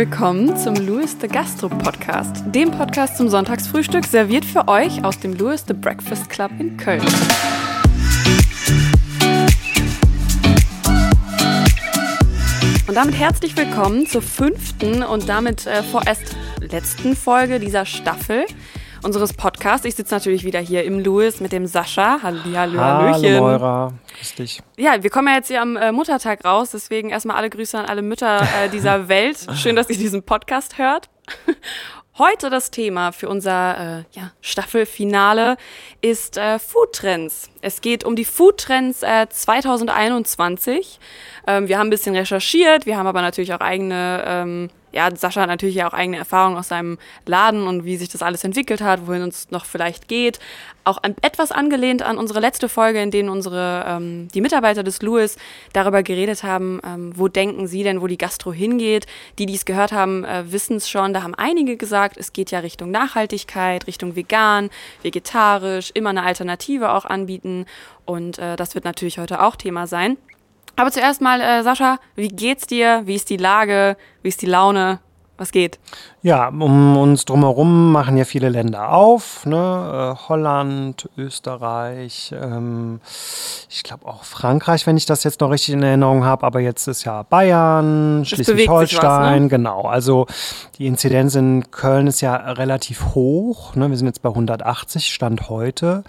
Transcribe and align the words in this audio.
willkommen 0.00 0.56
zum 0.56 0.74
Louis 0.76 1.14
the 1.20 1.28
Gastro 1.28 1.68
Podcast, 1.68 2.42
dem 2.46 2.70
Podcast 2.70 3.18
zum 3.18 3.28
Sonntagsfrühstück, 3.28 4.06
serviert 4.06 4.46
für 4.46 4.66
euch 4.66 5.04
aus 5.04 5.18
dem 5.18 5.34
Louis 5.34 5.62
the 5.68 5.74
Breakfast 5.74 6.30
Club 6.30 6.50
in 6.58 6.78
Köln. 6.78 7.02
Und 12.88 12.94
damit 12.94 13.18
herzlich 13.18 13.54
willkommen 13.58 14.06
zur 14.06 14.22
fünften 14.22 15.02
und 15.02 15.28
damit 15.28 15.66
äh, 15.66 15.82
vorerst 15.82 16.34
letzten 16.62 17.14
Folge 17.14 17.60
dieser 17.60 17.84
Staffel 17.84 18.46
unseres 19.02 19.32
Podcasts. 19.32 19.84
Ich 19.86 19.94
sitze 19.94 20.14
natürlich 20.14 20.44
wieder 20.44 20.60
hier 20.60 20.84
im 20.84 20.98
Louis 20.98 21.40
mit 21.40 21.52
dem 21.52 21.66
Sascha. 21.66 22.20
Hallo, 22.22 22.40
hallo, 22.54 22.80
Hallöchen. 22.80 23.34
Hallo 23.34 23.40
Moira, 23.40 23.92
grüß 24.16 24.34
dich. 24.34 24.60
Ja, 24.76 25.02
wir 25.02 25.10
kommen 25.10 25.28
ja 25.28 25.34
jetzt 25.34 25.48
hier 25.48 25.62
am 25.62 25.76
äh, 25.76 25.92
Muttertag 25.92 26.44
raus, 26.44 26.70
deswegen 26.72 27.10
erstmal 27.10 27.36
alle 27.36 27.50
Grüße 27.50 27.78
an 27.78 27.86
alle 27.86 28.02
Mütter 28.02 28.42
äh, 28.42 28.68
dieser 28.68 29.08
Welt. 29.08 29.46
Schön, 29.54 29.76
dass 29.76 29.88
ihr 29.90 29.96
diesen 29.96 30.22
Podcast 30.22 30.78
hört. 30.78 31.08
Heute 32.18 32.50
das 32.50 32.70
Thema 32.70 33.12
für 33.12 33.28
unser 33.28 34.00
äh, 34.00 34.04
ja, 34.12 34.32
Staffelfinale 34.42 35.56
ist 36.02 36.36
äh, 36.36 36.58
Foodtrends. 36.58 37.48
Es 37.62 37.80
geht 37.80 38.04
um 38.04 38.14
die 38.14 38.26
Foodtrends 38.26 39.02
äh, 39.02 39.26
2021. 39.28 41.00
Ähm, 41.46 41.68
wir 41.68 41.78
haben 41.78 41.86
ein 41.86 41.90
bisschen 41.90 42.14
recherchiert, 42.14 42.84
wir 42.84 42.98
haben 42.98 43.06
aber 43.06 43.22
natürlich 43.22 43.54
auch 43.54 43.60
eigene 43.60 44.22
ähm, 44.26 44.70
ja, 44.92 45.14
Sascha 45.14 45.42
hat 45.42 45.48
natürlich 45.48 45.76
ja 45.76 45.88
auch 45.88 45.92
eigene 45.92 46.18
Erfahrungen 46.18 46.56
aus 46.56 46.68
seinem 46.68 46.98
Laden 47.26 47.66
und 47.66 47.84
wie 47.84 47.96
sich 47.96 48.08
das 48.08 48.22
alles 48.22 48.44
entwickelt 48.44 48.80
hat, 48.80 49.06
wohin 49.06 49.22
uns 49.22 49.50
noch 49.50 49.64
vielleicht 49.64 50.08
geht. 50.08 50.38
Auch 50.84 50.98
an, 51.02 51.14
etwas 51.22 51.52
angelehnt 51.52 52.02
an 52.02 52.18
unsere 52.18 52.40
letzte 52.40 52.68
Folge, 52.68 53.00
in 53.00 53.10
denen 53.10 53.28
unsere 53.28 53.84
ähm, 53.86 54.28
die 54.28 54.40
Mitarbeiter 54.40 54.82
des 54.82 55.02
Louis 55.02 55.36
darüber 55.72 56.02
geredet 56.02 56.42
haben, 56.42 56.80
ähm, 56.84 57.12
wo 57.14 57.28
denken 57.28 57.66
sie 57.66 57.82
denn, 57.82 58.00
wo 58.00 58.06
die 58.06 58.18
Gastro 58.18 58.52
hingeht. 58.52 59.06
Die, 59.38 59.46
die 59.46 59.54
es 59.54 59.64
gehört 59.64 59.92
haben, 59.92 60.24
äh, 60.24 60.50
wissen 60.50 60.76
es 60.76 60.88
schon. 60.88 61.12
Da 61.12 61.22
haben 61.22 61.34
einige 61.34 61.76
gesagt, 61.76 62.16
es 62.16 62.32
geht 62.32 62.50
ja 62.50 62.60
Richtung 62.60 62.90
Nachhaltigkeit, 62.90 63.86
Richtung 63.86 64.16
vegan, 64.16 64.70
vegetarisch, 65.02 65.90
immer 65.94 66.10
eine 66.10 66.22
Alternative 66.22 66.92
auch 66.92 67.04
anbieten. 67.04 67.66
Und 68.06 68.38
äh, 68.38 68.56
das 68.56 68.74
wird 68.74 68.84
natürlich 68.84 69.18
heute 69.18 69.42
auch 69.42 69.56
Thema 69.56 69.86
sein. 69.86 70.16
Aber 70.76 70.90
zuerst 70.90 71.20
mal, 71.20 71.40
äh, 71.40 71.62
Sascha, 71.62 71.98
wie 72.14 72.28
geht's 72.28 72.66
dir? 72.66 73.02
Wie 73.04 73.14
ist 73.14 73.30
die 73.30 73.36
Lage? 73.36 73.96
Wie 74.22 74.28
ist 74.28 74.42
die 74.42 74.46
Laune? 74.46 75.00
Was 75.36 75.52
geht? 75.52 75.78
Ja, 76.22 76.48
um 76.48 76.98
uns 76.98 77.24
drumherum 77.24 77.92
machen 77.92 78.18
ja 78.18 78.26
viele 78.26 78.50
Länder 78.50 78.92
auf. 78.92 79.46
Ne? 79.46 79.56
Äh, 79.56 80.28
Holland, 80.28 81.08
Österreich, 81.16 82.34
ähm, 82.38 83.00
ich 83.70 83.82
glaube 83.82 84.06
auch 84.06 84.24
Frankreich, 84.24 84.86
wenn 84.86 84.98
ich 84.98 85.06
das 85.06 85.24
jetzt 85.24 85.40
noch 85.40 85.50
richtig 85.50 85.74
in 85.74 85.82
Erinnerung 85.82 86.24
habe. 86.24 86.44
Aber 86.44 86.60
jetzt 86.60 86.86
ist 86.88 87.04
ja 87.04 87.22
Bayern, 87.22 88.26
Schleswig-Holstein, 88.26 89.44
ne? 89.44 89.48
genau. 89.48 89.82
Also 89.82 90.26
die 90.76 90.86
Inzidenz 90.86 91.36
in 91.36 91.70
Köln 91.70 92.06
ist 92.06 92.20
ja 92.20 92.36
relativ 92.36 93.14
hoch. 93.14 93.74
Ne? 93.74 93.88
Wir 93.88 93.96
sind 93.96 94.06
jetzt 94.06 94.20
bei 94.20 94.28
180 94.28 95.14
Stand 95.14 95.48
heute. 95.48 96.04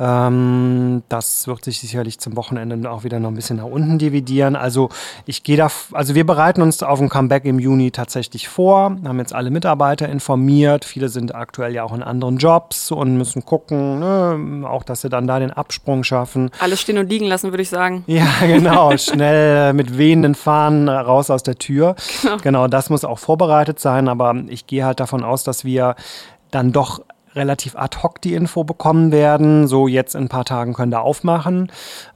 Ähm, 0.00 1.02
das 1.08 1.46
wird 1.46 1.64
sich 1.64 1.78
sicherlich 1.78 2.18
zum 2.18 2.36
Wochenende 2.36 2.90
auch 2.90 3.04
wieder 3.04 3.20
noch 3.20 3.28
ein 3.28 3.34
bisschen 3.34 3.58
nach 3.58 3.64
unten 3.64 3.98
dividieren. 3.98 4.56
Also 4.56 4.88
ich 5.26 5.42
gehe 5.42 5.56
da, 5.56 5.68
also 5.92 6.14
wir 6.14 6.26
bereiten 6.26 6.62
uns 6.62 6.82
auf 6.82 7.00
ein 7.00 7.08
Comeback 7.08 7.44
im 7.44 7.58
Juni 7.58 7.90
tatsächlich 7.90 8.48
vor, 8.48 8.96
haben 9.04 9.18
jetzt 9.18 9.34
alle 9.34 9.41
Mitarbeiter 9.50 10.08
informiert. 10.08 10.84
Viele 10.84 11.08
sind 11.08 11.34
aktuell 11.34 11.74
ja 11.74 11.84
auch 11.84 11.92
in 11.92 12.02
anderen 12.02 12.38
Jobs 12.38 12.90
und 12.90 13.16
müssen 13.16 13.44
gucken, 13.44 14.00
ne, 14.00 14.68
auch 14.68 14.82
dass 14.82 15.02
sie 15.02 15.08
dann 15.08 15.26
da 15.26 15.38
den 15.38 15.50
Absprung 15.50 16.04
schaffen. 16.04 16.50
Alles 16.60 16.80
stehen 16.80 16.98
und 16.98 17.08
liegen 17.08 17.26
lassen, 17.26 17.50
würde 17.50 17.62
ich 17.62 17.70
sagen. 17.70 18.04
Ja, 18.12 18.26
genau. 18.42 18.94
Schnell 18.98 19.72
mit 19.72 19.96
wehenden 19.96 20.34
Fahnen 20.34 20.88
raus 20.88 21.30
aus 21.30 21.42
der 21.42 21.56
Tür. 21.56 21.96
Genau. 22.22 22.36
genau, 22.42 22.68
das 22.68 22.90
muss 22.90 23.04
auch 23.04 23.18
vorbereitet 23.18 23.80
sein. 23.80 24.08
Aber 24.08 24.34
ich 24.48 24.66
gehe 24.66 24.84
halt 24.84 25.00
davon 25.00 25.24
aus, 25.24 25.44
dass 25.44 25.64
wir 25.64 25.96
dann 26.50 26.72
doch 26.72 27.00
relativ 27.34 27.76
ad 27.76 27.98
hoc 28.02 28.20
die 28.20 28.34
Info 28.34 28.64
bekommen 28.64 29.12
werden. 29.12 29.66
So 29.66 29.88
jetzt 29.88 30.14
in 30.14 30.24
ein 30.24 30.28
paar 30.28 30.44
Tagen 30.44 30.74
können 30.74 30.90
da 30.90 31.00
aufmachen. 31.00 31.70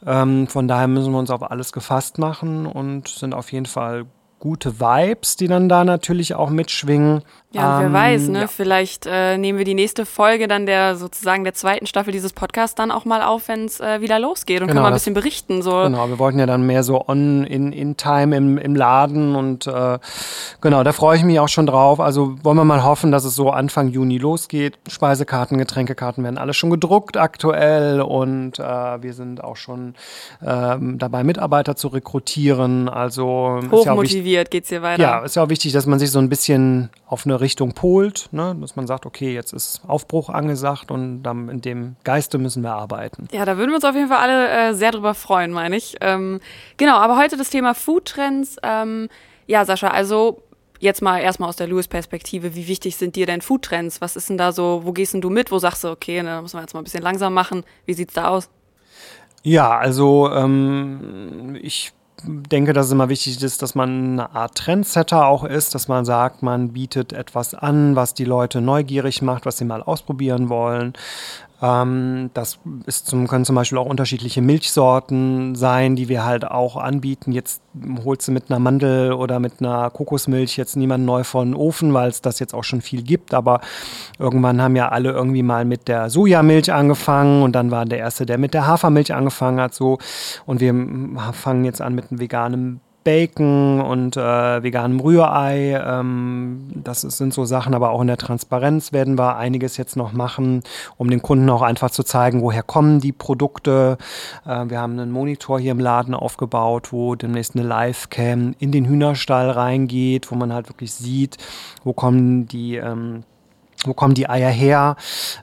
Ähm, 0.07 0.47
von 0.47 0.69
daher 0.69 0.89
müssen 0.89 1.13
wir 1.13 1.19
uns 1.19 1.31
auf 1.31 1.51
alles 1.51 1.73
gefasst 1.73 2.19
machen 2.19 2.67
und 2.67 3.09
sind 3.09 3.35
auf 3.35 3.53
jeden 3.53 3.67
Fall 3.67 4.07
gute 4.39 4.81
Vibes, 4.81 5.37
die 5.37 5.49
dann 5.49 5.69
da 5.69 5.85
natürlich 5.85 6.35
auch 6.35 6.51
mitschwingen. 6.51 7.23
Ja, 7.53 7.81
ähm, 7.81 7.87
wer 7.87 7.93
weiß, 7.93 8.29
ne? 8.29 8.41
Ja. 8.43 8.47
Vielleicht 8.49 9.07
äh, 9.07 9.39
nehmen 9.39 9.59
wir 9.59 9.65
die 9.65 9.75
nächste 9.75 10.05
Folge 10.05 10.49
dann 10.49 10.67
der 10.67 10.97
sozusagen 10.97 11.45
der 11.45 11.55
zweiten 11.55 11.87
Staffel 11.87 12.13
dieses 12.13 12.33
Podcasts 12.33 12.75
dann 12.75 12.91
auch 12.91 13.05
mal 13.05 13.23
auf, 13.23 13.49
wenn 13.49 13.65
es 13.67 13.81
äh, 13.81 14.01
wieder 14.01 14.19
losgeht 14.19 14.61
und 14.61 14.69
genau, 14.69 14.81
können 14.81 14.83
mal 14.83 14.89
ein 14.89 14.95
bisschen 14.95 15.15
berichten. 15.15 15.63
So. 15.63 15.71
Genau, 15.71 16.09
wir 16.09 16.19
wollten 16.19 16.39
ja 16.39 16.47
dann 16.47 16.67
mehr 16.67 16.83
so 16.83 17.07
on 17.07 17.45
in, 17.45 17.73
in 17.73 17.97
time 17.97 18.37
im, 18.37 18.59
im 18.59 18.75
Laden 18.75 19.37
und 19.37 19.67
äh, 19.69 19.99
genau, 20.61 20.83
da 20.83 20.93
freue 20.93 21.17
ich 21.17 21.23
mich 21.23 21.39
auch 21.39 21.49
schon 21.49 21.67
drauf. 21.67 22.01
Also 22.01 22.37
wollen 22.43 22.57
wir 22.57 22.65
mal 22.65 22.83
hoffen, 22.83 23.13
dass 23.13 23.25
es 23.25 23.37
so 23.37 23.51
Anfang 23.51 23.89
Juni 23.89 24.19
losgeht. 24.19 24.79
Speisekarten, 24.89 25.57
Getränkekarten 25.57 26.25
werden 26.25 26.39
alle 26.39 26.53
schon 26.53 26.71
gedruckt 26.71 27.17
aktuell 27.17 28.01
und 28.01 28.59
äh, 28.59 28.63
wir 28.63 29.15
sind 29.15 29.43
auch 29.43 29.57
schon 29.57 29.95
ähm, 30.45 30.99
dabei, 30.99 31.23
Mitarbeiter 31.23 31.77
zu 31.77 31.89
rekrutieren. 31.89 32.89
Also 32.89 33.61
hochmotiviert 33.71 34.49
ja 34.49 34.51
geht's 34.51 34.69
hier 34.69 34.83
weiter. 34.83 35.01
Ja, 35.01 35.19
ist 35.21 35.37
ja 35.37 35.45
auch 35.45 35.49
wichtig, 35.49 35.73
dass 35.73 35.87
man 35.87 36.01
sich 36.01 36.11
so 36.11 36.19
ein 36.19 36.29
bisschen 36.29 36.91
auf 37.07 37.25
eine 37.25 37.41
Richtung 37.47 37.75
polt, 37.75 38.29
ne? 38.33 38.57
dass 38.61 38.75
man 38.75 38.89
sagt, 38.89 39.07
okay, 39.07 39.33
jetzt 39.33 39.53
ist 39.53 39.83
Aufbruch 39.87 40.31
angesagt 40.31 40.91
und 40.91 41.23
dann 41.23 41.49
in 41.49 41.61
dem 41.61 41.95
Geiste 42.03 42.39
müssen 42.39 42.65
wir 42.65 42.73
arbeiten. 42.73 43.29
Ja, 43.31 43.45
da 43.45 43.57
würden 43.57 43.71
wir 43.71 43.77
uns 43.77 43.85
auf 43.85 43.95
jeden 43.95 44.09
Fall 44.09 44.19
alle 44.19 44.49
äh, 44.49 44.75
sehr 44.75 44.91
drüber 44.91 45.15
freuen, 45.15 45.53
meine 45.53 45.77
ich. 45.77 45.95
Ähm, 46.01 46.41
genau, 46.77 46.97
aber 46.97 47.17
heute 47.17 47.37
das 47.37 47.51
Thema 47.51 47.75
Foodtrends. 47.75 48.57
Ähm, 48.65 49.09
ja, 49.47 49.65
Sascha, 49.65 49.89
also 49.89 50.43
jetzt 50.81 51.03
mal 51.03 51.21
erstmal 51.21 51.49
aus 51.49 51.55
der 51.57 51.69
Lewis-Perspektive, 51.69 52.57
wie 52.57 52.67
wichtig 52.67 52.97
sind 52.97 53.15
dir 53.15 53.27
denn 53.27 53.43
Foodtrends? 53.43 54.01
Was 54.01 54.17
ist 54.17 54.29
denn 54.29 54.39
da 54.39 54.51
so, 54.51 54.81
wo 54.83 54.93
gehst 54.93 55.15
denn 55.15 55.21
du 55.21 55.31
mit? 55.31 55.53
Wo 55.53 55.61
sagst 55.61 55.85
du, 55.85 55.89
okay, 55.89 56.21
da 56.21 56.43
müssen 56.43 56.57
wir 56.57 56.63
jetzt 56.63 56.75
mal 56.75 56.81
ein 56.81 56.85
bisschen 56.85 57.05
langsam 57.05 57.33
machen? 57.33 57.63
Wie 57.85 57.95
sieht's 57.95 58.15
da 58.15 58.27
aus? 58.27 58.51
Ja, 59.45 59.79
also 59.79 60.29
ähm, 60.33 61.57
ich 61.63 61.93
denke, 62.25 62.73
dass 62.73 62.87
es 62.87 62.93
immer 62.93 63.09
wichtig 63.09 63.43
ist, 63.43 63.63
dass 63.63 63.75
man 63.75 64.13
eine 64.13 64.35
Art 64.35 64.57
Trendsetter 64.57 65.27
auch 65.27 65.45
ist, 65.45 65.75
dass 65.75 65.89
man 65.89 66.05
sagt, 66.05 66.43
man 66.43 66.73
bietet 66.73 67.13
etwas 67.13 67.55
an, 67.55 67.97
was 67.97 68.15
die 68.15 68.25
Leute 68.25 68.61
neugierig 68.61 69.23
macht, 69.23 69.47
was 69.47 69.59
sie 69.59 69.65
mal 69.65 69.83
ausprobieren 69.83 70.49
wollen. 70.49 70.95
Ähm, 71.63 72.31
das 72.35 72.59
ist 72.87 73.07
zum, 73.07 73.27
können 73.29 73.45
zum 73.45 73.57
Beispiel 73.57 73.79
auch 73.79 73.87
unterschiedliche 73.87 74.43
Milchsorten 74.43 75.55
sein, 75.55 75.97
die 75.97 76.09
wir 76.09 76.25
halt 76.25 76.45
auch 76.45 76.77
anbieten. 76.77 77.33
Jetzt 77.33 77.63
holst 78.05 78.29
du 78.29 78.33
mit 78.33 78.51
einer 78.51 78.59
Mandel 78.59 79.13
oder 79.13 79.41
mit 79.41 79.61
einer 79.61 79.91
Kokosmilch 79.91 80.57
jetzt 80.57 80.77
niemand 80.77 81.07
neu 81.07 81.25
von 81.25 81.55
Ofen, 81.55 81.95
weil 81.95 82.11
es 82.11 82.21
das 82.21 82.39
jetzt 82.39 82.55
auch 82.55 82.65
schon 82.65 82.83
viel 82.83 83.03
gibt. 83.03 83.33
Aber 83.33 83.61
irgendwann 84.19 84.61
haben 84.61 84.77
ja 84.77 84.89
alle 84.91 85.13
irgendwie 85.13 85.43
mal 85.43 85.65
mit 85.65 85.89
der 85.89 86.11
Sojamilch 86.11 86.73
angefangen 86.73 87.43
und 87.43 87.53
dann 87.53 87.71
war 87.71 87.87
der 87.87 87.99
erste, 87.99 88.27
der 88.27 88.39
mit 88.39 88.53
der 88.53 88.67
Hafermilch 88.67 89.15
angefangen 89.15 89.61
hat. 89.61 89.75
So 89.75 89.99
und 90.45 90.61
wir 90.61 90.75
fangen 91.33 91.65
jetzt 91.65 91.81
an 91.81 91.95
mit 91.95 92.11
einem 92.11 92.21
veganen 92.21 92.81
Bacon 93.07 93.81
und 93.81 94.17
äh, 94.17 94.63
veganem 94.65 94.99
Rührei. 94.99 95.81
Ähm, 95.81 96.71
das 96.75 97.03
sind 97.03 97.33
so 97.33 97.45
Sachen, 97.45 97.73
aber 97.73 97.91
auch 97.91 98.01
in 98.01 98.09
der 98.09 98.17
Transparenz 98.17 98.93
werden 98.93 99.17
wir 99.17 99.37
einiges 99.37 99.77
jetzt 99.77 99.97
noch 99.97 100.13
machen, 100.13 100.65
um 100.97 101.09
den 101.09 101.23
Kunden 101.23 101.49
auch 101.49 101.63
einfach 101.63 101.93
zu 101.93 102.03
zeigen, 102.03 102.43
woher 102.43 102.65
kommen 102.65 102.99
die 102.99 103.13
Produkte. 103.13 103.97
Äh, 104.45 104.69
wir 104.69 104.81
haben 104.81 104.99
einen 104.99 105.13
Monitor 105.13 105.61
hier 105.61 105.71
im 105.71 105.79
Laden 105.79 106.15
aufgebaut, 106.15 106.93
wo 106.93 107.15
demnächst 107.15 107.55
eine 107.55 107.65
Live-Cam 107.65 108.57
in 108.59 108.73
den 108.73 108.87
Hühnerstall 108.87 109.51
reingeht, 109.51 110.33
wo 110.33 110.35
man 110.35 110.53
halt 110.53 110.69
wirklich 110.69 110.93
sieht, 110.93 111.37
wo 111.85 111.93
kommen 111.93 112.49
die 112.49 112.75
ähm, 112.75 113.23
wo 113.87 113.95
kommen 113.95 114.15
die 114.15 114.29
Eier 114.29 114.51
her? 114.51 114.97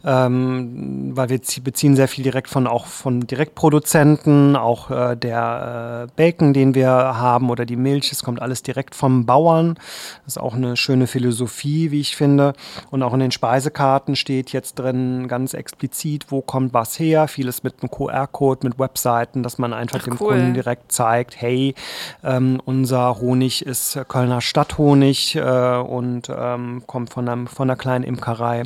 Ähm, 0.06 1.12
weil 1.16 1.30
wir 1.30 1.40
beziehen 1.64 1.96
sehr 1.96 2.08
viel 2.08 2.24
direkt 2.24 2.50
von 2.50 2.68
auch 2.68 2.86
von 2.86 3.22
Direktproduzenten, 3.22 4.56
auch 4.56 4.92
äh, 4.92 5.16
der 5.16 6.08
äh, 6.08 6.12
Bacon, 6.16 6.54
den 6.54 6.76
wir 6.76 6.90
haben 6.90 7.50
oder 7.50 7.66
die 7.66 7.76
Milch, 7.76 8.12
es 8.12 8.24
kommt 8.24 8.42
alles 8.42 8.64
direkt 8.64 8.96
vom 8.96 9.26
Bauern. 9.26 9.76
Das 10.26 10.36
ist 10.36 10.38
auch 10.38 10.56
eine 10.56 10.78
schöne 10.78 11.08
Philosophie, 11.08 11.92
wie 11.92 12.02
ich 12.02 12.16
finde. 12.16 12.54
Und 12.92 13.04
auch 13.04 13.14
in 13.14 13.20
den 13.20 13.32
Speisekarten 13.32 14.16
steht 14.16 14.52
jetzt 14.52 14.80
drin 14.80 15.28
ganz 15.28 15.54
explizit, 15.54 16.26
wo 16.30 16.42
kommt 16.42 16.74
was 16.74 17.00
her. 17.00 17.28
Vieles 17.28 17.64
mit 17.64 17.76
einem 17.82 17.92
QR-Code, 17.92 18.68
mit 18.68 18.80
Webseiten, 18.80 19.44
dass 19.44 19.58
man 19.58 19.74
einfach 19.74 20.00
Ach, 20.02 20.06
dem 20.06 20.18
cool. 20.20 20.30
Kunden 20.30 20.54
direkt 20.54 20.92
zeigt, 20.92 21.40
hey, 21.40 21.76
ähm, 22.24 22.62
unser 22.66 23.20
Honig 23.20 23.66
ist 23.66 24.00
Kölner 24.08 24.42
Stadthonig 24.42 25.36
äh, 25.36 25.78
und 25.78 26.30
ähm, 26.36 26.84
kommt 26.88 27.12
von, 27.12 27.28
einem, 27.28 27.48
von 27.48 27.70
einer 27.70 27.78
kleinen 27.78 28.04
Imkerei 28.04 28.33
Imkerei. 28.34 28.64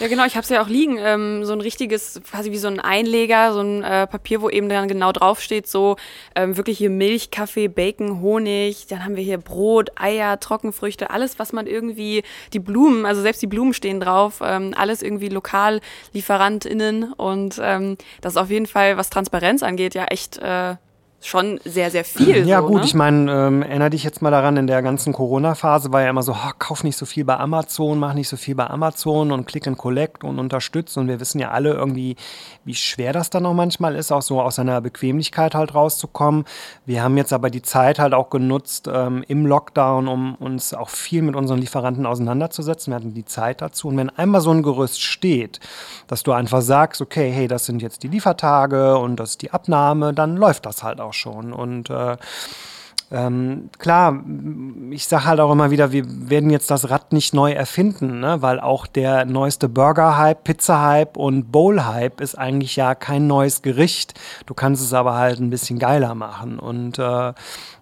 Ja, 0.00 0.08
genau, 0.08 0.24
ich 0.24 0.34
habe 0.36 0.44
es 0.44 0.48
ja 0.48 0.62
auch 0.62 0.68
liegen. 0.68 0.98
Ähm, 0.98 1.44
so 1.44 1.52
ein 1.52 1.60
richtiges, 1.60 2.20
quasi 2.28 2.50
wie 2.50 2.58
so 2.58 2.68
ein 2.68 2.80
Einleger, 2.80 3.52
so 3.52 3.60
ein 3.60 3.82
äh, 3.82 4.06
Papier, 4.06 4.40
wo 4.40 4.48
eben 4.48 4.68
dann 4.68 4.88
genau 4.88 5.12
draufsteht, 5.12 5.66
so 5.66 5.96
ähm, 6.34 6.56
wirklich 6.56 6.78
hier 6.78 6.90
Milch, 6.90 7.30
Kaffee, 7.30 7.68
Bacon, 7.68 8.20
Honig. 8.20 8.86
Dann 8.88 9.04
haben 9.04 9.16
wir 9.16 9.24
hier 9.24 9.38
Brot, 9.38 9.90
Eier, 9.96 10.38
Trockenfrüchte, 10.38 11.10
alles, 11.10 11.38
was 11.38 11.52
man 11.52 11.66
irgendwie, 11.66 12.22
die 12.52 12.60
Blumen, 12.60 13.06
also 13.06 13.22
selbst 13.22 13.42
die 13.42 13.46
Blumen 13.46 13.74
stehen 13.74 14.00
drauf, 14.00 14.40
ähm, 14.42 14.72
alles 14.76 15.02
irgendwie 15.02 15.28
lokal 15.28 15.80
LieferantInnen. 16.12 17.12
Und 17.12 17.60
ähm, 17.62 17.96
das 18.20 18.34
ist 18.34 18.38
auf 18.38 18.50
jeden 18.50 18.66
Fall, 18.66 18.96
was 18.96 19.10
Transparenz 19.10 19.62
angeht, 19.62 19.94
ja 19.94 20.04
echt. 20.04 20.38
Äh, 20.38 20.76
schon 21.20 21.58
sehr, 21.64 21.90
sehr 21.90 22.04
viel. 22.04 22.46
Ja, 22.46 22.60
so, 22.60 22.68
gut, 22.68 22.80
ne? 22.80 22.84
ich 22.84 22.94
meine, 22.94 23.32
ähm, 23.32 23.62
erinnere 23.62 23.90
dich 23.90 24.04
jetzt 24.04 24.22
mal 24.22 24.30
daran, 24.30 24.56
in 24.56 24.68
der 24.68 24.82
ganzen 24.82 25.12
Corona-Phase 25.12 25.92
war 25.92 26.02
ja 26.02 26.10
immer 26.10 26.22
so, 26.22 26.32
oh, 26.32 26.50
kauf 26.58 26.84
nicht 26.84 26.96
so 26.96 27.06
viel 27.06 27.24
bei 27.24 27.36
Amazon, 27.36 27.98
mach 27.98 28.14
nicht 28.14 28.28
so 28.28 28.36
viel 28.36 28.54
bei 28.54 28.68
Amazon 28.68 29.32
und 29.32 29.46
Click 29.46 29.66
and 29.66 29.76
Collect 29.76 30.22
und 30.22 30.38
unterstützt. 30.38 30.96
Und 30.96 31.08
wir 31.08 31.18
wissen 31.18 31.40
ja 31.40 31.50
alle 31.50 31.72
irgendwie, 31.72 32.16
wie 32.64 32.74
schwer 32.74 33.12
das 33.12 33.30
dann 33.30 33.46
auch 33.46 33.54
manchmal 33.54 33.96
ist, 33.96 34.12
auch 34.12 34.22
so 34.22 34.40
aus 34.40 34.56
seiner 34.56 34.80
Bequemlichkeit 34.80 35.54
halt 35.54 35.74
rauszukommen. 35.74 36.44
Wir 36.86 37.02
haben 37.02 37.16
jetzt 37.16 37.32
aber 37.32 37.50
die 37.50 37.62
Zeit 37.62 37.98
halt 37.98 38.14
auch 38.14 38.30
genutzt 38.30 38.88
ähm, 38.92 39.24
im 39.26 39.44
Lockdown, 39.44 40.06
um 40.06 40.36
uns 40.36 40.72
auch 40.72 40.88
viel 40.88 41.22
mit 41.22 41.34
unseren 41.34 41.58
Lieferanten 41.58 42.06
auseinanderzusetzen. 42.06 42.92
Wir 42.92 42.96
hatten 42.96 43.14
die 43.14 43.24
Zeit 43.24 43.60
dazu. 43.60 43.88
Und 43.88 43.96
wenn 43.96 44.10
einmal 44.10 44.40
so 44.40 44.52
ein 44.52 44.62
Gerüst 44.62 45.02
steht, 45.02 45.58
dass 46.06 46.22
du 46.22 46.32
einfach 46.32 46.62
sagst, 46.62 47.00
okay, 47.00 47.30
hey, 47.30 47.48
das 47.48 47.66
sind 47.66 47.82
jetzt 47.82 48.04
die 48.04 48.08
Liefertage 48.08 48.96
und 48.98 49.16
das 49.16 49.30
ist 49.30 49.42
die 49.42 49.50
Abnahme, 49.50 50.14
dann 50.14 50.36
läuft 50.36 50.64
das 50.64 50.84
halt 50.84 51.00
auch 51.00 51.07
schon. 51.12 51.52
Und 51.52 51.90
äh, 51.90 52.16
ähm, 53.10 53.70
klar, 53.78 54.22
ich 54.90 55.08
sage 55.08 55.24
halt 55.24 55.40
auch 55.40 55.50
immer 55.50 55.70
wieder, 55.70 55.92
wir 55.92 56.04
werden 56.06 56.50
jetzt 56.50 56.70
das 56.70 56.90
Rad 56.90 57.12
nicht 57.12 57.32
neu 57.32 57.52
erfinden, 57.52 58.20
ne? 58.20 58.42
weil 58.42 58.60
auch 58.60 58.86
der 58.86 59.24
neueste 59.24 59.68
Burger-Hype, 59.68 60.44
Pizza-Hype 60.44 61.16
und 61.16 61.50
Bowl-Hype 61.50 62.20
ist 62.20 62.36
eigentlich 62.36 62.76
ja 62.76 62.94
kein 62.94 63.26
neues 63.26 63.62
Gericht. 63.62 64.12
Du 64.44 64.52
kannst 64.52 64.82
es 64.82 64.92
aber 64.92 65.14
halt 65.14 65.40
ein 65.40 65.48
bisschen 65.48 65.78
geiler 65.78 66.14
machen. 66.14 66.58
Und 66.58 66.98
äh, 66.98 67.32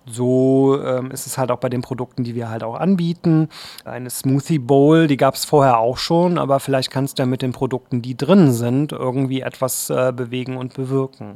so 0.09 0.81
ähm, 0.81 1.11
ist 1.11 1.27
es 1.27 1.37
halt 1.37 1.51
auch 1.51 1.59
bei 1.59 1.69
den 1.69 1.83
Produkten, 1.83 2.23
die 2.23 2.37
wir 2.37 2.49
halt 2.49 2.63
auch 2.63 2.77
anbieten. 2.77 3.49
Eine 3.85 4.11
Smoothie 4.11 4.61
Bowl, 4.61 5.09
die 5.09 5.17
gab 5.17 5.35
es 5.35 5.45
vorher 5.45 5.79
auch 5.79 5.99
schon, 5.99 6.39
aber 6.39 6.61
vielleicht 6.61 6.93
kannst 6.93 7.19
du 7.19 7.25
ja 7.25 7.27
mit 7.27 7.43
den 7.43 7.53
Produkten, 7.53 8.01
die 8.01 8.17
drin 8.17 8.53
sind, 8.53 8.93
irgendwie 8.93 9.41
etwas 9.41 9.91
äh, 9.91 10.13
bewegen 10.15 10.57
und 10.57 10.75
bewirken. 10.75 11.35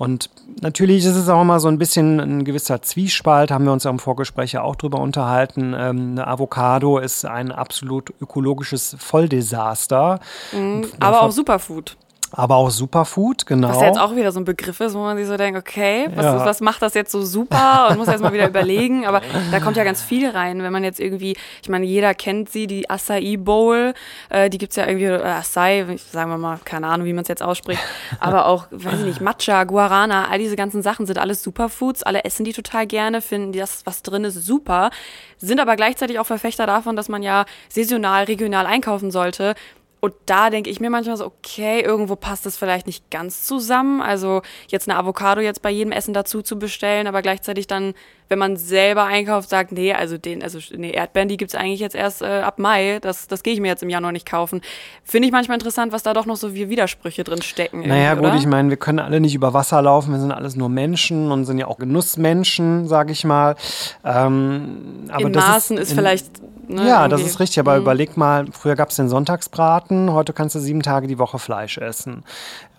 Und 0.00 0.30
natürlich 0.62 1.04
ist 1.04 1.14
es 1.14 1.28
auch 1.28 1.42
immer 1.42 1.60
so 1.60 1.68
ein 1.68 1.76
bisschen 1.76 2.20
ein 2.20 2.44
gewisser 2.46 2.80
Zwiespalt, 2.80 3.50
haben 3.50 3.66
wir 3.66 3.72
uns 3.74 3.84
ja 3.84 3.90
im 3.90 3.98
Vorgespräch 3.98 4.52
ja 4.52 4.62
auch 4.62 4.74
drüber 4.74 4.98
unterhalten. 4.98 5.74
Ähm, 5.76 6.12
eine 6.12 6.26
Avocado 6.26 6.96
ist 6.96 7.26
ein 7.26 7.52
absolut 7.52 8.10
ökologisches 8.18 8.96
Volldesaster. 8.98 10.20
Mhm, 10.52 10.86
aber 11.00 11.20
auch 11.20 11.32
Superfood. 11.32 11.98
Aber 12.32 12.56
auch 12.56 12.70
Superfood, 12.70 13.44
genau. 13.46 13.70
Was 13.70 13.80
ja 13.80 13.86
jetzt 13.88 13.98
auch 13.98 14.14
wieder 14.14 14.30
so 14.30 14.38
ein 14.40 14.44
Begriff 14.44 14.78
ist, 14.80 14.94
wo 14.94 14.98
man 14.98 15.16
sich 15.16 15.26
so 15.26 15.36
denkt, 15.36 15.58
okay, 15.58 16.08
was, 16.14 16.24
Ja. 16.24 16.44
was 16.44 16.60
macht 16.60 16.80
das 16.82 16.94
jetzt 16.94 17.10
so 17.10 17.22
super? 17.22 17.88
Und 17.90 17.98
muss 17.98 18.08
jetzt 18.08 18.20
mal 18.20 18.32
wieder 18.32 18.48
überlegen. 18.48 19.06
Aber 19.06 19.20
da 19.50 19.58
kommt 19.60 19.76
ja 19.76 19.84
ganz 19.84 20.00
viel 20.00 20.30
rein, 20.30 20.62
wenn 20.62 20.72
man 20.72 20.84
jetzt 20.84 21.00
irgendwie, 21.00 21.36
ich 21.62 21.68
meine, 21.68 21.84
jeder 21.86 22.14
kennt 22.14 22.50
sie, 22.50 22.66
die 22.66 22.88
Acai 22.88 23.36
Bowl, 23.36 23.94
äh, 24.28 24.48
die 24.48 24.58
gibt's 24.58 24.76
ja 24.76 24.86
irgendwie, 24.86 25.06
äh, 25.06 25.20
Acai, 25.22 25.96
sagen 26.12 26.30
wir 26.30 26.38
mal, 26.38 26.58
keine 26.64 26.86
Ahnung, 26.86 27.06
wie 27.06 27.12
man 27.12 27.22
es 27.22 27.28
jetzt 27.28 27.42
ausspricht, 27.42 27.80
aber 28.20 28.46
auch, 28.46 28.66
weiß 28.70 29.00
ich 29.00 29.06
nicht, 29.06 29.20
Matcha, 29.20 29.64
Guarana, 29.64 30.28
all 30.30 30.38
diese 30.38 30.56
ganzen 30.56 30.82
Sachen 30.82 31.06
sind 31.06 31.18
alles 31.18 31.42
Superfoods, 31.42 32.02
alle 32.04 32.24
essen 32.24 32.44
die 32.44 32.52
total 32.52 32.86
gerne, 32.86 33.20
finden 33.22 33.52
das, 33.52 33.82
was 33.86 34.02
drin 34.02 34.24
ist, 34.24 34.34
super, 34.46 34.90
sind 35.38 35.58
aber 35.60 35.74
gleichzeitig 35.76 36.18
auch 36.18 36.26
Verfechter 36.26 36.66
davon, 36.66 36.96
dass 36.96 37.08
man 37.08 37.22
ja 37.22 37.44
saisonal, 37.68 38.24
regional 38.24 38.66
einkaufen 38.66 39.10
sollte. 39.10 39.54
Und 40.00 40.14
da 40.24 40.48
denke 40.48 40.70
ich 40.70 40.80
mir 40.80 40.88
manchmal 40.88 41.18
so, 41.18 41.26
okay, 41.26 41.82
irgendwo 41.82 42.16
passt 42.16 42.46
das 42.46 42.56
vielleicht 42.56 42.86
nicht 42.86 43.10
ganz 43.10 43.44
zusammen. 43.44 44.00
Also 44.00 44.40
jetzt 44.68 44.88
eine 44.88 44.98
Avocado 44.98 45.42
jetzt 45.42 45.60
bei 45.60 45.70
jedem 45.70 45.92
Essen 45.92 46.14
dazu 46.14 46.40
zu 46.40 46.58
bestellen, 46.58 47.06
aber 47.06 47.20
gleichzeitig 47.20 47.66
dann, 47.66 47.92
wenn 48.30 48.38
man 48.38 48.56
selber 48.56 49.04
einkauft, 49.04 49.50
sagt, 49.50 49.72
nee, 49.72 49.92
also 49.92 50.16
den, 50.16 50.42
also 50.42 50.58
nee, 50.74 50.92
Erdbeeren, 50.92 51.28
die 51.28 51.36
gibt's 51.36 51.54
eigentlich 51.54 51.80
jetzt 51.80 51.94
erst 51.94 52.22
äh, 52.22 52.40
ab 52.40 52.58
Mai. 52.58 52.98
Das, 53.02 53.26
das 53.28 53.42
gehe 53.42 53.52
ich 53.52 53.60
mir 53.60 53.68
jetzt 53.68 53.82
im 53.82 53.90
Januar 53.90 54.12
nicht 54.12 54.24
kaufen. 54.26 54.62
Finde 55.04 55.26
ich 55.26 55.32
manchmal 55.32 55.56
interessant, 55.56 55.92
was 55.92 56.02
da 56.02 56.14
doch 56.14 56.24
noch 56.24 56.36
so 56.36 56.48
viele 56.48 56.70
Widersprüche 56.70 57.22
drin 57.22 57.42
stecken. 57.42 57.86
Naja, 57.86 58.14
gut, 58.14 58.24
oder? 58.24 58.36
ich 58.36 58.46
meine, 58.46 58.70
wir 58.70 58.78
können 58.78 59.00
alle 59.00 59.20
nicht 59.20 59.34
über 59.34 59.52
Wasser 59.52 59.82
laufen, 59.82 60.12
wir 60.12 60.20
sind 60.20 60.32
alles 60.32 60.56
nur 60.56 60.70
Menschen 60.70 61.30
und 61.30 61.44
sind 61.44 61.58
ja 61.58 61.66
auch 61.66 61.76
Genussmenschen, 61.78 62.88
sage 62.88 63.12
ich 63.12 63.24
mal. 63.24 63.54
Ähm, 64.02 65.08
aber 65.10 65.26
In 65.26 65.32
Maßen 65.32 65.76
ist, 65.76 65.90
in- 65.90 65.96
vielleicht. 65.96 66.26
Ne, 66.74 66.86
ja, 66.88 67.08
das 67.08 67.20
irgendwie- 67.20 67.30
ist 67.32 67.40
richtig, 67.40 67.58
aber 67.60 67.74
Mhm. 67.76 67.82
überleg 67.82 68.16
mal, 68.16 68.46
früher 68.52 68.76
gab 68.76 68.90
es 68.90 68.96
den 68.96 69.08
Sonntagsbraten, 69.08 70.12
heute 70.12 70.32
kannst 70.32 70.54
du 70.54 70.60
sieben 70.60 70.82
Tage 70.82 71.06
die 71.06 71.18
Woche 71.18 71.38
Fleisch 71.38 71.78
essen. 71.78 72.24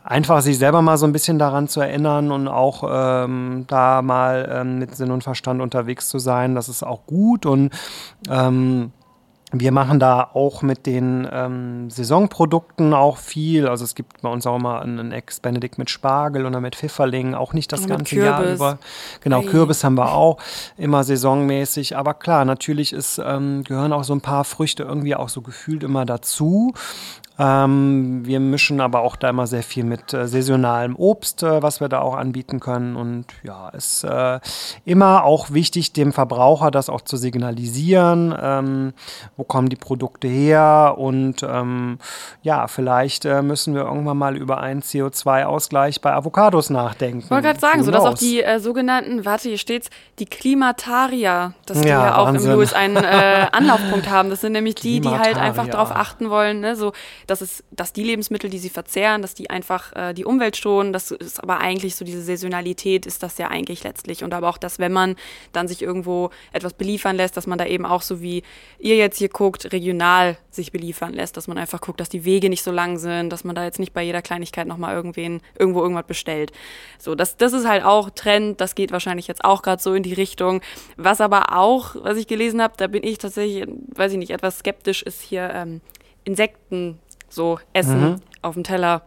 Einfach 0.04 0.42
sich 0.42 0.58
selber 0.58 0.82
mal 0.82 0.98
so 0.98 1.06
ein 1.06 1.12
bisschen 1.12 1.38
daran 1.38 1.68
zu 1.68 1.80
erinnern 1.82 2.32
und 2.32 2.48
auch 2.48 2.84
ähm, 2.90 3.66
da 3.68 4.02
mal 4.02 4.50
ähm, 4.52 4.80
mit 4.80 4.96
Sinn 4.96 5.12
und 5.12 5.24
Verstand 5.24 5.62
unterwegs 5.62 6.10
zu 6.10 6.18
sein, 6.18 6.56
das 6.56 6.70
ist 6.70 6.82
auch 6.84 7.06
gut 7.06 7.46
und 7.46 7.70
ähm, 8.30 8.92
wir 9.54 9.72
machen 9.72 10.00
da 10.00 10.30
auch 10.34 10.62
mit 10.62 10.86
den 10.86 11.28
ähm, 11.32 11.90
Saisonprodukten 11.90 12.94
auch 12.94 13.18
viel. 13.18 13.68
Also 13.68 13.84
es 13.84 13.96
gibt 13.96 14.22
bei 14.22 14.30
uns 14.30 14.48
auch 14.48 14.56
immer 14.56 14.82
einen 14.82 15.12
Ex-Benedict 15.12 15.78
mit 15.78 15.90
Spargel 15.90 16.46
oder 16.46 16.62
mit 16.62 16.76
Pfifferling, 16.76 17.34
auch 17.34 17.52
nicht 17.52 17.72
das 17.74 17.82
mit 17.82 17.90
ganze 17.90 18.16
Jahr 18.16 18.44
über. 18.44 18.78
Genau, 19.20 19.42
Ei. 19.42 19.46
Kürbis 19.46 19.84
haben 19.84 19.96
wir 19.96 20.14
auch 20.14 20.38
immer 20.78 21.04
saisonmäßig. 21.04 21.98
Aber 21.98 22.14
klar, 22.14 22.46
natürlich 22.46 22.94
ist, 22.94 23.22
ähm, 23.24 23.64
gehören 23.66 23.92
auch 23.92 24.06
so 24.06 24.14
ein 24.14 24.22
paar 24.22 24.46
Früchte 24.46 24.84
irgendwie 24.84 25.16
auch 25.16 25.30
so 25.30 25.42
gefühlt 25.42 25.84
immer 25.84 26.06
dazu. 26.06 26.74
Ähm, 27.42 28.22
wir 28.24 28.40
mischen 28.40 28.82
aber 28.82 29.02
auch 29.02 29.16
da 29.16 29.30
immer 29.30 29.48
sehr 29.48 29.64
viel 29.64 29.84
mit 29.84 30.14
äh, 30.14 30.28
saisonalem 30.28 30.96
Obst, 30.96 31.42
äh, 31.42 31.64
was 31.64 31.82
wir 31.82 31.90
da 31.90 32.00
auch 32.00 32.16
anbieten 32.16 32.60
können. 32.60 32.96
Und 32.96 33.26
ja, 33.42 33.70
ist 33.70 34.04
äh, 34.04 34.40
immer 34.86 35.24
auch 35.24 35.50
wichtig, 35.50 35.92
dem 35.94 36.14
Verbraucher 36.14 36.70
das 36.70 36.88
auch 36.88 37.02
zu 37.02 37.18
signalisieren. 37.18 38.36
Ähm, 38.40 38.94
wo 39.38 39.44
kommen 39.44 39.70
die 39.70 39.76
Produkte 39.76 40.28
her? 40.28 40.96
Und 41.00 41.42
ähm, 41.42 41.98
ja, 42.44 42.68
vielleicht 42.68 43.26
äh, 43.26 43.42
müssen 43.42 43.74
wir 43.74 43.82
irgendwann 43.86 44.18
mal 44.20 44.38
über 44.38 44.60
einen 44.60 44.82
CO2-Ausgleich 44.84 46.00
bei 46.00 46.14
Avocados 46.14 46.70
nachdenken. 46.70 47.22
Ich 47.26 47.32
wollte 47.32 47.48
gerade 47.48 47.60
sagen, 47.60 47.80
Who 47.80 47.86
so 47.86 47.92
dass 47.92 48.06
auch 48.06 48.14
die 48.14 48.44
äh, 48.44 48.60
sogenannten, 48.60 49.26
warte, 49.26 49.50
hier 49.50 49.58
steht's, 49.58 49.90
die 50.20 50.26
Klimatarier, 50.28 51.54
dass 51.66 51.82
die 51.82 51.88
Ja, 51.88 52.06
ja 52.06 52.18
auch 52.18 52.28
Wahnsinn. 52.28 52.52
im 52.52 52.58
Louis 52.58 52.74
einen 52.74 52.98
äh, 52.98 53.48
Anlaufpunkt 53.52 54.12
haben. 54.12 54.30
Das 54.30 54.42
sind 54.42 54.52
nämlich 54.52 54.76
die, 54.76 55.02
die 55.02 55.10
halt 55.10 55.38
einfach 55.38 55.66
darauf 55.68 55.90
achten 55.90 56.30
wollen, 56.30 56.60
ne, 56.60 56.76
so, 56.76 56.92
dass 57.32 57.40
es, 57.40 57.64
dass 57.72 57.94
die 57.94 58.04
Lebensmittel, 58.04 58.50
die 58.50 58.60
sie 58.60 58.70
verzehren, 58.70 59.22
dass 59.22 59.34
die 59.34 59.50
einfach 59.50 59.96
äh, 59.96 60.14
die 60.14 60.26
Umwelt 60.26 60.58
schonen. 60.58 60.92
Das 60.92 61.12
ist 61.12 61.42
aber 61.42 61.60
eigentlich 61.60 61.96
so 61.96 62.04
diese 62.04 62.22
Saisonalität 62.22 63.06
ist 63.06 63.24
das 63.24 63.38
ja 63.38 63.48
eigentlich 63.48 63.84
letztlich. 63.86 64.24
Und 64.24 64.34
aber 64.34 64.50
auch, 64.50 64.58
dass 64.58 64.80
wenn 64.80 64.92
man 64.92 65.16
dann 65.54 65.70
sich 65.70 65.82
irgendwo 65.82 66.30
etwas 66.52 66.74
beliefern 66.74 67.16
lässt, 67.16 67.38
dass 67.38 67.48
man 67.48 67.58
da 67.58 67.66
eben 67.66 67.86
auch 67.86 68.02
so 68.02 68.22
wie 68.22 68.44
ihr 68.80 68.98
jetzt 68.98 69.18
hier 69.18 69.30
guckt, 69.30 69.72
regional 69.72 70.38
sich 70.50 70.74
beliefern 70.74 71.14
lässt, 71.14 71.38
dass 71.38 71.48
man 71.48 71.58
einfach 71.58 71.80
guckt, 71.80 72.02
dass 72.02 72.10
die 72.10 72.26
Wege 72.26 72.50
nicht 72.50 72.64
so 72.64 72.72
lang 72.72 72.98
sind, 72.98 73.30
dass 73.30 73.46
man 73.46 73.56
da 73.56 73.64
jetzt 73.64 73.80
nicht 73.80 73.94
bei 73.94 74.04
jeder 74.04 74.22
Kleinigkeit 74.22 74.68
nochmal 74.68 74.94
irgendwen, 74.94 75.40
irgendwo 75.58 75.82
irgendwas 75.82 76.08
bestellt. 76.08 76.52
So, 77.00 77.16
das, 77.16 77.38
das 77.38 77.54
ist 77.54 77.66
halt 77.66 77.86
auch 77.86 78.10
Trend, 78.10 78.60
das 78.60 78.76
geht 78.76 78.92
wahrscheinlich 78.92 79.28
jetzt 79.28 79.46
auch 79.46 79.62
gerade 79.62 79.82
so 79.82 79.94
in 79.94 80.04
die 80.04 80.14
Richtung. 80.14 80.60
Was 80.98 81.22
aber 81.22 81.58
auch, 81.58 81.96
was 81.96 82.18
ich 82.18 82.28
gelesen 82.28 82.62
habe, 82.62 82.74
da 82.76 82.88
bin 82.88 83.04
ich 83.04 83.20
tatsächlich, 83.20 83.66
weiß 83.96 84.12
ich 84.12 84.18
nicht, 84.18 84.32
etwas 84.32 84.60
skeptisch, 84.60 85.02
ist 85.02 85.22
hier 85.22 85.50
ähm, 85.54 85.80
Insekten 86.24 87.00
so 87.32 87.60
essen 87.74 88.02
Mhm. 88.02 88.16
auf 88.42 88.54
dem 88.56 88.64
Teller 88.64 89.04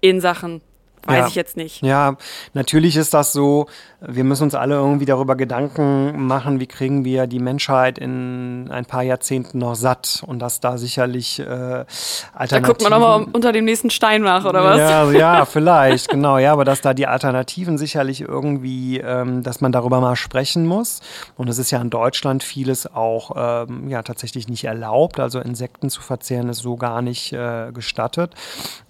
in 0.00 0.20
Sachen, 0.20 0.60
weiß 1.06 1.18
Ja. 1.18 1.26
ich 1.28 1.34
jetzt 1.34 1.56
nicht. 1.56 1.82
Ja, 1.82 2.16
natürlich 2.54 2.96
ist 2.96 3.14
das 3.14 3.32
so. 3.32 3.66
Wir 4.00 4.24
müssen 4.24 4.44
uns 4.44 4.54
alle 4.54 4.74
irgendwie 4.74 5.06
darüber 5.06 5.36
Gedanken 5.36 6.26
machen, 6.26 6.60
wie 6.60 6.66
kriegen 6.66 7.04
wir 7.04 7.26
die 7.26 7.38
Menschheit 7.38 7.98
in 7.98 8.68
ein 8.70 8.84
paar 8.84 9.02
Jahrzehnten 9.02 9.58
noch 9.58 9.74
satt 9.74 10.22
und 10.26 10.38
dass 10.38 10.60
da 10.60 10.76
sicherlich 10.78 11.38
äh, 11.40 11.44
Da 11.44 11.86
Alternativen. 12.34 12.62
guckt 12.64 12.82
man 12.82 12.90
nochmal 12.92 13.26
unter 13.32 13.52
dem 13.52 13.64
nächsten 13.64 13.90
Stein 13.90 14.22
nach, 14.22 14.44
oder 14.44 14.62
was? 14.64 14.78
Ja, 14.78 15.10
ja, 15.38 15.44
vielleicht, 15.44 16.08
genau, 16.08 16.38
ja, 16.38 16.52
aber 16.52 16.64
dass 16.64 16.80
da 16.82 16.92
die 16.94 17.06
Alternativen 17.06 17.78
sicherlich 17.78 18.20
irgendwie, 18.20 18.98
ähm, 18.98 19.42
dass 19.42 19.60
man 19.60 19.72
darüber 19.72 20.00
mal 20.00 20.16
sprechen 20.16 20.66
muss. 20.66 21.00
Und 21.36 21.48
es 21.48 21.58
ist 21.58 21.70
ja 21.70 21.80
in 21.80 21.90
Deutschland 21.90 22.42
vieles 22.42 22.92
auch 22.94 23.32
ähm, 23.68 23.88
ja 23.88 24.02
tatsächlich 24.02 24.48
nicht 24.48 24.64
erlaubt. 24.64 25.18
Also 25.20 25.40
Insekten 25.40 25.90
zu 25.90 26.02
verzehren 26.02 26.48
ist 26.48 26.58
so 26.58 26.76
gar 26.76 27.02
nicht 27.02 27.32
äh, 27.32 27.72
gestattet. 27.72 28.34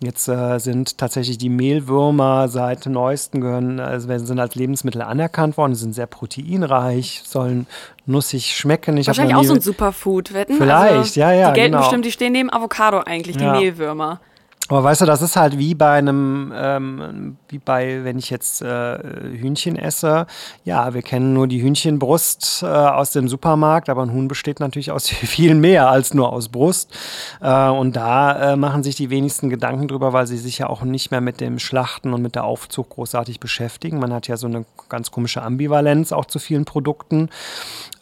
Jetzt 0.00 0.28
äh, 0.28 0.58
sind 0.58 0.98
tatsächlich 0.98 1.38
die 1.38 1.48
Mehlwürmer 1.48 2.05
seit 2.48 2.86
neuesten 2.86 3.40
gehören, 3.40 3.80
also 3.80 4.08
sind 4.18 4.38
als 4.38 4.54
Lebensmittel 4.54 5.02
anerkannt 5.02 5.56
worden, 5.56 5.74
sind 5.74 5.94
sehr 5.94 6.06
proteinreich, 6.06 7.22
sollen 7.24 7.66
nussig 8.06 8.56
schmecken. 8.56 8.96
Ich 8.96 9.06
Wahrscheinlich 9.06 9.36
auch 9.36 9.44
so 9.44 9.54
ein 9.54 9.60
Superfood, 9.60 10.32
wetten? 10.32 10.56
Vielleicht, 10.56 10.96
also, 10.96 11.20
ja, 11.20 11.32
ja, 11.32 11.50
Die 11.50 11.54
gelten 11.54 11.72
genau. 11.72 11.82
bestimmt, 11.82 12.04
die 12.04 12.12
stehen 12.12 12.32
neben 12.32 12.52
Avocado 12.52 12.98
eigentlich, 12.98 13.36
die 13.36 13.44
Ja. 13.44 13.52
Mehlwürmer. 13.52 14.20
Aber 14.68 14.82
weißt 14.82 15.02
du, 15.02 15.06
das 15.06 15.22
ist 15.22 15.36
halt 15.36 15.58
wie 15.58 15.76
bei 15.76 15.92
einem, 15.92 16.52
ähm, 16.54 17.36
wie 17.48 17.58
bei, 17.58 18.02
wenn 18.02 18.18
ich 18.18 18.30
jetzt 18.30 18.62
äh, 18.62 18.98
Hühnchen 18.98 19.76
esse. 19.76 20.26
Ja, 20.64 20.92
wir 20.92 21.02
kennen 21.02 21.34
nur 21.34 21.46
die 21.46 21.62
Hühnchenbrust 21.62 22.64
äh, 22.64 22.66
aus 22.66 23.12
dem 23.12 23.28
Supermarkt, 23.28 23.88
aber 23.88 24.02
ein 24.02 24.12
Huhn 24.12 24.26
besteht 24.26 24.58
natürlich 24.58 24.90
aus 24.90 25.08
viel 25.08 25.54
mehr 25.54 25.88
als 25.88 26.14
nur 26.14 26.32
aus 26.32 26.48
Brust. 26.48 26.92
Äh, 27.40 27.68
und 27.68 27.94
da 27.94 28.52
äh, 28.52 28.56
machen 28.56 28.82
sich 28.82 28.96
die 28.96 29.08
wenigsten 29.10 29.50
Gedanken 29.50 29.86
drüber, 29.86 30.12
weil 30.12 30.26
sie 30.26 30.38
sich 30.38 30.58
ja 30.58 30.68
auch 30.68 30.82
nicht 30.82 31.12
mehr 31.12 31.20
mit 31.20 31.40
dem 31.40 31.60
Schlachten 31.60 32.12
und 32.12 32.22
mit 32.22 32.34
der 32.34 32.44
Aufzucht 32.44 32.90
großartig 32.90 33.38
beschäftigen. 33.38 34.00
Man 34.00 34.12
hat 34.12 34.26
ja 34.26 34.36
so 34.36 34.48
eine 34.48 34.64
ganz 34.88 35.12
komische 35.12 35.42
Ambivalenz 35.42 36.10
auch 36.10 36.24
zu 36.24 36.40
vielen 36.40 36.64
Produkten. 36.64 37.28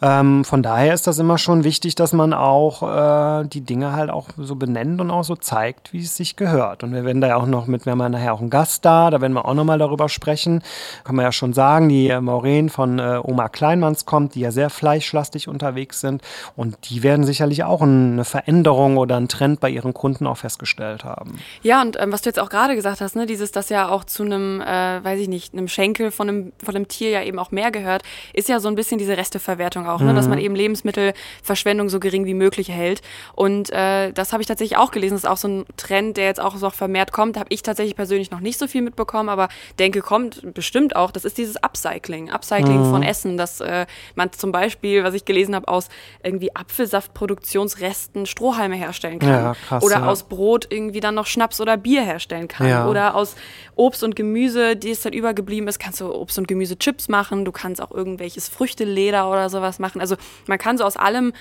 Ähm, 0.00 0.44
von 0.44 0.62
daher 0.62 0.94
ist 0.94 1.06
das 1.06 1.18
immer 1.18 1.36
schon 1.36 1.62
wichtig, 1.64 1.94
dass 1.94 2.14
man 2.14 2.32
auch 2.32 2.82
äh, 2.82 3.46
die 3.46 3.60
Dinge 3.60 3.92
halt 3.92 4.10
auch 4.10 4.28
so 4.38 4.54
benennt 4.54 5.00
und 5.02 5.10
auch 5.10 5.24
so 5.24 5.36
zeigt, 5.36 5.92
wie 5.92 6.00
es 6.00 6.16
sich 6.16 6.36
gehört. 6.36 6.53
Gehört. 6.54 6.82
Und 6.82 6.94
wir 6.94 7.04
werden 7.04 7.20
da 7.20 7.28
ja 7.28 7.36
auch 7.36 7.46
noch 7.46 7.66
mit, 7.66 7.84
wir 7.84 7.92
haben 7.92 8.00
ja 8.00 8.08
nachher 8.08 8.34
auch 8.34 8.40
einen 8.40 8.50
Gast 8.50 8.84
da, 8.84 9.10
da 9.10 9.20
werden 9.20 9.32
wir 9.32 9.44
auch 9.44 9.54
nochmal 9.54 9.78
darüber 9.78 10.08
sprechen. 10.08 10.62
Kann 11.04 11.16
man 11.16 11.24
ja 11.24 11.32
schon 11.32 11.52
sagen, 11.52 11.88
die 11.88 12.08
äh, 12.08 12.20
Maureen 12.20 12.68
von 12.68 12.98
äh, 12.98 13.18
Oma 13.22 13.48
Kleinmanns 13.48 14.06
kommt, 14.06 14.34
die 14.34 14.40
ja 14.40 14.50
sehr 14.50 14.70
fleischlastig 14.70 15.48
unterwegs 15.48 16.00
sind. 16.00 16.22
Und 16.56 16.76
die 16.90 17.02
werden 17.02 17.24
sicherlich 17.24 17.64
auch 17.64 17.82
eine 17.82 18.24
Veränderung 18.24 18.96
oder 18.96 19.16
einen 19.16 19.28
Trend 19.28 19.60
bei 19.60 19.70
ihren 19.70 19.94
Kunden 19.94 20.26
auch 20.26 20.36
festgestellt 20.36 21.04
haben. 21.04 21.38
Ja, 21.62 21.82
und 21.82 22.00
ähm, 22.00 22.12
was 22.12 22.22
du 22.22 22.28
jetzt 22.28 22.38
auch 22.38 22.50
gerade 22.50 22.74
gesagt 22.76 23.00
hast, 23.00 23.16
ne, 23.16 23.26
dieses, 23.26 23.52
das 23.52 23.68
ja 23.68 23.88
auch 23.88 24.04
zu 24.04 24.22
einem, 24.22 24.60
äh, 24.60 25.04
weiß 25.04 25.20
ich 25.20 25.28
nicht, 25.28 25.54
einem 25.54 25.68
Schenkel 25.68 26.10
von 26.10 26.28
einem, 26.28 26.52
von 26.62 26.76
einem 26.76 26.88
Tier 26.88 27.10
ja 27.10 27.22
eben 27.22 27.38
auch 27.38 27.50
mehr 27.50 27.70
gehört, 27.70 28.02
ist 28.32 28.48
ja 28.48 28.60
so 28.60 28.68
ein 28.68 28.74
bisschen 28.74 28.98
diese 28.98 29.16
Resteverwertung 29.16 29.88
auch, 29.88 30.00
ne, 30.00 30.12
mhm. 30.12 30.16
dass 30.16 30.28
man 30.28 30.38
eben 30.38 30.54
Lebensmittelverschwendung 30.54 31.88
so 31.88 32.00
gering 32.00 32.24
wie 32.24 32.34
möglich 32.34 32.68
hält. 32.68 33.02
Und 33.34 33.70
äh, 33.70 34.12
das 34.12 34.32
habe 34.32 34.42
ich 34.42 34.46
tatsächlich 34.46 34.78
auch 34.78 34.90
gelesen. 34.90 35.14
Das 35.14 35.24
ist 35.24 35.30
auch 35.30 35.36
so 35.36 35.48
ein 35.48 35.64
Trend, 35.76 36.16
der 36.16 36.26
jetzt 36.26 36.40
auch 36.44 36.56
so 36.56 36.70
vermehrt 36.70 37.12
kommt. 37.12 37.36
Habe 37.36 37.48
ich 37.50 37.62
tatsächlich 37.62 37.96
persönlich 37.96 38.30
noch 38.30 38.40
nicht 38.40 38.58
so 38.58 38.66
viel 38.66 38.82
mitbekommen, 38.82 39.28
aber 39.28 39.48
denke, 39.78 40.00
kommt 40.00 40.54
bestimmt 40.54 40.96
auch. 40.96 41.10
Das 41.10 41.24
ist 41.24 41.38
dieses 41.38 41.56
Upcycling. 41.56 42.30
Upcycling 42.30 42.86
mhm. 42.86 42.90
von 42.90 43.02
Essen, 43.02 43.36
dass 43.36 43.60
äh, 43.60 43.86
man 44.14 44.32
zum 44.32 44.52
Beispiel, 44.52 45.04
was 45.04 45.14
ich 45.14 45.24
gelesen 45.24 45.54
habe, 45.54 45.68
aus 45.68 45.88
irgendwie 46.22 46.54
Apfelsaftproduktionsresten 46.54 48.26
Strohhalme 48.26 48.76
herstellen 48.76 49.18
kann. 49.18 49.28
Ja, 49.28 49.54
krass, 49.68 49.82
oder 49.82 50.00
ja. 50.00 50.06
aus 50.06 50.24
Brot 50.24 50.66
irgendwie 50.70 51.00
dann 51.00 51.14
noch 51.14 51.26
Schnaps 51.26 51.60
oder 51.60 51.76
Bier 51.76 52.02
herstellen 52.02 52.48
kann. 52.48 52.68
Ja. 52.68 52.88
Oder 52.88 53.14
aus 53.14 53.36
Obst 53.76 54.04
und 54.04 54.16
Gemüse, 54.16 54.76
die 54.76 54.90
es 54.90 55.02
dann 55.02 55.12
übergeblieben 55.12 55.68
ist, 55.68 55.78
kannst 55.78 56.00
du 56.00 56.12
Obst 56.12 56.38
und 56.38 56.48
Gemüse 56.48 56.78
Chips 56.78 57.08
machen. 57.08 57.44
Du 57.44 57.52
kannst 57.52 57.80
auch 57.80 57.90
irgendwelches 57.90 58.48
Früchteleder 58.48 59.30
oder 59.30 59.48
sowas 59.50 59.78
machen. 59.78 60.00
Also 60.00 60.16
man 60.46 60.58
kann 60.58 60.78
so 60.78 60.84
aus 60.84 60.96
allem 60.96 61.32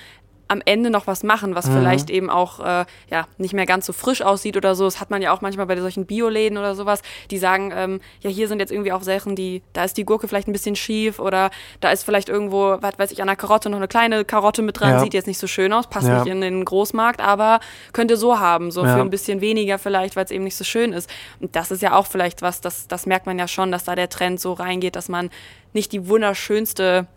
am 0.48 0.62
Ende 0.66 0.90
noch 0.90 1.08
was 1.08 1.24
machen, 1.24 1.56
was 1.56 1.68
mhm. 1.68 1.74
vielleicht 1.74 2.10
eben 2.10 2.30
auch 2.30 2.60
äh, 2.60 2.86
ja, 3.10 3.28
nicht 3.38 3.54
mehr 3.54 3.66
ganz 3.66 3.86
so 3.86 3.94
frisch 3.94 4.22
aussieht 4.22 4.58
oder 4.58 4.76
so. 4.76 4.86
Das 4.86 5.00
hat 5.00 5.10
man 5.10 5.22
ja 5.22 5.32
auch 5.32 5.42
manchmal 5.42 5.66
bei 5.66 5.80
solchen 5.80 6.06
Bioläden 6.06 6.58
oder 6.58 6.76
sowas, 6.76 7.02
die 7.32 7.38
sagen, 7.38 7.72
ähm, 7.76 8.02
ja, 8.22 8.30
hier 8.30 8.48
sind 8.48 8.60
jetzt 8.60 8.72
irgendwie 8.72 8.92
auch 8.92 9.02
Sachen, 9.02 9.36
die, 9.36 9.62
da 9.74 9.84
ist 9.84 9.98
die 9.98 10.06
Gurke 10.06 10.28
vielleicht 10.28 10.48
ein 10.48 10.54
bisschen 10.54 10.76
schief 10.76 11.20
oder 11.20 11.50
da 11.80 11.92
ist 11.92 12.04
vielleicht 12.04 12.30
irgendwo, 12.30 12.78
was 12.82 13.00
weiß 13.00 13.12
ich, 13.12 13.22
an 13.22 13.28
der 13.28 13.36
Karotte 13.36 13.70
noch 13.70 13.78
eine 13.78 13.88
kleine 13.88 14.26
Karotte 14.26 14.62
mit 14.62 14.80
dran, 14.80 14.92
ja. 14.92 15.00
sieht 15.00 15.14
jetzt 15.14 15.28
nicht 15.28 15.40
so 15.40 15.48
schön 15.48 15.74
aus, 15.74 15.88
passt 15.88 16.08
ja. 16.08 16.20
nicht 16.20 16.32
in 16.32 16.42
den 16.42 16.66
Großmarkt, 16.66 17.22
aber 17.22 17.60
könnte 17.94 18.18
so 18.18 18.40
haben, 18.40 18.72
so 18.72 18.86
ja. 18.86 18.96
für 18.96 19.02
ein 19.02 19.10
bisschen 19.10 19.42
weniger 19.42 19.80
vielleicht, 19.80 20.16
weil 20.16 20.26
es 20.26 20.32
eben 20.32 20.44
nicht 20.44 20.56
so 20.56 20.64
schön 20.64 20.94
ist. 20.94 21.10
Und 21.40 21.56
das 21.56 21.72
ist 21.72 21.82
ja 21.82 21.96
auch 21.96 22.06
vielleicht 22.06 22.42
was, 22.42 22.62
das, 22.62 22.88
das 22.88 23.06
merkt 23.06 23.26
man 23.26 23.40
ja 23.40 23.48
schon, 23.48 23.72
dass 23.72 23.86
da 23.86 23.96
der 23.96 24.10
Trend 24.10 24.40
so 24.40 24.54
reingeht, 24.54 24.96
dass 24.96 25.10
man 25.10 25.30
nicht 25.74 25.92
die 25.92 26.08
wunderschönste 26.08 27.08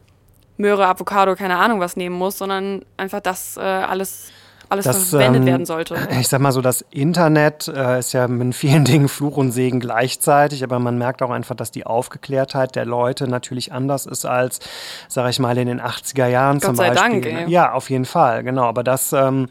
Möhre, 0.57 0.87
Avocado, 0.87 1.35
keine 1.35 1.57
Ahnung 1.57 1.81
was 1.81 1.97
nehmen 1.97 2.17
muss, 2.17 2.39
sondern 2.39 2.85
einfach 2.97 3.21
das 3.21 3.57
äh, 3.57 3.61
alles 3.61 4.31
alles 4.69 4.85
das, 4.85 5.11
verwendet 5.11 5.43
ähm, 5.43 5.47
werden 5.47 5.67
sollte. 5.67 5.97
Ich 6.21 6.29
sag 6.29 6.41
mal 6.41 6.53
so, 6.53 6.61
das 6.61 6.85
Internet 6.91 7.69
äh, 7.69 7.99
ist 7.99 8.13
ja 8.13 8.27
mit 8.27 8.55
vielen 8.55 8.85
Dingen 8.87 9.09
Fluch 9.09 9.37
und 9.37 9.53
Segen 9.53 9.81
gleichzeitig, 9.81 10.65
aber 10.65 10.79
man 10.79 10.99
merkt 10.99 11.23
auch 11.23 11.31
einfach, 11.31 11.55
dass 11.55 11.71
die 11.71 11.87
Aufgeklärtheit 11.87 12.75
der 12.75 12.85
Leute 12.85 13.29
natürlich 13.29 13.73
anders 13.73 14.07
ist 14.07 14.25
als, 14.25 14.61
sag 15.09 15.31
ich 15.31 15.39
mal, 15.39 15.57
in 15.59 15.69
den 15.69 15.81
80er 15.81 16.27
Jahren 16.27 16.59
Gott 16.59 16.65
zum 16.65 16.77
sei 16.77 16.91
Beispiel. 16.91 17.21
Dank, 17.21 17.27
ey. 17.27 17.51
Ja, 17.51 17.73
auf 17.73 17.91
jeden 17.91 18.07
Fall, 18.07 18.43
genau. 18.43 18.65
Aber 18.65 18.83
das 18.83 19.13
ähm, 19.13 19.49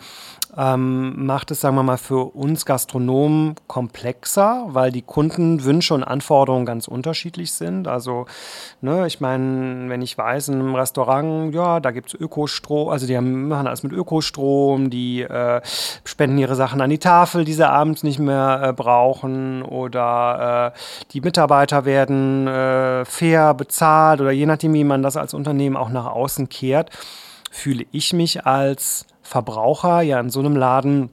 ähm, 0.57 1.25
macht 1.25 1.51
es, 1.51 1.61
sagen 1.61 1.75
wir 1.75 1.83
mal, 1.83 1.97
für 1.97 2.35
uns 2.35 2.65
Gastronomen 2.65 3.55
komplexer, 3.67 4.65
weil 4.69 4.91
die 4.91 5.01
Kundenwünsche 5.01 5.93
und 5.93 6.03
Anforderungen 6.03 6.65
ganz 6.65 6.87
unterschiedlich 6.87 7.51
sind. 7.51 7.87
Also, 7.87 8.25
ne, 8.81 9.05
ich 9.07 9.19
meine, 9.19 9.89
wenn 9.89 10.01
ich 10.01 10.17
weiß, 10.17 10.49
in 10.49 10.55
einem 10.55 10.75
Restaurant, 10.75 11.53
ja, 11.53 11.79
da 11.79 11.91
gibt 11.91 12.09
es 12.09 12.19
Ökostrom, 12.19 12.89
also 12.89 13.05
die 13.05 13.17
haben, 13.17 13.47
machen 13.47 13.67
alles 13.67 13.83
mit 13.83 13.91
Ökostrom, 13.91 14.89
die 14.89 15.21
äh, 15.21 15.61
spenden 16.05 16.37
ihre 16.37 16.55
Sachen 16.55 16.81
an 16.81 16.89
die 16.89 16.99
Tafel, 16.99 17.43
die 17.43 17.53
sie 17.53 17.67
abends 17.67 18.03
nicht 18.03 18.19
mehr 18.19 18.61
äh, 18.63 18.73
brauchen 18.73 19.63
oder 19.63 20.73
äh, 20.73 20.79
die 21.11 21.21
Mitarbeiter 21.21 21.85
werden 21.85 22.47
äh, 22.47 23.03
fair 23.05 23.53
bezahlt 23.53 24.21
oder 24.21 24.31
je 24.31 24.45
nachdem, 24.45 24.73
wie 24.73 24.83
man 24.83 25.03
das 25.03 25.17
als 25.17 25.33
Unternehmen 25.33 25.75
auch 25.75 25.89
nach 25.89 26.05
außen 26.05 26.49
kehrt, 26.49 26.91
fühle 27.51 27.85
ich 27.91 28.13
mich 28.13 28.45
als 28.45 29.05
Verbraucher 29.25 30.01
ja 30.01 30.19
in 30.19 30.29
so 30.29 30.39
einem 30.39 30.55
Laden 30.55 31.09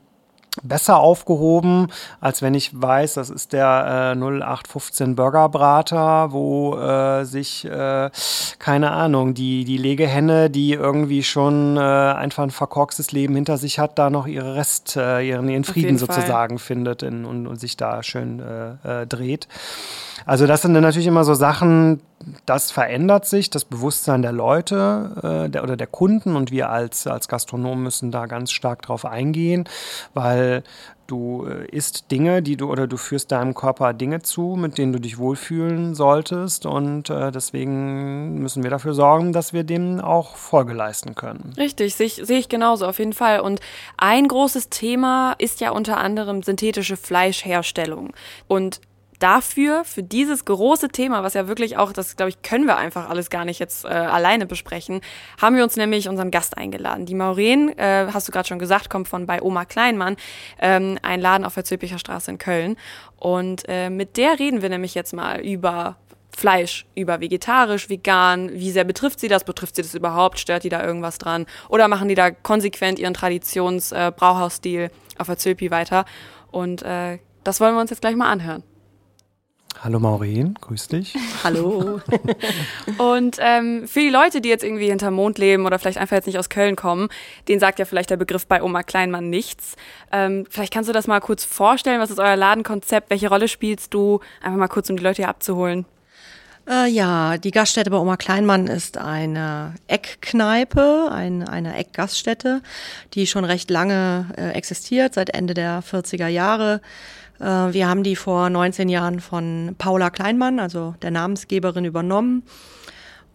besser 0.63 0.99
aufgehoben, 0.99 1.89
als 2.21 2.43
wenn 2.43 2.53
ich 2.53 2.79
weiß, 2.81 3.15
das 3.15 3.31
ist 3.31 3.55
der 3.55 4.13
äh, 4.15 4.19
0815 4.19 5.17
Burgerbrater, 5.17 6.33
wo 6.33 6.77
äh, 6.77 7.25
sich, 7.25 7.65
äh, 7.65 8.11
keine 8.59 8.91
Ahnung, 8.91 9.33
die, 9.33 9.65
die 9.65 9.79
Legehenne, 9.79 10.51
die 10.51 10.75
irgendwie 10.75 11.23
schon 11.23 11.79
äh, 11.79 11.81
einfach 11.81 12.43
ein 12.43 12.51
verkorkstes 12.51 13.13
Leben 13.13 13.35
hinter 13.35 13.57
sich 13.57 13.79
hat, 13.79 13.99
da 13.99 14.11
noch 14.11 14.27
ihre 14.27 14.55
Rest, 14.55 14.97
äh, 14.97 15.27
ihren, 15.27 15.49
ihren 15.49 15.65
Frieden 15.65 15.97
sozusagen 15.97 16.59
Fall. 16.59 16.67
findet 16.67 17.03
in, 17.03 17.25
und, 17.25 17.47
und, 17.47 17.59
sich 17.59 17.79
da 17.79 18.03
schön 18.03 18.41
äh, 18.41 19.07
dreht. 19.07 19.49
Also 20.27 20.47
das 20.47 20.63
sind 20.63 20.75
dann 20.75 20.83
natürlich 20.83 21.07
immer 21.07 21.25
so 21.25 21.35
Sachen, 21.35 22.01
das 22.47 22.71
verändert 22.71 23.27
sich, 23.27 23.51
das 23.51 23.65
Bewusstsein 23.65 24.23
der 24.23 24.33
Leute 24.33 25.45
äh, 25.47 25.51
der, 25.51 25.63
oder 25.63 25.77
der 25.77 25.87
Kunden 25.87 26.37
und 26.37 26.51
wir 26.51 26.71
als, 26.71 27.07
als 27.07 27.29
Gastronomen 27.29 27.83
müssen 27.83 28.11
da 28.11 28.27
ganz 28.27 28.53
stark 28.53 28.83
drauf 28.83 29.05
eingehen, 29.05 29.69
weil 30.15 30.63
du 31.07 31.47
äh, 31.47 31.67
isst 31.67 32.11
Dinge, 32.11 32.43
die 32.43 32.57
du 32.57 32.71
oder 32.71 32.87
du 32.87 32.97
führst 32.97 33.33
deinem 33.33 33.55
Körper 33.55 33.93
Dinge 33.93 34.23
zu, 34.23 34.57
mit 34.59 34.79
denen 34.79 34.93
du 34.93 35.01
dich 35.01 35.19
wohlfühlen 35.19 35.95
solltest 35.95 36.67
und 36.67 37.11
äh, 37.11 37.31
deswegen 37.31 38.39
müssen 38.39 38.63
wir 38.63 38.71
dafür 38.71 38.95
sorgen, 38.95 39.33
dass 39.33 39.53
wir 39.53 39.65
dem 39.65 40.01
auch 40.01 40.37
Folge 40.37 40.73
leisten 40.73 41.15
können. 41.15 41.53
Richtig, 41.57 41.95
sehe 41.95 42.07
ich, 42.07 42.21
seh 42.23 42.39
ich 42.39 42.49
genauso 42.49 42.87
auf 42.87 42.99
jeden 42.99 43.13
Fall 43.13 43.41
und 43.41 43.61
ein 43.97 44.27
großes 44.27 44.71
Thema 44.71 45.35
ist 45.39 45.61
ja 45.61 45.71
unter 45.71 45.99
anderem 45.99 46.43
synthetische 46.43 46.97
Fleischherstellung 46.97 48.13
und 48.49 48.81
dafür, 49.23 49.85
für 49.85 50.03
dieses 50.03 50.45
große 50.45 50.89
Thema, 50.89 51.23
was 51.23 51.35
ja 51.35 51.47
wirklich 51.47 51.77
auch, 51.77 51.93
das 51.93 52.17
glaube 52.17 52.31
ich, 52.31 52.43
können 52.43 52.67
wir 52.67 52.77
einfach 52.77 53.09
alles 53.09 53.31
gar 53.31 53.45
nicht 53.45 53.59
jetzt 53.59 53.85
äh, 53.85 53.89
alleine 53.89 54.47
besprechen, 54.47 55.01
haben 55.41 55.57
wir 55.57 55.63
uns 55.63 55.77
nämlich 55.77 56.09
unseren 56.09 56.31
Gast 56.31 56.59
eingeladen. 56.59 57.07
Die 57.07 57.15
Maureen, 57.15 57.77
äh, 57.79 58.09
hast 58.13 58.27
du 58.27 58.33
gerade 58.33 58.49
schon 58.49 58.59
gesagt, 58.59 58.91
kommt 58.91 59.09
von 59.09 59.27
bei 59.27 59.41
Oma 59.41 59.65
Kleinmann, 59.65 60.17
ähm, 60.59 60.99
ein 61.03 61.21
Laden 61.21 61.45
auf 61.45 61.55
der 61.55 61.65
Zülpicher 61.65 61.99
Straße 61.99 62.31
in 62.31 62.39
Köln. 62.39 62.77
Und 63.17 63.65
äh, 63.69 63.91
mit 63.91 64.17
der 64.17 64.39
reden 64.39 64.63
wir 64.63 64.69
nämlich 64.69 64.95
jetzt 64.95 65.13
mal 65.13 65.41
über 65.41 65.97
Fleisch, 66.37 66.87
über 66.95 67.21
vegetarisch, 67.21 67.89
vegan, 67.89 68.51
wie 68.53 68.71
sehr 68.71 68.85
betrifft 68.85 69.21
sie 69.21 69.29
das, 69.29 69.45
betrifft 69.45 69.77
sie 69.77 69.83
das 69.83 69.95
überhaupt, 69.95 70.39
stört 70.39 70.65
die 70.65 70.71
da 70.71 70.83
irgendwas 70.83 71.19
dran 71.19 71.47
oder 71.69 71.89
machen 71.89 72.09
die 72.09 72.15
da 72.15 72.31
konsequent 72.31 72.99
ihren 72.99 73.15
Traditions-Brauhausstil 73.15 74.81
äh, 74.81 74.91
auf 75.19 75.27
der 75.27 75.37
Zülpi 75.37 75.71
weiter 75.71 76.07
und 76.51 76.83
äh, 76.83 77.19
das 77.45 77.61
wollen 77.61 77.75
wir 77.75 77.81
uns 77.81 77.91
jetzt 77.91 78.01
gleich 78.01 78.17
mal 78.17 78.31
anhören. 78.31 78.63
Hallo 79.81 79.99
Maureen, 79.99 80.55
grüß 80.61 80.89
dich. 80.89 81.15
Hallo. 81.45 82.01
und 82.99 83.37
ähm, 83.41 83.89
für 83.89 84.01
die 84.01 84.11
Leute, 84.11 84.41
die 84.41 84.49
jetzt 84.49 84.63
irgendwie 84.63 84.89
hinterm 84.89 85.15
Mond 85.15 85.39
leben 85.39 85.67
oder 85.67 85.79
vielleicht 85.79 85.99
einfach 85.99 86.17
jetzt 86.17 86.27
nicht 86.27 86.39
aus 86.39 86.49
Köln 86.49 86.77
kommen, 86.77 87.09
denen 87.49 87.61
sagt 87.61 87.79
ja 87.79 87.85
vielleicht 87.85 88.11
der 88.11 88.17
Begriff 88.17 88.47
bei 88.47 88.63
Oma 88.63 88.83
Kleinmann 88.83 89.31
nichts. 89.31 89.77
Ähm, 90.13 90.47
vielleicht 90.49 90.73
kannst 90.73 90.89
du 90.89 90.93
das 90.93 91.07
mal 91.07 91.21
kurz 91.21 91.45
vorstellen, 91.45 92.01
was 92.01 92.11
ist 92.11 92.21
euer 92.21 92.37
Ladenkonzept, 92.37 93.11
welche 93.11 93.29
Rolle 93.29 93.49
spielst 93.49 93.93
du? 93.95 94.21
Einfach 94.41 94.59
mal 94.59 94.69
kurz, 94.69 94.89
um 94.91 94.97
die 94.97 95.03
Leute 95.03 95.23
hier 95.23 95.29
abzuholen. 95.29 95.87
Äh, 96.69 96.89
ja, 96.89 97.39
die 97.39 97.51
Gaststätte 97.51 97.91
bei 97.91 97.97
Oma 97.97 98.17
Kleinmann 98.17 98.69
ist 98.69 98.97
eine 98.97 99.75
Eckkneipe, 99.89 101.09
ein, 101.11 101.43
eine 101.43 101.77
Eckgaststätte, 101.77 102.63
die 103.15 103.27
schon 103.27 103.45
recht 103.45 103.69
lange 103.69 104.29
äh, 104.37 104.51
existiert, 104.51 105.15
seit 105.15 105.31
Ende 105.31 105.55
der 105.55 105.83
40er 105.83 106.29
Jahre. 106.29 106.81
Äh, 107.43 107.73
wir 107.73 107.89
haben 107.89 108.03
die 108.03 108.17
vor 108.17 108.49
19 108.49 108.89
Jahren 108.89 109.21
von 109.21 109.75
Paula 109.77 110.11
Kleinmann, 110.11 110.61
also 110.61 110.95
der 111.03 111.11
Namensgeberin, 111.11 111.85
übernommen. 111.85 112.45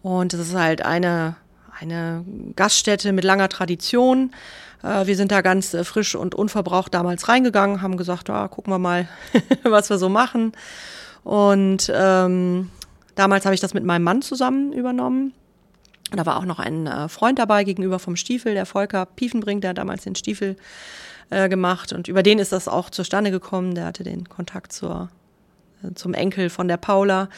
Und 0.02 0.32
es 0.32 0.40
ist 0.40 0.54
halt 0.54 0.84
eine, 0.84 1.36
eine 1.78 2.24
Gaststätte 2.56 3.12
mit 3.12 3.24
langer 3.24 3.48
Tradition. 3.48 4.32
Äh, 4.82 5.06
wir 5.06 5.16
sind 5.16 5.30
da 5.30 5.42
ganz 5.42 5.74
äh, 5.74 5.84
frisch 5.84 6.14
und 6.14 6.34
unverbraucht 6.34 6.94
damals 6.94 7.28
reingegangen, 7.28 7.82
haben 7.82 7.96
gesagt, 7.96 8.28
ja, 8.28 8.48
gucken 8.48 8.72
wir 8.72 8.78
mal, 8.78 9.08
was 9.62 9.90
wir 9.90 9.98
so 9.98 10.08
machen. 10.08 10.52
Und 11.22 11.92
ähm, 11.94 12.70
damals 13.14 13.44
habe 13.44 13.54
ich 13.54 13.60
das 13.60 13.74
mit 13.74 13.84
meinem 13.84 14.04
Mann 14.04 14.22
zusammen 14.22 14.72
übernommen. 14.72 15.34
Da 16.10 16.24
war 16.24 16.38
auch 16.38 16.46
noch 16.46 16.58
ein 16.58 16.88
Freund 17.10 17.38
dabei 17.38 17.64
gegenüber 17.64 17.98
vom 17.98 18.16
Stiefel, 18.16 18.54
der 18.54 18.64
Volker 18.64 19.04
Piefenbrink, 19.04 19.60
der 19.60 19.74
damals 19.74 20.04
den 20.04 20.14
Stiefel 20.14 20.56
äh, 21.30 21.48
gemacht. 21.48 21.92
Und 21.92 22.08
über 22.08 22.22
den 22.22 22.38
ist 22.38 22.52
das 22.52 22.68
auch 22.68 22.90
zustande 22.90 23.30
gekommen. 23.30 23.74
Der 23.74 23.84
hatte 23.84 24.04
den 24.04 24.28
Kontakt 24.28 24.72
zur, 24.72 25.10
äh, 25.82 25.94
zum 25.94 26.14
Enkel 26.14 26.50
von 26.50 26.68
der 26.68 26.76
Paula. 26.76 27.28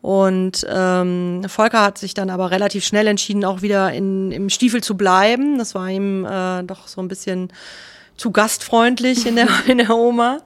Und 0.00 0.66
ähm, 0.68 1.42
Volker 1.48 1.82
hat 1.82 1.98
sich 1.98 2.14
dann 2.14 2.30
aber 2.30 2.50
relativ 2.50 2.84
schnell 2.84 3.06
entschieden, 3.06 3.44
auch 3.44 3.62
wieder 3.62 3.92
in, 3.92 4.32
im 4.32 4.50
Stiefel 4.50 4.82
zu 4.82 4.96
bleiben. 4.96 5.58
Das 5.58 5.74
war 5.74 5.88
ihm 5.88 6.24
äh, 6.24 6.62
doch 6.62 6.88
so 6.88 7.00
ein 7.00 7.08
bisschen 7.08 7.52
zu 8.16 8.30
gastfreundlich 8.30 9.26
in 9.26 9.36
der, 9.36 9.48
in 9.66 9.78
der 9.78 9.90
Oma. 9.90 10.38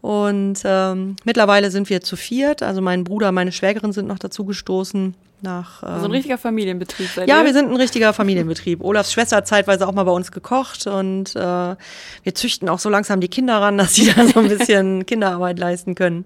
Und 0.00 0.60
ähm, 0.64 1.16
mittlerweile 1.24 1.70
sind 1.70 1.88
wir 1.88 2.02
zu 2.02 2.16
viert. 2.16 2.62
Also 2.62 2.82
mein 2.82 3.04
Bruder, 3.04 3.32
meine 3.32 3.52
Schwägerin 3.52 3.92
sind 3.92 4.06
noch 4.06 4.18
dazu 4.18 4.44
gestoßen. 4.44 5.14
Nach, 5.42 5.82
ähm, 5.82 5.98
so 6.00 6.04
ein 6.06 6.10
richtiger 6.10 6.38
Familienbetrieb 6.38 7.08
seid 7.14 7.28
Ja, 7.28 7.40
ihr? 7.40 7.44
wir 7.46 7.52
sind 7.52 7.70
ein 7.70 7.76
richtiger 7.76 8.12
Familienbetrieb. 8.14 8.82
Olafs 8.82 9.12
Schwester 9.12 9.36
hat 9.36 9.46
zeitweise 9.46 9.86
auch 9.86 9.92
mal 9.92 10.04
bei 10.04 10.10
uns 10.10 10.32
gekocht 10.32 10.86
und 10.86 11.36
äh, 11.36 11.38
wir 11.38 12.34
züchten 12.34 12.68
auch 12.68 12.78
so 12.78 12.88
langsam 12.88 13.20
die 13.20 13.28
Kinder 13.28 13.60
ran, 13.60 13.76
dass 13.78 13.94
sie 13.94 14.12
da 14.12 14.26
so 14.26 14.40
ein 14.40 14.48
bisschen 14.48 15.04
Kinderarbeit 15.06 15.58
leisten 15.58 15.94
können. 15.94 16.24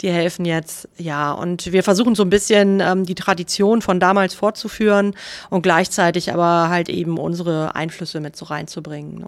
Die 0.00 0.10
helfen 0.10 0.44
jetzt, 0.44 0.88
ja. 0.96 1.32
Und 1.32 1.72
wir 1.72 1.82
versuchen 1.82 2.14
so 2.14 2.22
ein 2.24 2.30
bisschen 2.30 2.80
ähm, 2.80 3.04
die 3.04 3.14
Tradition 3.14 3.82
von 3.82 4.00
damals 4.00 4.34
fortzuführen 4.34 5.14
und 5.50 5.62
gleichzeitig 5.62 6.32
aber 6.32 6.68
halt 6.68 6.88
eben 6.88 7.18
unsere 7.18 7.74
Einflüsse 7.74 8.20
mit 8.20 8.36
so 8.36 8.44
reinzubringen. 8.46 9.18
Ne? 9.18 9.26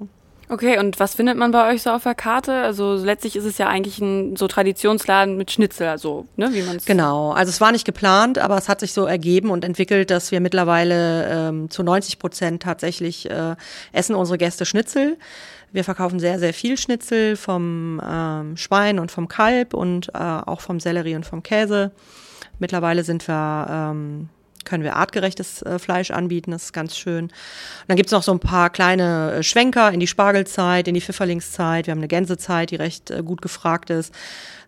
Okay, 0.50 0.80
und 0.80 0.98
was 0.98 1.14
findet 1.14 1.36
man 1.36 1.52
bei 1.52 1.72
euch 1.72 1.82
so 1.82 1.90
auf 1.90 2.02
der 2.02 2.16
Karte? 2.16 2.52
Also 2.62 2.94
letztlich 2.94 3.36
ist 3.36 3.44
es 3.44 3.56
ja 3.56 3.68
eigentlich 3.68 4.00
ein 4.00 4.34
so 4.34 4.48
Traditionsladen 4.48 5.36
mit 5.36 5.52
Schnitzel, 5.52 5.86
also 5.86 6.26
ne, 6.34 6.48
wie 6.52 6.62
man 6.62 6.76
es. 6.76 6.86
Genau, 6.86 7.30
also 7.30 7.50
es 7.50 7.60
war 7.60 7.70
nicht 7.70 7.84
geplant, 7.84 8.36
aber 8.36 8.58
es 8.58 8.68
hat 8.68 8.80
sich 8.80 8.92
so 8.92 9.04
ergeben 9.04 9.50
und 9.50 9.64
entwickelt, 9.64 10.10
dass 10.10 10.32
wir 10.32 10.40
mittlerweile 10.40 11.28
ähm, 11.30 11.70
zu 11.70 11.84
90 11.84 12.18
Prozent 12.18 12.62
tatsächlich 12.64 13.30
äh, 13.30 13.54
essen 13.92 14.16
unsere 14.16 14.38
Gäste 14.38 14.66
Schnitzel. 14.66 15.18
Wir 15.70 15.84
verkaufen 15.84 16.18
sehr, 16.18 16.40
sehr 16.40 16.52
viel 16.52 16.76
Schnitzel 16.76 17.36
vom 17.36 18.02
ähm, 18.04 18.56
Schwein 18.56 18.98
und 18.98 19.12
vom 19.12 19.28
Kalb 19.28 19.72
und 19.72 20.08
äh, 20.14 20.18
auch 20.18 20.62
vom 20.62 20.80
Sellerie 20.80 21.14
und 21.14 21.24
vom 21.24 21.44
Käse. 21.44 21.92
Mittlerweile 22.58 23.04
sind 23.04 23.28
wir 23.28 23.66
ähm, 23.70 24.28
können 24.64 24.82
wir 24.82 24.96
artgerechtes 24.96 25.62
äh, 25.62 25.78
Fleisch 25.78 26.10
anbieten, 26.10 26.50
das 26.50 26.64
ist 26.64 26.72
ganz 26.72 26.96
schön. 26.96 27.24
Und 27.24 27.32
dann 27.88 27.96
gibt's 27.96 28.12
noch 28.12 28.22
so 28.22 28.32
ein 28.32 28.40
paar 28.40 28.70
kleine 28.70 29.32
äh, 29.32 29.42
Schwenker 29.42 29.92
in 29.92 30.00
die 30.00 30.06
Spargelzeit, 30.06 30.88
in 30.88 30.94
die 30.94 31.00
Pfifferlingszeit. 31.00 31.86
Wir 31.86 31.92
haben 31.92 31.98
eine 31.98 32.08
Gänsezeit, 32.08 32.70
die 32.70 32.76
recht 32.76 33.10
äh, 33.10 33.22
gut 33.22 33.42
gefragt 33.42 33.90
ist. 33.90 34.14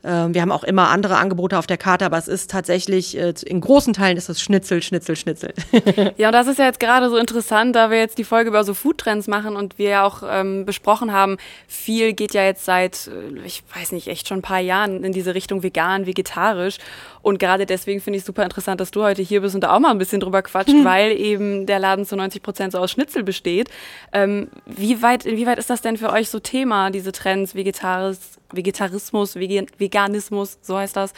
Ähm, 0.04 0.34
wir 0.34 0.42
haben 0.42 0.52
auch 0.52 0.64
immer 0.64 0.88
andere 0.88 1.16
Angebote 1.16 1.58
auf 1.58 1.66
der 1.66 1.76
Karte, 1.76 2.04
aber 2.04 2.18
es 2.18 2.28
ist 2.28 2.50
tatsächlich, 2.50 3.16
äh, 3.16 3.34
in 3.44 3.60
großen 3.60 3.92
Teilen 3.92 4.16
ist 4.16 4.28
es 4.28 4.40
Schnitzel, 4.40 4.82
Schnitzel, 4.82 5.16
Schnitzel. 5.16 5.54
ja, 6.16 6.28
und 6.28 6.32
das 6.32 6.48
ist 6.48 6.58
ja 6.58 6.66
jetzt 6.66 6.80
gerade 6.80 7.08
so 7.08 7.16
interessant, 7.16 7.76
da 7.76 7.90
wir 7.90 7.98
jetzt 7.98 8.18
die 8.18 8.24
Folge 8.24 8.48
über 8.48 8.64
so 8.64 8.74
Foodtrends 8.74 9.28
machen 9.28 9.56
und 9.56 9.78
wir 9.78 9.90
ja 9.90 10.04
auch 10.04 10.22
ähm, 10.28 10.64
besprochen 10.64 11.12
haben, 11.12 11.36
viel 11.68 12.12
geht 12.14 12.34
ja 12.34 12.44
jetzt 12.44 12.64
seit, 12.64 13.08
äh, 13.08 13.46
ich 13.46 13.62
weiß 13.76 13.92
nicht, 13.92 14.08
echt 14.08 14.28
schon 14.28 14.38
ein 14.38 14.42
paar 14.42 14.60
Jahren 14.60 15.04
in 15.04 15.12
diese 15.12 15.34
Richtung 15.34 15.62
vegan, 15.62 16.06
vegetarisch. 16.06 16.78
Und 17.22 17.38
gerade 17.38 17.66
deswegen 17.66 18.00
finde 18.00 18.18
ich 18.18 18.24
super 18.24 18.42
interessant, 18.42 18.80
dass 18.80 18.90
du 18.90 19.02
heute 19.04 19.22
hier 19.22 19.40
bist 19.40 19.54
und 19.54 19.60
da 19.60 19.72
auch 19.72 19.78
mal 19.78 19.90
ein 19.90 19.98
bisschen 19.98 20.20
drüber 20.20 20.42
quatscht, 20.42 20.74
mhm. 20.74 20.84
weil 20.84 21.12
eben 21.12 21.66
der 21.66 21.78
Laden 21.78 22.04
zu 22.04 22.16
90 22.16 22.42
Prozent 22.42 22.72
so 22.72 22.78
aus 22.78 22.90
Schnitzel 22.90 23.22
besteht. 23.22 23.70
Ähm, 24.12 24.48
wie 24.66 25.00
weit, 25.00 25.24
inwieweit 25.24 25.58
ist 25.58 25.70
das 25.70 25.80
denn 25.80 25.96
für 25.96 26.10
euch 26.10 26.28
so 26.28 26.40
Thema, 26.40 26.90
diese 26.90 27.12
Trends, 27.12 27.54
Vegetaris, 27.54 28.38
Vegetarismus, 28.52 29.36
Veganismus, 29.36 30.58
so 30.62 30.76
heißt 30.76 30.96
das? 30.96 31.12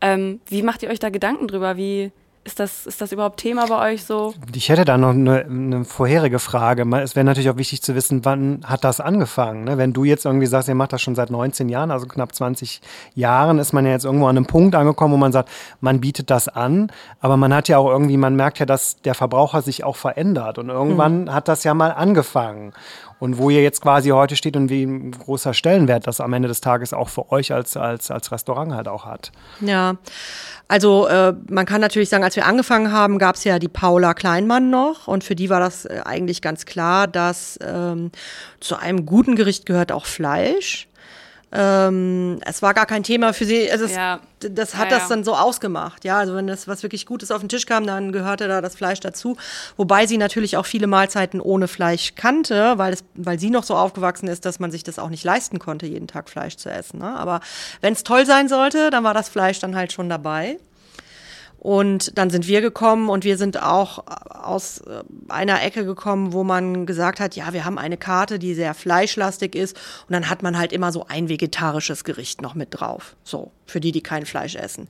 Ähm, 0.00 0.40
wie 0.48 0.62
macht 0.62 0.82
ihr 0.82 0.90
euch 0.90 0.98
da 0.98 1.10
Gedanken 1.10 1.48
drüber? 1.48 1.76
Wie, 1.76 2.12
ist 2.48 2.60
das, 2.60 2.86
ist 2.86 3.02
das 3.02 3.12
überhaupt 3.12 3.38
Thema 3.40 3.66
bei 3.66 3.92
euch 3.92 4.04
so? 4.04 4.32
Ich 4.54 4.70
hätte 4.70 4.86
da 4.86 4.96
noch 4.96 5.10
eine, 5.10 5.44
eine 5.44 5.84
vorherige 5.84 6.38
Frage. 6.38 6.86
Es 6.96 7.14
wäre 7.14 7.24
natürlich 7.24 7.50
auch 7.50 7.58
wichtig 7.58 7.82
zu 7.82 7.94
wissen, 7.94 8.24
wann 8.24 8.62
hat 8.64 8.84
das 8.84 9.00
angefangen? 9.00 9.64
Ne? 9.64 9.76
Wenn 9.76 9.92
du 9.92 10.04
jetzt 10.04 10.24
irgendwie 10.24 10.46
sagst, 10.46 10.68
ihr 10.68 10.74
macht 10.74 10.94
das 10.94 11.02
schon 11.02 11.14
seit 11.14 11.30
19 11.30 11.68
Jahren, 11.68 11.90
also 11.90 12.06
knapp 12.06 12.34
20 12.34 12.80
Jahren, 13.14 13.58
ist 13.58 13.74
man 13.74 13.84
ja 13.84 13.92
jetzt 13.92 14.06
irgendwo 14.06 14.28
an 14.28 14.36
einem 14.36 14.46
Punkt 14.46 14.74
angekommen, 14.74 15.12
wo 15.12 15.18
man 15.18 15.32
sagt, 15.32 15.50
man 15.82 16.00
bietet 16.00 16.30
das 16.30 16.48
an, 16.48 16.90
aber 17.20 17.36
man 17.36 17.52
hat 17.52 17.68
ja 17.68 17.76
auch 17.76 17.90
irgendwie, 17.90 18.16
man 18.16 18.34
merkt 18.34 18.60
ja, 18.60 18.66
dass 18.66 18.96
der 18.96 19.14
Verbraucher 19.14 19.60
sich 19.60 19.84
auch 19.84 19.96
verändert 19.96 20.58
und 20.58 20.70
irgendwann 20.70 21.24
mhm. 21.24 21.34
hat 21.34 21.48
das 21.48 21.64
ja 21.64 21.74
mal 21.74 21.90
angefangen. 21.90 22.72
Und 23.20 23.38
wo 23.38 23.50
ihr 23.50 23.62
jetzt 23.62 23.80
quasi 23.80 24.10
heute 24.10 24.36
steht 24.36 24.56
und 24.56 24.70
wie 24.70 24.84
ein 24.84 25.10
großer 25.10 25.54
Stellenwert 25.54 26.06
das 26.06 26.20
am 26.20 26.32
Ende 26.32 26.48
des 26.48 26.60
Tages 26.60 26.92
auch 26.92 27.08
für 27.08 27.32
euch 27.32 27.52
als, 27.52 27.76
als, 27.76 28.10
als 28.10 28.30
Restaurant 28.30 28.72
halt 28.72 28.88
auch 28.88 29.06
hat. 29.06 29.32
Ja, 29.60 29.96
also 30.68 31.08
äh, 31.08 31.34
man 31.48 31.64
kann 31.64 31.80
natürlich 31.80 32.10
sagen, 32.10 32.24
als 32.24 32.36
wir 32.36 32.46
angefangen 32.46 32.92
haben, 32.92 33.18
gab 33.18 33.36
es 33.36 33.44
ja 33.44 33.58
die 33.58 33.68
Paula 33.68 34.14
Kleinmann 34.14 34.70
noch 34.70 35.08
und 35.08 35.24
für 35.24 35.34
die 35.34 35.48
war 35.48 35.60
das 35.60 35.86
äh, 35.86 36.02
eigentlich 36.04 36.42
ganz 36.42 36.66
klar, 36.66 37.06
dass 37.06 37.58
ähm, 37.62 38.10
zu 38.60 38.76
einem 38.76 39.06
guten 39.06 39.34
Gericht 39.34 39.64
gehört 39.66 39.92
auch 39.92 40.04
Fleisch. 40.06 40.87
Ähm, 41.50 42.40
es 42.44 42.60
war 42.60 42.74
gar 42.74 42.84
kein 42.84 43.02
Thema 43.02 43.32
für 43.32 43.46
sie. 43.46 43.70
Also 43.70 43.86
es, 43.86 43.94
ja. 43.94 44.20
das 44.40 44.74
hat 44.74 44.90
ja, 44.90 44.98
das 44.98 45.08
dann 45.08 45.24
so 45.24 45.34
ausgemacht. 45.34 46.04
Ja, 46.04 46.18
also 46.18 46.34
wenn 46.34 46.46
das 46.46 46.68
was 46.68 46.82
wirklich 46.82 47.06
Gutes 47.06 47.30
auf 47.30 47.40
den 47.40 47.48
Tisch 47.48 47.64
kam, 47.64 47.86
dann 47.86 48.12
gehörte 48.12 48.48
da 48.48 48.60
das 48.60 48.76
Fleisch 48.76 49.00
dazu. 49.00 49.36
Wobei 49.76 50.06
sie 50.06 50.18
natürlich 50.18 50.56
auch 50.58 50.66
viele 50.66 50.86
Mahlzeiten 50.86 51.40
ohne 51.40 51.66
Fleisch 51.66 52.14
kannte, 52.16 52.76
weil 52.76 52.92
es, 52.92 53.04
weil 53.14 53.38
sie 53.38 53.50
noch 53.50 53.64
so 53.64 53.74
aufgewachsen 53.76 54.28
ist, 54.28 54.44
dass 54.44 54.58
man 54.58 54.70
sich 54.70 54.84
das 54.84 54.98
auch 54.98 55.08
nicht 55.08 55.24
leisten 55.24 55.58
konnte, 55.58 55.86
jeden 55.86 56.06
Tag 56.06 56.28
Fleisch 56.28 56.56
zu 56.56 56.70
essen. 56.70 56.98
Ne? 56.98 57.16
Aber 57.16 57.40
wenn 57.80 57.94
es 57.94 58.04
toll 58.04 58.26
sein 58.26 58.48
sollte, 58.48 58.90
dann 58.90 59.04
war 59.04 59.14
das 59.14 59.30
Fleisch 59.30 59.58
dann 59.58 59.74
halt 59.74 59.92
schon 59.92 60.10
dabei. 60.10 60.58
Und 61.58 62.16
dann 62.16 62.30
sind 62.30 62.46
wir 62.46 62.60
gekommen 62.60 63.08
und 63.08 63.24
wir 63.24 63.36
sind 63.36 63.60
auch 63.60 64.04
aus 64.30 64.78
äh, 64.78 65.02
einer 65.28 65.62
Ecke 65.62 65.84
gekommen, 65.84 66.32
wo 66.32 66.44
man 66.44 66.86
gesagt 66.86 67.18
hat, 67.18 67.34
ja, 67.34 67.52
wir 67.52 67.64
haben 67.64 67.78
eine 67.78 67.96
Karte, 67.96 68.38
die 68.38 68.54
sehr 68.54 68.74
fleischlastig 68.74 69.56
ist. 69.56 69.76
Und 70.06 70.12
dann 70.12 70.30
hat 70.30 70.42
man 70.42 70.56
halt 70.56 70.72
immer 70.72 70.92
so 70.92 71.06
ein 71.08 71.28
vegetarisches 71.28 72.04
Gericht 72.04 72.42
noch 72.42 72.54
mit 72.54 72.68
drauf. 72.70 73.16
So, 73.24 73.50
für 73.66 73.80
die, 73.80 73.90
die 73.90 74.02
kein 74.02 74.24
Fleisch 74.24 74.54
essen 74.54 74.88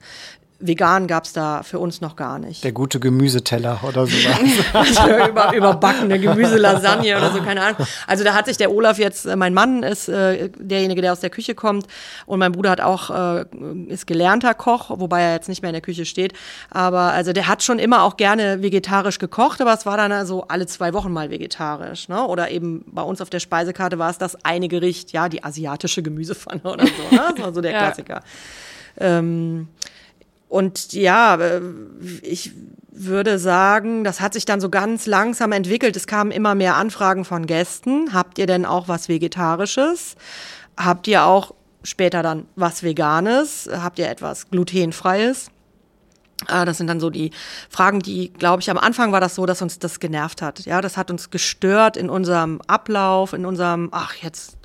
vegan 0.59 1.07
gab 1.07 1.23
es 1.23 1.33
da 1.33 1.63
für 1.63 1.79
uns 1.79 2.01
noch 2.01 2.15
gar 2.15 2.37
nicht. 2.37 2.63
Der 2.63 2.73
gute 2.73 2.99
Gemüseteller 2.99 3.79
oder 3.83 4.05
sowas. 4.05 4.39
also 4.73 5.29
über, 5.29 5.53
überbackene 5.53 6.19
Gemüselasagne 6.19 7.17
oder 7.17 7.31
so, 7.31 7.41
keine 7.41 7.61
Ahnung. 7.61 7.87
Also 8.07 8.23
da 8.23 8.33
hat 8.33 8.45
sich 8.45 8.57
der 8.57 8.71
Olaf 8.71 8.99
jetzt, 8.99 9.25
äh, 9.25 9.35
mein 9.35 9.53
Mann 9.53 9.83
ist 9.83 10.09
äh, 10.09 10.49
derjenige, 10.57 11.01
der 11.01 11.13
aus 11.13 11.21
der 11.21 11.29
Küche 11.29 11.55
kommt 11.55 11.87
und 12.25 12.39
mein 12.39 12.51
Bruder 12.51 12.71
hat 12.71 12.81
auch, 12.81 13.09
äh, 13.09 13.45
ist 13.87 14.05
gelernter 14.05 14.53
Koch, 14.53 14.89
wobei 14.89 15.21
er 15.21 15.33
jetzt 15.33 15.47
nicht 15.47 15.61
mehr 15.61 15.69
in 15.69 15.75
der 15.75 15.81
Küche 15.81 16.05
steht. 16.05 16.33
Aber 16.69 17.13
also 17.13 17.31
der 17.31 17.47
hat 17.47 17.63
schon 17.63 17.79
immer 17.79 18.03
auch 18.03 18.17
gerne 18.17 18.61
vegetarisch 18.61 19.19
gekocht, 19.19 19.61
aber 19.61 19.73
es 19.73 19.85
war 19.85 19.95
dann 19.95 20.11
also 20.11 20.43
alle 20.49 20.67
zwei 20.67 20.93
Wochen 20.93 21.13
mal 21.13 21.29
vegetarisch. 21.29 22.09
Ne? 22.09 22.25
Oder 22.25 22.51
eben 22.51 22.83
bei 22.87 23.01
uns 23.01 23.21
auf 23.21 23.29
der 23.29 23.39
Speisekarte 23.39 23.97
war 23.97 24.09
es 24.09 24.17
das 24.17 24.43
eine 24.43 24.67
Gericht, 24.67 25.13
ja, 25.13 25.29
die 25.29 25.43
asiatische 25.43 26.03
Gemüsepfanne 26.03 26.63
oder 26.63 26.85
so. 26.85 27.15
Ne? 27.15 27.33
Das 27.35 27.45
war 27.45 27.53
so 27.53 27.61
der 27.61 27.71
ja. 27.73 27.79
Klassiker. 27.79 28.21
Ähm, 28.99 29.69
und 30.49 30.93
ja, 30.93 31.35
äh, 31.35 31.61
ich 32.23 32.51
würde 32.91 33.39
sagen, 33.39 34.03
das 34.03 34.19
hat 34.19 34.33
sich 34.33 34.43
dann 34.43 34.59
so 34.59 34.69
ganz 34.69 35.05
langsam 35.05 35.53
entwickelt. 35.53 35.95
Es 35.95 36.07
kamen 36.07 36.31
immer 36.31 36.55
mehr 36.55 36.75
Anfragen 36.75 37.23
von 37.23 37.45
Gästen. 37.45 38.13
Habt 38.13 38.37
ihr 38.39 38.47
denn 38.47 38.65
auch 38.65 38.89
was 38.89 39.07
Vegetarisches? 39.07 40.15
Habt 40.75 41.07
ihr 41.07 41.23
auch 41.23 41.53
später 41.83 42.23
dann 42.23 42.45
was 42.55 42.83
Veganes? 42.83 43.69
Habt 43.71 43.99
ihr 43.99 44.09
etwas 44.09 44.49
Glutenfreies? 44.49 45.51
Äh, 46.47 46.65
das 46.65 46.77
sind 46.77 46.87
dann 46.87 46.99
so 46.99 47.11
die 47.11 47.31
Fragen, 47.69 47.99
die, 47.99 48.33
glaube 48.33 48.61
ich, 48.61 48.71
am 48.71 48.77
Anfang 48.77 49.11
war 49.11 49.21
das 49.21 49.35
so, 49.35 49.45
dass 49.45 49.61
uns 49.61 49.77
das 49.77 49.99
genervt 49.99 50.41
hat. 50.41 50.65
Ja, 50.65 50.81
das 50.81 50.97
hat 50.97 51.11
uns 51.11 51.29
gestört 51.29 51.95
in 51.95 52.09
unserem 52.09 52.59
Ablauf, 52.67 53.33
in 53.33 53.45
unserem, 53.45 53.89
ach, 53.91 54.15
jetzt 54.15 54.57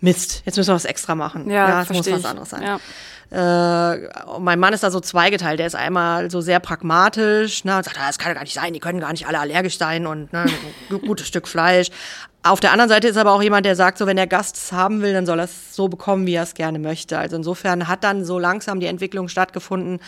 Mist, 0.00 0.42
jetzt 0.44 0.56
müssen 0.56 0.68
wir 0.68 0.74
was 0.74 0.84
extra 0.84 1.14
machen. 1.14 1.50
Ja, 1.50 1.68
ja 1.68 1.82
es 1.82 1.90
muss 1.90 2.10
was 2.10 2.24
anderes 2.24 2.50
sein. 2.50 2.62
Ja. 2.62 2.78
Äh, 3.30 4.08
mein 4.38 4.58
Mann 4.58 4.72
ist 4.72 4.82
da 4.82 4.90
so 4.90 5.00
zweigeteilt. 5.00 5.58
Der 5.58 5.66
ist 5.66 5.74
einmal 5.74 6.30
so 6.30 6.40
sehr 6.40 6.60
pragmatisch 6.60 7.64
ne, 7.64 7.76
und 7.76 7.84
sagt, 7.84 7.98
ah, 8.00 8.06
das 8.06 8.18
kann 8.18 8.30
ja 8.30 8.34
gar 8.34 8.42
nicht 8.42 8.54
sein, 8.54 8.72
die 8.72 8.80
können 8.80 9.00
gar 9.00 9.12
nicht 9.12 9.26
alle 9.26 9.38
allergisch 9.38 9.76
sein 9.76 10.06
und 10.06 10.32
ne, 10.32 10.46
ein 10.90 11.00
gutes 11.02 11.26
Stück 11.26 11.46
Fleisch. 11.46 11.90
Auf 12.42 12.60
der 12.60 12.72
anderen 12.72 12.88
Seite 12.88 13.08
ist 13.08 13.16
aber 13.16 13.32
auch 13.32 13.42
jemand, 13.42 13.66
der 13.66 13.74
sagt, 13.76 13.98
so 13.98 14.06
wenn 14.06 14.16
der 14.16 14.28
Gast 14.28 14.56
es 14.56 14.72
haben 14.72 15.02
will, 15.02 15.12
dann 15.12 15.26
soll 15.26 15.40
er 15.40 15.44
es 15.44 15.74
so 15.74 15.88
bekommen, 15.88 16.26
wie 16.26 16.34
er 16.34 16.44
es 16.44 16.54
gerne 16.54 16.78
möchte. 16.78 17.18
Also 17.18 17.36
insofern 17.36 17.88
hat 17.88 18.04
dann 18.04 18.24
so 18.24 18.38
langsam 18.38 18.80
die 18.80 18.86
Entwicklung 18.86 19.28
stattgefunden, 19.28 19.98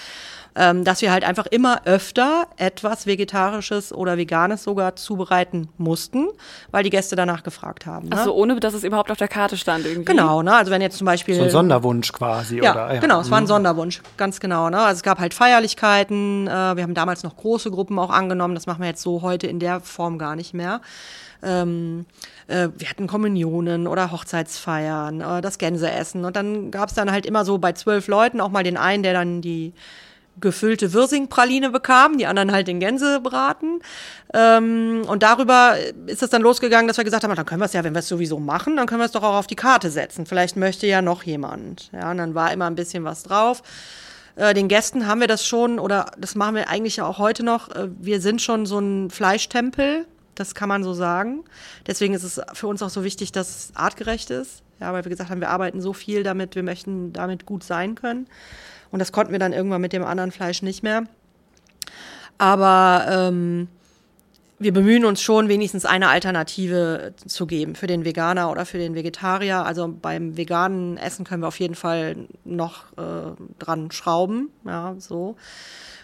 ähm, 0.57 0.85
dass 0.85 1.03
wir 1.03 1.13
halt 1.13 1.25
einfach 1.25 1.47
immer 1.47 1.83
öfter 1.87 2.47
etwas 2.57 3.07
Vegetarisches 3.07 3.93
oder 3.93 4.17
Veganes 4.17 4.65
sogar 4.65 4.97
zubereiten 4.97 5.69
mussten, 5.79 6.29
weil 6.71 6.83
die 6.85 6.91
Gäste 6.91 7.17
danach 7.17 7.43
gefragt 7.43 7.87
haben. 7.87 8.09
Ne? 8.09 8.17
Also 8.17 8.35
ohne, 8.35 8.59
dass 8.59 8.75
es 8.75 8.85
überhaupt 8.85 9.11
auf 9.11 9.19
der 9.19 9.29
Karte 9.29 9.57
stand 9.57 9.87
irgendwie? 9.87 10.07
Genau, 10.07 10.43
ne? 10.43 10.55
also 10.55 10.71
wenn 10.71 10.83
jetzt 10.83 10.99
zum 10.99 11.05
Beispiel... 11.05 11.35
So 11.37 11.43
ein 11.43 11.51
Sonderwunsch 11.51 12.13
quasi, 12.13 12.61
ja, 12.61 12.73
oder? 12.73 12.95
Ja, 12.95 13.01
genau, 13.01 13.21
es 13.21 13.31
war 13.31 13.39
ein 13.39 13.45
mhm. 13.45 13.49
Sonderwunsch, 13.49 14.03
ganz 14.17 14.41
genau. 14.41 14.71
Ne? 14.71 14.79
Also 14.79 14.99
es 14.99 15.03
gab 15.03 15.19
halt 15.19 15.35
Feierlichkeiten, 15.35 16.47
äh, 16.47 16.51
wir 16.77 16.83
haben 16.83 16.95
damals 16.95 17.23
noch 17.23 17.37
große 17.37 17.71
Gruppen 17.71 17.99
auch 17.99 18.11
angenommen, 18.11 18.55
das 18.55 18.67
machen 18.67 18.81
wir 18.81 18.89
jetzt 18.89 19.03
so 19.03 19.23
heute 19.23 19.47
in 19.47 19.61
der 19.61 19.81
Form 19.81 20.19
gar 20.19 20.37
nicht 20.37 20.55
mehr. 20.55 20.81
Ähm, 21.43 22.07
äh, 22.49 22.69
wir 22.77 22.91
hatten 22.91 23.07
Kommunionen 23.07 23.87
oder 23.87 24.13
Hochzeitsfeiern, 24.13 25.21
äh, 25.21 25.41
das 25.41 25.59
Gänseessen. 25.59 26.25
Und 26.25 26.37
dann 26.37 26.71
gab 26.71 26.91
es 26.91 26.95
dann 26.95 27.11
halt 27.11 27.25
immer 27.25 27.45
so 27.45 27.59
bei 27.59 27.73
zwölf 27.73 28.09
Leuten 28.09 28.41
auch 28.41 28.51
mal 28.51 28.63
den 28.63 28.77
einen, 28.77 29.03
der 29.03 29.15
dann 29.15 29.41
die 29.41 29.73
gefüllte 30.41 30.93
Wirsingpraline 30.93 31.71
bekam, 31.71 32.19
die 32.19 32.27
anderen 32.27 32.53
halt 32.53 32.69
den 32.69 32.81
Gänsebraten. 32.81 33.81
Ähm, 34.33 35.03
und 35.07 35.23
darüber 35.23 35.77
ist 36.07 36.23
es 36.23 36.31
dann 36.31 36.43
losgegangen, 36.43 36.89
dass 36.89 36.97
wir 36.97 37.05
gesagt 37.05 37.25
haben, 37.25 37.35
dann 37.35 37.47
können 37.47 37.61
wir 37.61 37.67
es 37.67 37.73
ja, 37.73 37.85
wenn 37.85 37.95
wir 37.95 38.01
es 38.01 38.09
sowieso 38.09 38.39
machen, 38.39 38.77
dann 38.77 38.87
können 38.87 39.01
wir 39.01 39.07
es 39.07 39.13
doch 39.13 39.23
auch 39.23 39.35
auf 39.35 39.47
die 39.47 39.57
Karte 39.57 39.91
setzen. 39.91 40.27
Vielleicht 40.27 40.57
möchte 40.57 40.87
ja 40.87 41.03
noch 41.03 41.23
jemand. 41.23 41.91
Ja, 41.93 42.11
und 42.11 42.19
dann 42.19 42.35
war 42.35 42.53
immer 42.53 42.67
ein 42.67 42.75
bisschen 42.75 43.05
was 43.05 43.23
drauf. 43.23 43.63
Äh, 44.37 44.55
den 44.55 44.69
Gästen 44.69 45.07
haben 45.07 45.21
wir 45.21 45.29
das 45.29 45.47
schon, 45.47 45.79
oder 45.79 46.13
das 46.19 46.35
machen 46.35 46.55
wir 46.55 46.69
eigentlich 46.69 47.03
auch 47.03 47.19
heute 47.19 47.43
noch. 47.43 47.69
Äh, 47.71 47.89
wir 48.01 48.21
sind 48.21 48.41
schon 48.41 48.67
so 48.67 48.79
ein 48.79 49.11
Fleischtempel, 49.11 50.07
das 50.35 50.55
kann 50.55 50.69
man 50.69 50.85
so 50.85 50.95
sagen. 50.95 51.45
Deswegen 51.87 52.15
ist 52.15 52.25
es 52.25 52.41
für 52.55 52.67
uns 52.67 52.83
auch 52.83 52.91
so 52.91 53.05
wichtig, 53.05 53.33
dass 53.33 53.49
es 53.49 53.73
artgerecht 53.77 54.31
ist. 54.31 54.63
Ja, 54.81 54.95
weil 54.95 55.05
wir 55.05 55.11
gesagt 55.11 55.29
haben, 55.29 55.41
wir 55.41 55.51
arbeiten 55.51 55.83
so 55.83 55.93
viel 55.93 56.23
damit, 56.23 56.55
wir 56.55 56.63
möchten 56.63 57.13
damit 57.13 57.45
gut 57.45 57.63
sein 57.63 57.95
können. 57.95 58.27
Und 58.91 58.99
das 58.99 59.13
konnten 59.13 59.33
wir 59.33 59.39
dann 59.39 59.53
irgendwann 59.53 59.81
mit 59.81 59.93
dem 59.93 60.05
anderen 60.05 60.33
Fleisch 60.33 60.63
nicht 60.63 60.83
mehr. 60.83 61.05
Aber 62.39 63.07
ähm, 63.09 63.69
wir 64.59 64.73
bemühen 64.73 65.07
uns 65.07 65.23
schon, 65.23 65.49
wenigstens 65.49 65.87
eine 65.87 66.09
Alternative 66.09 67.15
zu 67.27 67.47
geben 67.47 67.75
für 67.75 67.87
den 67.87 68.05
Veganer 68.05 68.51
oder 68.51 68.67
für 68.67 68.77
den 68.77 68.95
Vegetarier. 68.95 69.65
Also 69.65 69.89
beim 69.89 70.37
veganen 70.37 70.99
Essen 70.99 71.25
können 71.25 71.43
wir 71.43 71.49
auf 71.49 71.59
jeden 71.61 71.75
Fall 71.75 72.29
noch 72.45 72.85
äh, 72.99 73.33
dran 73.59 73.91
schrauben, 73.91 74.51
ja, 74.67 74.95
so. 74.99 75.37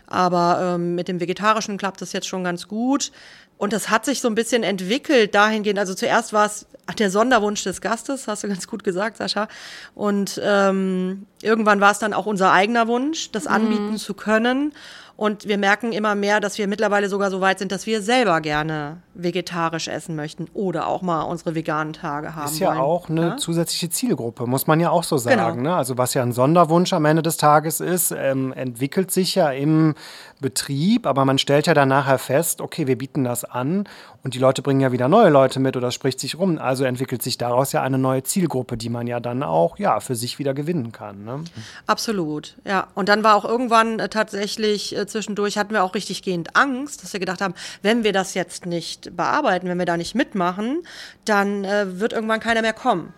Aber 0.06 0.74
ähm, 0.74 0.94
mit 0.94 1.08
dem 1.08 1.20
Vegetarischen 1.20 1.76
klappt 1.78 2.00
das 2.00 2.12
jetzt 2.12 2.28
schon 2.28 2.44
ganz 2.44 2.66
gut. 2.66 3.12
Und 3.58 3.72
das 3.72 3.88
hat 3.88 4.04
sich 4.04 4.20
so 4.20 4.28
ein 4.28 4.34
bisschen 4.34 4.62
entwickelt 4.62 5.34
dahingehend. 5.34 5.78
Also 5.78 5.94
zuerst 5.94 6.32
war 6.32 6.46
es 6.46 6.66
der 6.98 7.10
Sonderwunsch 7.10 7.64
des 7.64 7.80
Gastes, 7.80 8.28
hast 8.28 8.44
du 8.44 8.48
ganz 8.56 8.66
gut 8.66 8.84
gesagt, 8.84 9.16
Sascha. 9.16 9.48
Und 9.94 10.40
ähm, 10.44 11.26
irgendwann 11.42 11.80
war 11.80 11.92
es 11.92 11.98
dann 11.98 12.12
auch 12.12 12.26
unser 12.26 12.52
eigener 12.52 12.86
Wunsch, 12.88 13.30
das 13.32 13.46
anbieten 13.46 13.92
mhm. 13.92 13.96
zu 13.96 14.14
können. 14.14 14.72
Und 15.16 15.48
wir 15.48 15.56
merken 15.56 15.92
immer 15.92 16.14
mehr, 16.14 16.40
dass 16.40 16.58
wir 16.58 16.68
mittlerweile 16.68 17.08
sogar 17.08 17.30
so 17.30 17.40
weit 17.40 17.58
sind, 17.58 17.72
dass 17.72 17.86
wir 17.86 18.02
selber 18.02 18.42
gerne 18.42 18.98
vegetarisch 19.14 19.88
essen 19.88 20.14
möchten 20.14 20.46
oder 20.52 20.86
auch 20.86 21.00
mal 21.00 21.22
unsere 21.22 21.54
veganen 21.54 21.94
Tage 21.94 22.36
haben. 22.36 22.46
Ist 22.46 22.58
ja 22.58 22.68
wollen. 22.68 22.78
auch 22.78 23.08
eine 23.08 23.20
ja? 23.22 23.36
zusätzliche 23.38 23.88
Zielgruppe, 23.88 24.46
muss 24.46 24.66
man 24.66 24.78
ja 24.78 24.90
auch 24.90 25.04
so 25.04 25.16
sagen. 25.16 25.58
Genau. 25.58 25.70
Ne? 25.70 25.74
Also 25.74 25.96
was 25.96 26.12
ja 26.12 26.22
ein 26.22 26.32
Sonderwunsch 26.32 26.92
am 26.92 27.06
Ende 27.06 27.22
des 27.22 27.38
Tages 27.38 27.80
ist, 27.80 28.10
ähm, 28.10 28.52
entwickelt 28.52 29.10
sich 29.10 29.34
ja 29.34 29.50
im 29.50 29.94
Betrieb, 30.40 31.06
aber 31.06 31.24
man 31.24 31.38
stellt 31.38 31.66
ja 31.66 31.72
dann 31.72 31.88
nachher 31.88 32.18
fest, 32.18 32.60
okay, 32.60 32.86
wir 32.86 32.98
bieten 32.98 33.24
das 33.24 33.44
an 33.44 33.84
und 34.22 34.34
die 34.34 34.38
Leute 34.38 34.60
bringen 34.60 34.80
ja 34.80 34.92
wieder 34.92 35.08
neue 35.08 35.30
Leute 35.30 35.60
mit 35.60 35.76
oder 35.76 35.90
spricht 35.90 36.20
sich 36.20 36.38
rum. 36.38 36.58
Also 36.58 36.84
entwickelt 36.84 37.22
sich 37.22 37.38
daraus 37.38 37.72
ja 37.72 37.82
eine 37.82 37.96
neue 37.96 38.22
Zielgruppe, 38.22 38.76
die 38.76 38.90
man 38.90 39.06
ja 39.06 39.20
dann 39.20 39.42
auch 39.42 39.78
ja, 39.78 40.00
für 40.00 40.14
sich 40.14 40.38
wieder 40.38 40.52
gewinnen 40.52 40.92
kann. 40.92 41.24
Ne? 41.24 41.44
Absolut, 41.86 42.56
ja. 42.64 42.88
Und 42.94 43.08
dann 43.08 43.24
war 43.24 43.36
auch 43.36 43.44
irgendwann 43.44 43.98
äh, 43.98 44.08
tatsächlich 44.08 44.94
äh, 44.94 45.05
zwischendurch 45.06 45.58
hatten 45.58 45.72
wir 45.72 45.84
auch 45.84 45.94
richtig 45.94 46.22
gehend 46.22 46.56
Angst, 46.56 47.02
dass 47.02 47.12
wir 47.12 47.20
gedacht 47.20 47.40
haben, 47.40 47.54
wenn 47.82 48.04
wir 48.04 48.12
das 48.12 48.34
jetzt 48.34 48.66
nicht 48.66 49.16
bearbeiten, 49.16 49.68
wenn 49.68 49.78
wir 49.78 49.86
da 49.86 49.96
nicht 49.96 50.14
mitmachen, 50.14 50.82
dann 51.24 51.64
äh, 51.64 52.00
wird 52.00 52.12
irgendwann 52.12 52.40
keiner 52.40 52.62
mehr 52.62 52.72
kommen. 52.72 53.12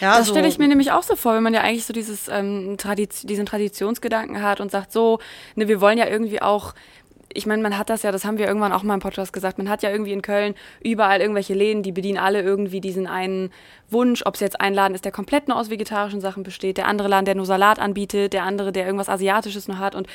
Ja, 0.00 0.16
das 0.16 0.28
so. 0.28 0.32
stelle 0.32 0.46
ich 0.46 0.58
mir 0.58 0.68
nämlich 0.68 0.92
auch 0.92 1.02
so 1.02 1.16
vor, 1.16 1.34
wenn 1.34 1.42
man 1.42 1.54
ja 1.54 1.62
eigentlich 1.62 1.86
so 1.86 1.92
dieses, 1.92 2.28
ähm, 2.28 2.76
Tradiz 2.78 3.22
diesen 3.22 3.46
Traditionsgedanken 3.46 4.42
hat 4.42 4.60
und 4.60 4.70
sagt 4.70 4.92
so, 4.92 5.18
ne, 5.56 5.66
wir 5.66 5.80
wollen 5.80 5.98
ja 5.98 6.06
irgendwie 6.06 6.40
auch 6.40 6.74
ich 7.34 7.46
meine, 7.46 7.62
man 7.62 7.76
hat 7.76 7.90
das 7.90 8.02
ja, 8.02 8.10
das 8.12 8.24
haben 8.24 8.38
wir 8.38 8.46
irgendwann 8.46 8.72
auch 8.72 8.82
mal 8.82 8.94
im 8.94 9.00
Podcast 9.00 9.32
gesagt, 9.32 9.58
man 9.58 9.68
hat 9.68 9.82
ja 9.82 9.90
irgendwie 9.90 10.12
in 10.12 10.22
Köln 10.22 10.54
überall 10.80 11.20
irgendwelche 11.20 11.54
Läden, 11.54 11.82
die 11.82 11.92
bedienen 11.92 12.18
alle 12.18 12.42
irgendwie 12.42 12.80
diesen 12.80 13.06
einen 13.06 13.50
Wunsch, 13.90 14.22
ob 14.24 14.34
es 14.34 14.40
jetzt 14.40 14.60
ein 14.60 14.74
Laden 14.74 14.94
ist, 14.94 15.04
der 15.04 15.12
komplett 15.12 15.48
nur 15.48 15.58
aus 15.58 15.70
vegetarischen 15.70 16.20
Sachen 16.20 16.42
besteht, 16.42 16.76
der 16.76 16.86
andere 16.86 17.08
Laden, 17.08 17.24
der 17.24 17.34
nur 17.34 17.46
Salat 17.46 17.78
anbietet, 17.78 18.32
der 18.32 18.44
andere, 18.44 18.72
der 18.72 18.84
irgendwas 18.84 19.08
Asiatisches 19.08 19.68
noch 19.68 19.78
hat 19.78 19.94
und 19.94 20.08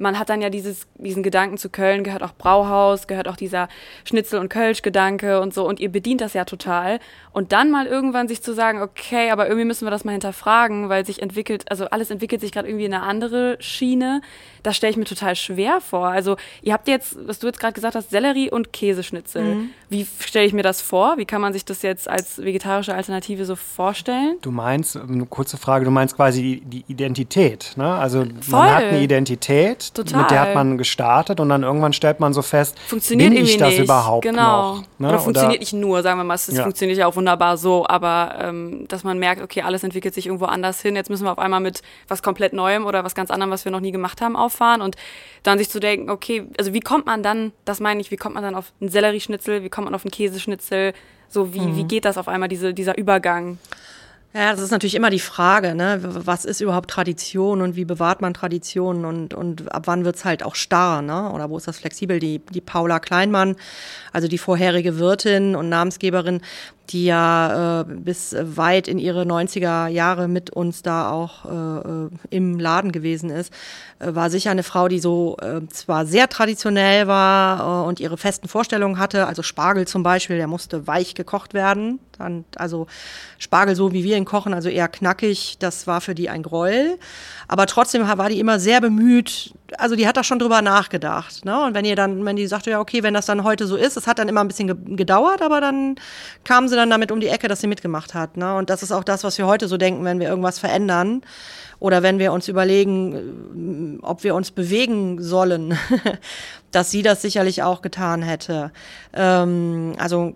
man 0.00 0.18
hat 0.18 0.30
dann 0.30 0.40
ja 0.40 0.48
dieses, 0.48 0.86
diesen 0.94 1.22
Gedanken 1.22 1.58
zu 1.58 1.68
Köln, 1.68 2.04
gehört 2.04 2.22
auch 2.22 2.32
Brauhaus, 2.32 3.06
gehört 3.06 3.28
auch 3.28 3.36
dieser 3.36 3.68
Schnitzel- 4.04 4.40
und 4.40 4.48
Kölsch-Gedanke 4.48 5.42
und 5.42 5.52
so. 5.52 5.68
Und 5.68 5.78
ihr 5.78 5.90
bedient 5.90 6.22
das 6.22 6.32
ja 6.32 6.46
total. 6.46 7.00
Und 7.32 7.52
dann 7.52 7.70
mal 7.70 7.86
irgendwann 7.86 8.26
sich 8.26 8.40
zu 8.40 8.54
sagen, 8.54 8.80
okay, 8.80 9.30
aber 9.30 9.46
irgendwie 9.46 9.66
müssen 9.66 9.84
wir 9.84 9.90
das 9.90 10.04
mal 10.04 10.12
hinterfragen, 10.12 10.88
weil 10.88 11.04
sich 11.04 11.20
entwickelt, 11.20 11.70
also 11.70 11.84
alles 11.84 12.10
entwickelt 12.10 12.40
sich 12.40 12.50
gerade 12.50 12.66
irgendwie 12.66 12.86
in 12.86 12.94
eine 12.94 13.02
andere 13.02 13.58
Schiene. 13.60 14.22
Das 14.62 14.74
stelle 14.74 14.90
ich 14.90 14.96
mir 14.96 15.04
total 15.04 15.36
schwer 15.36 15.82
vor. 15.82 16.08
Also 16.08 16.36
ihr 16.62 16.72
habt 16.72 16.88
jetzt, 16.88 17.16
was 17.28 17.38
du 17.38 17.48
jetzt 17.48 17.60
gerade 17.60 17.74
gesagt 17.74 17.94
hast, 17.94 18.08
Sellerie 18.08 18.50
und 18.50 18.72
Käseschnitzel. 18.72 19.54
Mhm. 19.54 19.70
Wie 19.90 20.06
stelle 20.20 20.46
ich 20.46 20.54
mir 20.54 20.62
das 20.62 20.80
vor? 20.80 21.18
Wie 21.18 21.26
kann 21.26 21.42
man 21.42 21.52
sich 21.52 21.66
das 21.66 21.82
jetzt 21.82 22.08
als 22.08 22.42
vegetarische 22.42 22.94
Alternative 22.94 23.19
so 23.26 23.56
vorstellen? 23.56 24.38
Du 24.42 24.50
meinst, 24.50 24.96
eine 24.96 25.26
kurze 25.26 25.56
Frage, 25.56 25.84
du 25.84 25.90
meinst 25.90 26.16
quasi 26.16 26.42
die, 26.42 26.60
die 26.60 26.84
Identität. 26.92 27.72
Ne? 27.76 27.84
Also 27.84 28.24
Voll. 28.40 28.60
man 28.60 28.74
hat 28.74 28.84
eine 28.84 29.00
Identität 29.00 29.94
Total. 29.94 30.20
Mit 30.20 30.30
der 30.30 30.40
hat 30.40 30.54
man 30.54 30.78
gestartet 30.78 31.40
und 31.40 31.48
dann 31.48 31.62
irgendwann 31.62 31.92
stellt 31.92 32.20
man 32.20 32.32
so 32.32 32.42
fest, 32.42 32.78
funktioniert 32.86 33.34
bin 33.34 33.44
ich 33.44 33.56
das 33.56 33.70
nicht. 33.70 33.84
überhaupt 33.84 34.22
genau. 34.22 34.76
noch? 34.76 34.82
Ne? 34.98 35.08
Oder 35.08 35.18
funktioniert 35.18 35.54
Oder, 35.54 35.60
nicht 35.60 35.72
nur, 35.72 36.02
sagen 36.02 36.18
wir 36.18 36.24
mal, 36.24 36.34
es 36.34 36.46
ja. 36.48 36.62
funktioniert 36.62 36.98
ja 36.98 37.06
auch 37.06 37.16
wunderbar 37.16 37.56
so, 37.56 37.86
aber 37.86 38.36
ähm, 38.40 38.86
dass 38.88 39.04
man 39.04 39.18
merkt, 39.18 39.42
okay, 39.42 39.62
alles 39.62 39.84
entwickelt 39.84 40.14
sich 40.14 40.26
irgendwo 40.26 40.46
anders 40.46 40.80
hin, 40.80 40.96
jetzt 40.96 41.10
müssen 41.10 41.24
wir 41.24 41.32
auf 41.32 41.38
einmal 41.38 41.60
mit 41.60 41.82
was 42.08 42.22
komplett 42.22 42.52
Neuem 42.52 42.86
oder 42.86 43.04
was 43.04 43.14
ganz 43.14 43.30
anderem, 43.30 43.50
was 43.50 43.64
wir 43.64 43.72
noch 43.72 43.80
nie 43.80 43.92
gemacht 43.92 44.20
haben, 44.20 44.36
auffahren 44.36 44.82
und 44.82 44.96
dann 45.42 45.58
sich 45.58 45.70
zu 45.70 45.80
denken, 45.80 46.10
okay, 46.10 46.46
also 46.58 46.72
wie 46.72 46.80
kommt 46.80 47.06
man 47.06 47.22
dann, 47.22 47.52
das 47.64 47.80
meine 47.80 48.00
ich, 48.00 48.10
wie 48.10 48.16
kommt 48.16 48.34
man 48.34 48.44
dann 48.44 48.54
auf 48.54 48.72
einen 48.80 48.90
Sellerieschnitzel, 48.90 49.62
wie 49.62 49.68
kommt 49.68 49.86
man 49.86 49.94
auf 49.94 50.04
einen 50.04 50.10
Käseschnitzel, 50.10 50.92
so 51.30 51.54
wie, 51.54 51.60
mhm. 51.60 51.76
wie 51.76 51.84
geht 51.84 52.04
das 52.04 52.18
auf 52.18 52.28
einmal, 52.28 52.48
diese, 52.48 52.74
dieser 52.74 52.98
Übergang? 52.98 53.58
Ja, 54.32 54.52
das 54.52 54.60
ist 54.60 54.70
natürlich 54.70 54.94
immer 54.94 55.10
die 55.10 55.18
Frage, 55.18 55.74
ne? 55.74 55.98
was 56.02 56.44
ist 56.44 56.60
überhaupt 56.60 56.88
Tradition 56.88 57.62
und 57.62 57.74
wie 57.74 57.84
bewahrt 57.84 58.20
man 58.20 58.32
Traditionen 58.32 59.04
und, 59.04 59.34
und 59.34 59.72
ab 59.72 59.84
wann 59.86 60.04
wird's 60.04 60.24
halt 60.24 60.44
auch 60.44 60.54
starr, 60.54 61.02
ne? 61.02 61.32
oder 61.32 61.50
wo 61.50 61.56
ist 61.56 61.66
das 61.66 61.78
flexibel? 61.78 62.20
Die, 62.20 62.38
die 62.38 62.60
Paula 62.60 63.00
Kleinmann, 63.00 63.56
also 64.12 64.28
die 64.28 64.38
vorherige 64.38 65.00
Wirtin 65.00 65.56
und 65.56 65.68
Namensgeberin, 65.68 66.42
die 66.90 67.04
ja 67.04 67.80
äh, 67.80 67.84
bis 67.84 68.34
weit 68.38 68.88
in 68.88 68.98
ihre 68.98 69.22
90er 69.22 69.86
Jahre 69.88 70.28
mit 70.28 70.50
uns 70.50 70.82
da 70.82 71.10
auch 71.10 71.44
äh, 71.44 72.06
äh, 72.06 72.10
im 72.30 72.58
Laden 72.58 72.92
gewesen 72.92 73.30
ist, 73.30 73.52
äh, 74.00 74.14
war 74.14 74.30
sicher 74.30 74.50
eine 74.50 74.62
Frau, 74.62 74.88
die 74.88 74.98
so 74.98 75.36
äh, 75.40 75.66
zwar 75.68 76.06
sehr 76.06 76.28
traditionell 76.28 77.06
war 77.06 77.84
äh, 77.84 77.88
und 77.88 78.00
ihre 78.00 78.16
festen 78.16 78.48
Vorstellungen 78.48 78.98
hatte. 78.98 79.26
Also 79.26 79.42
Spargel 79.42 79.86
zum 79.86 80.02
Beispiel, 80.02 80.36
der 80.36 80.48
musste 80.48 80.86
weich 80.86 81.14
gekocht 81.14 81.54
werden. 81.54 82.00
Dann, 82.18 82.44
also 82.56 82.86
Spargel 83.38 83.76
so 83.76 83.92
wie 83.92 84.04
wir 84.04 84.16
ihn 84.16 84.24
kochen, 84.24 84.52
also 84.52 84.68
eher 84.68 84.88
knackig, 84.88 85.56
das 85.58 85.86
war 85.86 86.00
für 86.00 86.14
die 86.14 86.28
ein 86.28 86.42
Gräuel. 86.42 86.98
Aber 87.48 87.66
trotzdem 87.66 88.06
war 88.06 88.28
die 88.28 88.40
immer 88.40 88.58
sehr 88.58 88.80
bemüht, 88.80 89.54
also 89.78 89.96
die 89.96 90.06
hat 90.06 90.16
da 90.16 90.24
schon 90.24 90.38
drüber 90.38 90.62
nachgedacht. 90.62 91.44
Ne? 91.44 91.64
Und 91.64 91.74
wenn 91.74 91.84
ihr 91.84 91.96
dann, 91.96 92.24
wenn 92.24 92.36
die 92.36 92.46
sagte, 92.46 92.70
ja, 92.70 92.80
okay, 92.80 93.02
wenn 93.02 93.14
das 93.14 93.26
dann 93.26 93.44
heute 93.44 93.66
so 93.66 93.76
ist, 93.76 93.96
es 93.96 94.06
hat 94.06 94.18
dann 94.18 94.28
immer 94.28 94.40
ein 94.40 94.48
bisschen 94.48 94.96
gedauert, 94.96 95.42
aber 95.42 95.60
dann 95.60 95.96
kam 96.44 96.68
sie 96.68 96.76
dann 96.76 96.90
damit 96.90 97.12
um 97.12 97.20
die 97.20 97.28
Ecke, 97.28 97.48
dass 97.48 97.60
sie 97.60 97.66
mitgemacht 97.66 98.14
hat. 98.14 98.36
Ne? 98.36 98.56
Und 98.56 98.70
das 98.70 98.82
ist 98.82 98.92
auch 98.92 99.04
das, 99.04 99.24
was 99.24 99.38
wir 99.38 99.46
heute 99.46 99.68
so 99.68 99.76
denken, 99.76 100.04
wenn 100.04 100.20
wir 100.20 100.28
irgendwas 100.28 100.58
verändern 100.58 101.22
oder 101.78 102.02
wenn 102.02 102.18
wir 102.18 102.32
uns 102.32 102.48
überlegen, 102.48 103.98
äh, 104.00 104.04
ob 104.04 104.22
wir 104.24 104.34
uns 104.34 104.50
bewegen 104.50 105.20
sollen, 105.22 105.78
dass 106.70 106.90
sie 106.90 107.02
das 107.02 107.22
sicherlich 107.22 107.62
auch 107.62 107.82
getan 107.82 108.22
hätte. 108.22 108.72
Ähm, 109.14 109.94
also 109.98 110.34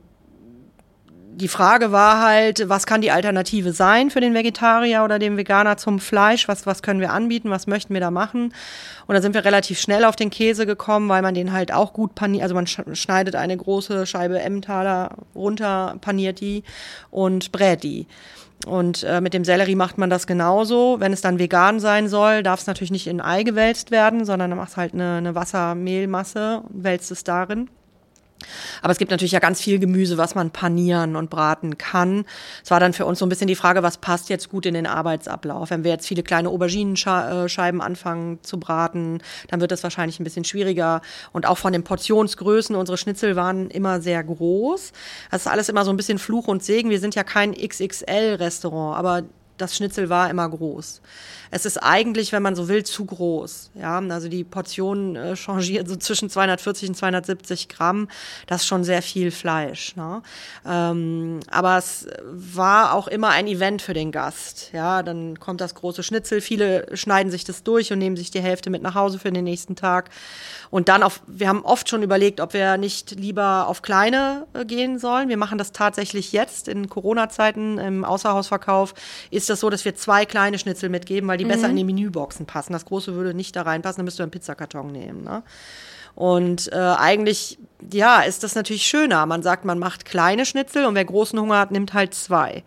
die 1.36 1.48
Frage 1.48 1.90
war 1.90 2.22
halt, 2.22 2.68
was 2.68 2.86
kann 2.86 3.00
die 3.00 3.10
Alternative 3.10 3.72
sein 3.72 4.10
für 4.10 4.20
den 4.20 4.34
Vegetarier 4.34 5.02
oder 5.04 5.18
den 5.18 5.36
Veganer 5.36 5.76
zum 5.76 5.98
Fleisch? 5.98 6.46
Was, 6.46 6.66
was 6.66 6.82
können 6.82 7.00
wir 7.00 7.12
anbieten? 7.12 7.50
Was 7.50 7.66
möchten 7.66 7.92
wir 7.92 8.00
da 8.00 8.10
machen? 8.10 8.54
Und 9.06 9.14
da 9.14 9.20
sind 9.20 9.34
wir 9.34 9.44
relativ 9.44 9.80
schnell 9.80 10.04
auf 10.04 10.16
den 10.16 10.30
Käse 10.30 10.64
gekommen, 10.64 11.08
weil 11.08 11.22
man 11.22 11.34
den 11.34 11.52
halt 11.52 11.72
auch 11.72 11.92
gut 11.92 12.14
paniert. 12.14 12.44
Also 12.44 12.54
man 12.54 12.66
schneidet 12.66 13.34
eine 13.34 13.56
große 13.56 14.06
Scheibe 14.06 14.40
Emmentaler 14.40 15.16
runter, 15.34 15.96
paniert 16.00 16.40
die 16.40 16.62
und 17.10 17.50
brät 17.50 17.82
die. 17.82 18.06
Und 18.66 19.02
äh, 19.02 19.20
mit 19.20 19.34
dem 19.34 19.44
Sellerie 19.44 19.74
macht 19.74 19.98
man 19.98 20.10
das 20.10 20.26
genauso. 20.26 21.00
Wenn 21.00 21.12
es 21.12 21.20
dann 21.20 21.38
vegan 21.38 21.80
sein 21.80 22.08
soll, 22.08 22.42
darf 22.42 22.60
es 22.60 22.66
natürlich 22.66 22.92
nicht 22.92 23.08
in 23.08 23.20
Ei 23.20 23.42
gewälzt 23.42 23.90
werden, 23.90 24.24
sondern 24.24 24.50
dann 24.50 24.58
machst 24.58 24.76
halt 24.76 24.94
eine, 24.94 25.16
eine 25.16 25.34
Wassermehlmasse 25.34 26.62
und 26.68 26.84
wälzt 26.84 27.10
es 27.10 27.24
darin. 27.24 27.68
Aber 28.82 28.92
es 28.92 28.98
gibt 28.98 29.10
natürlich 29.10 29.32
ja 29.32 29.40
ganz 29.40 29.60
viel 29.60 29.78
Gemüse, 29.78 30.18
was 30.18 30.34
man 30.34 30.50
panieren 30.50 31.16
und 31.16 31.30
braten 31.30 31.78
kann. 31.78 32.24
Es 32.62 32.70
war 32.70 32.80
dann 32.80 32.92
für 32.92 33.06
uns 33.06 33.18
so 33.18 33.26
ein 33.26 33.28
bisschen 33.28 33.46
die 33.46 33.54
Frage, 33.54 33.82
was 33.82 33.98
passt 33.98 34.28
jetzt 34.28 34.48
gut 34.48 34.66
in 34.66 34.74
den 34.74 34.86
Arbeitsablauf? 34.86 35.70
Wenn 35.70 35.84
wir 35.84 35.90
jetzt 35.90 36.06
viele 36.06 36.22
kleine 36.22 36.48
Auberginenscheiben 36.48 37.80
anfangen 37.80 38.38
zu 38.42 38.58
braten, 38.60 39.22
dann 39.48 39.60
wird 39.60 39.70
das 39.70 39.82
wahrscheinlich 39.82 40.20
ein 40.20 40.24
bisschen 40.24 40.44
schwieriger. 40.44 41.00
Und 41.32 41.46
auch 41.46 41.58
von 41.58 41.72
den 41.72 41.84
Portionsgrößen, 41.84 42.76
unsere 42.76 42.98
Schnitzel 42.98 43.36
waren 43.36 43.70
immer 43.70 44.00
sehr 44.00 44.22
groß. 44.22 44.92
Das 45.30 45.42
ist 45.42 45.48
alles 45.48 45.68
immer 45.68 45.84
so 45.84 45.90
ein 45.90 45.96
bisschen 45.96 46.18
Fluch 46.18 46.48
und 46.48 46.62
Segen. 46.62 46.90
Wir 46.90 47.00
sind 47.00 47.14
ja 47.14 47.24
kein 47.24 47.52
XXL-Restaurant, 47.54 48.98
aber 48.98 49.22
das 49.56 49.76
Schnitzel 49.76 50.08
war 50.08 50.30
immer 50.30 50.48
groß. 50.48 51.00
Es 51.50 51.66
ist 51.66 51.78
eigentlich, 51.78 52.32
wenn 52.32 52.42
man 52.42 52.56
so 52.56 52.68
will, 52.68 52.82
zu 52.82 53.04
groß. 53.04 53.70
Ja, 53.74 54.00
also 54.00 54.28
die 54.28 54.42
Portion 54.42 55.14
äh, 55.14 55.36
changiert 55.36 55.86
so 55.86 55.94
zwischen 55.94 56.28
240 56.28 56.88
und 56.88 56.94
270 56.96 57.68
Gramm. 57.68 58.08
Das 58.48 58.62
ist 58.62 58.66
schon 58.66 58.82
sehr 58.82 59.02
viel 59.02 59.30
Fleisch. 59.30 59.94
Ne? 59.94 60.22
Ähm, 60.66 61.38
aber 61.50 61.78
es 61.78 62.08
war 62.24 62.92
auch 62.94 63.06
immer 63.06 63.28
ein 63.28 63.46
Event 63.46 63.82
für 63.82 63.94
den 63.94 64.10
Gast. 64.10 64.70
Ja, 64.72 65.04
dann 65.04 65.38
kommt 65.38 65.60
das 65.60 65.76
große 65.76 66.02
Schnitzel. 66.02 66.40
Viele 66.40 66.88
schneiden 66.96 67.30
sich 67.30 67.44
das 67.44 67.62
durch 67.62 67.92
und 67.92 68.00
nehmen 68.00 68.16
sich 68.16 68.32
die 68.32 68.40
Hälfte 68.40 68.68
mit 68.70 68.82
nach 68.82 68.96
Hause 68.96 69.20
für 69.20 69.30
den 69.30 69.44
nächsten 69.44 69.76
Tag. 69.76 70.10
Und 70.70 70.88
dann 70.88 71.04
auf, 71.04 71.22
wir 71.28 71.48
haben 71.48 71.64
oft 71.64 71.88
schon 71.88 72.02
überlegt, 72.02 72.40
ob 72.40 72.52
wir 72.52 72.78
nicht 72.78 73.12
lieber 73.12 73.68
auf 73.68 73.82
kleine 73.82 74.48
äh, 74.54 74.64
gehen 74.64 74.98
sollen. 74.98 75.28
Wir 75.28 75.36
machen 75.36 75.58
das 75.58 75.70
tatsächlich 75.70 76.32
jetzt 76.32 76.66
in 76.66 76.88
Corona-Zeiten 76.88 77.78
im 77.78 78.04
Außerhausverkauf. 78.04 78.94
Ist 79.30 79.43
das 79.50 79.60
so, 79.60 79.70
dass 79.70 79.84
wir 79.84 79.94
zwei 79.94 80.24
kleine 80.24 80.58
Schnitzel 80.58 80.88
mitgeben, 80.88 81.28
weil 81.28 81.38
die 81.38 81.44
mhm. 81.44 81.48
besser 81.48 81.68
in 81.68 81.76
die 81.76 81.84
Menüboxen 81.84 82.46
passen. 82.46 82.72
Das 82.72 82.84
große 82.84 83.14
würde 83.14 83.34
nicht 83.34 83.56
da 83.56 83.62
reinpassen, 83.62 83.98
dann 83.98 84.04
müsst 84.04 84.20
ihr 84.20 84.24
einen 84.24 84.30
Pizzakarton 84.30 84.92
nehmen. 84.92 85.24
Ne? 85.24 85.42
Und 86.14 86.72
äh, 86.72 86.76
eigentlich, 86.76 87.58
ja, 87.92 88.20
ist 88.20 88.44
das 88.44 88.54
natürlich 88.54 88.84
schöner. 88.84 89.26
Man 89.26 89.42
sagt, 89.42 89.64
man 89.64 89.78
macht 89.78 90.04
kleine 90.04 90.46
Schnitzel 90.46 90.84
und 90.86 90.94
wer 90.94 91.04
großen 91.04 91.38
Hunger 91.38 91.58
hat, 91.58 91.70
nimmt 91.70 91.92
halt 91.92 92.14
zwei. 92.14 92.62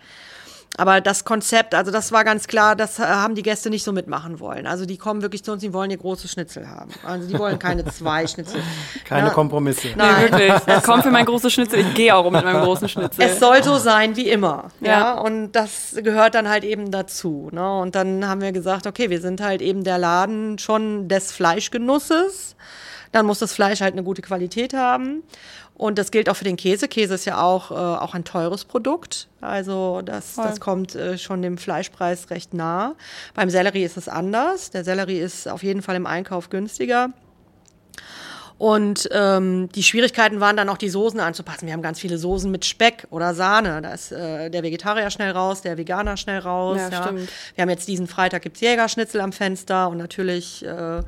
Aber 0.78 1.02
das 1.02 1.26
Konzept, 1.26 1.74
also 1.74 1.92
das 1.92 2.12
war 2.12 2.24
ganz 2.24 2.48
klar, 2.48 2.76
das 2.76 3.00
äh, 3.00 3.04
haben 3.04 3.34
die 3.34 3.42
Gäste 3.42 3.72
nicht 3.72 3.84
so 3.84 3.92
mitmachen 3.92 4.40
wollen. 4.40 4.68
Also 4.68 4.86
die 4.86 4.98
kommen 4.98 5.24
wirklich 5.24 5.44
zu 5.44 5.52
uns, 5.52 5.62
die 5.62 5.74
wollen 5.74 5.90
hier 5.90 5.98
große 5.98 6.28
Schnitzel 6.28 6.70
haben. 6.70 6.92
Also 7.04 7.28
die 7.28 7.38
wollen 7.38 7.58
keine 7.58 7.84
zwei 7.92 8.28
Schnitzel. 8.28 8.62
Keine 9.04 9.28
Na, 9.28 9.34
Kompromisse. 9.34 9.88
Nee, 9.90 10.32
wirklich. 10.32 10.54
Komm 10.84 11.02
für 11.02 11.10
mein 11.10 11.26
großes 11.26 11.52
Schnitzel. 11.52 11.80
Ich 11.80 11.94
gehe 11.96 12.16
auch 12.16 12.30
mit 12.30 12.44
meinem 12.44 12.64
großen 12.64 12.88
Schnitzel. 12.88 13.24
Es 13.24 13.40
soll 13.40 13.64
so 13.64 13.78
sein 13.78 14.16
wie 14.16 14.30
immer. 14.30 14.70
Ja. 14.80 14.88
Ja. 14.88 15.14
Und 15.14 15.54
das 15.54 15.96
gehört 15.96 16.36
dann 16.36 16.48
halt 16.48 16.64
eben 16.64 16.92
dazu. 16.92 17.50
Ne? 17.52 17.80
Und 17.80 17.96
dann 17.96 18.28
haben 18.28 18.42
wir 18.42 18.52
gesagt, 18.52 18.86
okay, 18.86 19.10
wir 19.10 19.20
sind 19.20 19.42
halt 19.42 19.64
eben 19.64 19.84
der 19.84 19.98
Laden 19.98 20.60
schon 20.60 21.08
des 21.08 21.32
Fleischgenusses. 21.32 22.56
Dann 23.12 23.26
muss 23.26 23.40
das 23.40 23.54
Fleisch 23.54 23.82
halt 23.82 23.94
eine 23.94 24.04
gute 24.04 24.22
Qualität 24.22 24.74
haben. 24.74 25.24
Und 25.78 26.00
das 26.00 26.10
gilt 26.10 26.28
auch 26.28 26.36
für 26.36 26.44
den 26.44 26.58
Käse. 26.58 26.88
Käse 26.88 27.14
ist 27.14 27.26
ja 27.26 27.40
auch, 27.40 27.70
äh, 27.70 27.76
auch 27.76 28.16
ein 28.16 28.24
teures 28.24 28.66
Produkt. 28.66 29.28
Also 29.42 30.02
das, 30.04 30.34
das 30.34 30.60
kommt 30.60 30.96
äh, 30.96 31.20
schon 31.20 31.44
dem 31.44 31.60
Fleischpreis 31.60 32.32
recht 32.32 32.56
nah. 32.56 32.96
Beim 33.36 33.52
Sellerie 33.52 33.84
ist 33.84 33.96
es 33.96 34.10
anders. 34.10 34.72
Der 34.72 34.84
Sellerie 34.84 35.20
ist 35.20 35.48
auf 35.48 35.62
jeden 35.62 35.84
Fall 35.84 35.96
im 35.96 36.08
Einkauf 36.08 36.50
günstiger. 36.50 37.10
Und 38.58 39.08
ähm, 39.12 39.70
die 39.76 39.84
Schwierigkeiten 39.84 40.40
waren 40.40 40.58
dann 40.58 40.70
auch 40.70 40.78
die 40.78 40.90
Soßen 40.90 41.20
anzupassen. 41.20 41.68
Wir 41.68 41.74
haben 41.74 41.84
ganz 41.84 42.00
viele 42.00 42.18
Soßen 42.18 42.50
mit 42.50 42.66
Speck 42.66 43.06
oder 43.12 43.36
Sahne. 43.36 43.82
Da 43.84 43.94
ist 43.94 44.12
äh, 44.12 44.50
der 44.50 44.64
Vegetarier 44.64 45.12
schnell 45.12 45.32
raus, 45.32 45.62
der 45.62 45.78
Veganer 45.78 46.18
schnell 46.18 46.40
raus. 46.40 46.80
Ja, 46.80 47.04
stimmt. 47.04 47.30
Wir 47.54 47.62
haben 47.62 47.70
jetzt 47.70 47.88
diesen 47.88 48.08
Freitag 48.08 48.42
gibt's 48.42 48.62
Jägerschnitzel 48.62 49.22
am 49.22 49.32
Fenster 49.32 49.90
und 49.90 49.98
natürlich 49.98 50.66
äh, 50.66 51.02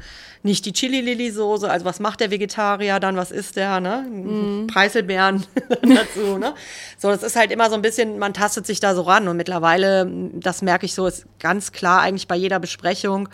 nicht 0.44 0.66
die 0.66 0.74
Chili-Lili-Soße. 0.74 1.70
Also 1.70 1.86
was 1.86 2.00
macht 2.00 2.20
der 2.20 2.30
Vegetarier 2.30 3.00
dann? 3.00 3.18
Was 3.18 3.32
isst 3.32 3.56
der? 3.56 3.80
Ne? 3.80 4.06
Mhm. 4.08 4.68
Preiselbeeren 4.68 5.44
dazu. 5.82 6.38
Ne? 6.38 6.54
So, 7.00 7.10
das 7.10 7.24
ist 7.24 7.36
halt 7.36 7.52
immer 7.52 7.70
so 7.70 7.76
ein 7.76 7.82
bisschen, 7.82 8.20
man 8.20 8.36
tastet 8.36 8.68
sich 8.68 8.80
da 8.80 8.94
so 8.94 9.02
ran. 9.02 9.28
Und 9.28 9.38
mittlerweile, 9.38 10.10
das 10.34 10.62
merke 10.62 10.86
ich 10.86 10.94
so, 10.94 11.08
ist 11.08 11.26
ganz 11.40 11.72
klar 11.72 12.02
eigentlich 12.02 12.28
bei 12.28 12.36
jeder 12.36 12.60
Besprechung, 12.60 13.28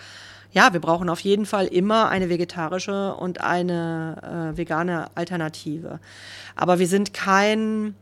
ja, 0.56 0.72
wir 0.72 0.80
brauchen 0.80 1.10
auf 1.10 1.20
jeden 1.20 1.46
Fall 1.46 1.68
immer 1.68 2.08
eine 2.08 2.30
vegetarische 2.30 3.14
und 3.16 3.42
eine 3.42 4.54
äh, 4.54 4.58
vegane 4.58 5.08
Alternative. 5.14 6.00
Aber 6.56 6.80
wir 6.80 6.88
sind 6.88 7.14
kein 7.14 7.94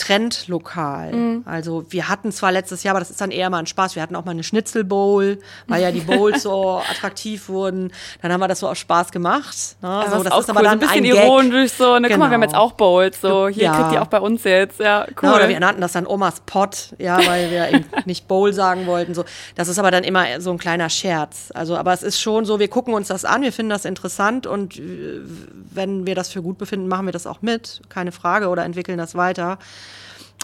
Trendlokal. 0.00 1.12
Mhm. 1.12 1.42
Also 1.44 1.84
wir 1.90 2.08
hatten 2.08 2.32
zwar 2.32 2.52
letztes 2.52 2.82
Jahr, 2.82 2.92
aber 2.94 3.00
das 3.00 3.10
ist 3.10 3.20
dann 3.20 3.30
eher 3.30 3.50
mal 3.50 3.58
ein 3.58 3.66
Spaß. 3.66 3.94
Wir 3.96 4.02
hatten 4.02 4.16
auch 4.16 4.24
mal 4.24 4.30
eine 4.32 4.42
Schnitzelbowl, 4.42 5.38
weil 5.66 5.82
ja 5.82 5.92
die 5.92 6.00
Bowls 6.00 6.42
so 6.44 6.78
attraktiv 6.90 7.48
wurden. 7.48 7.92
Dann 8.22 8.32
haben 8.32 8.40
wir 8.40 8.48
das 8.48 8.60
so 8.60 8.68
aus 8.68 8.78
Spaß 8.78 9.12
gemacht. 9.12 9.56
Ne? 9.82 9.88
Ja, 9.88 10.10
so, 10.10 10.16
das 10.22 10.24
ist 10.26 10.32
auch 10.32 10.38
cool. 10.56 10.62
so 10.64 10.68
ein 10.70 10.78
bisschen 10.78 11.02
Gag. 11.04 11.14
ironisch 11.14 11.72
so. 11.72 11.98
Ne, 11.98 12.08
Guck 12.08 12.18
mal, 12.18 12.30
wir 12.30 12.34
haben 12.34 12.40
Genau. 12.40 12.44
jetzt 12.52 12.54
auch 12.54 12.72
Bowls. 12.72 13.20
So, 13.20 13.48
hier 13.48 13.64
Ja. 13.64 13.76
kriegt 13.80 13.92
ihr 13.92 14.02
auch 14.02 14.06
bei 14.06 14.20
uns 14.20 14.44
jetzt. 14.44 14.80
Ja, 14.80 15.06
cool. 15.22 15.28
Ja, 15.28 15.36
oder 15.36 15.48
wir 15.48 15.60
nannten 15.60 15.80
das 15.80 15.92
dann 15.92 16.06
Omas 16.06 16.40
Pott, 16.46 16.94
ja, 16.98 17.18
weil 17.26 17.50
wir 17.50 17.68
eben 17.68 17.84
nicht 18.06 18.26
Bowl 18.26 18.52
sagen 18.52 18.86
wollten. 18.86 19.14
So. 19.14 19.24
Das 19.54 19.68
ist 19.68 19.78
aber 19.78 19.90
dann 19.90 20.04
immer 20.04 20.40
so 20.40 20.50
ein 20.50 20.58
kleiner 20.58 20.88
Scherz. 20.88 21.50
Also, 21.54 21.76
aber 21.76 21.92
es 21.92 22.02
ist 22.02 22.20
schon 22.20 22.44
so, 22.46 22.58
wir 22.58 22.68
gucken 22.68 22.94
uns 22.94 23.08
das 23.08 23.24
an, 23.24 23.42
wir 23.42 23.52
finden 23.52 23.70
das 23.70 23.84
interessant 23.84 24.46
und 24.46 24.78
äh, 24.78 25.20
wenn 25.72 26.06
wir 26.06 26.14
das 26.14 26.30
für 26.30 26.42
gut 26.42 26.58
befinden, 26.58 26.88
machen 26.88 27.06
wir 27.06 27.12
das 27.12 27.26
auch 27.26 27.42
mit, 27.42 27.82
keine 27.88 28.12
Frage, 28.12 28.48
oder 28.48 28.64
entwickeln 28.64 28.98
das 28.98 29.14
weiter. 29.14 29.58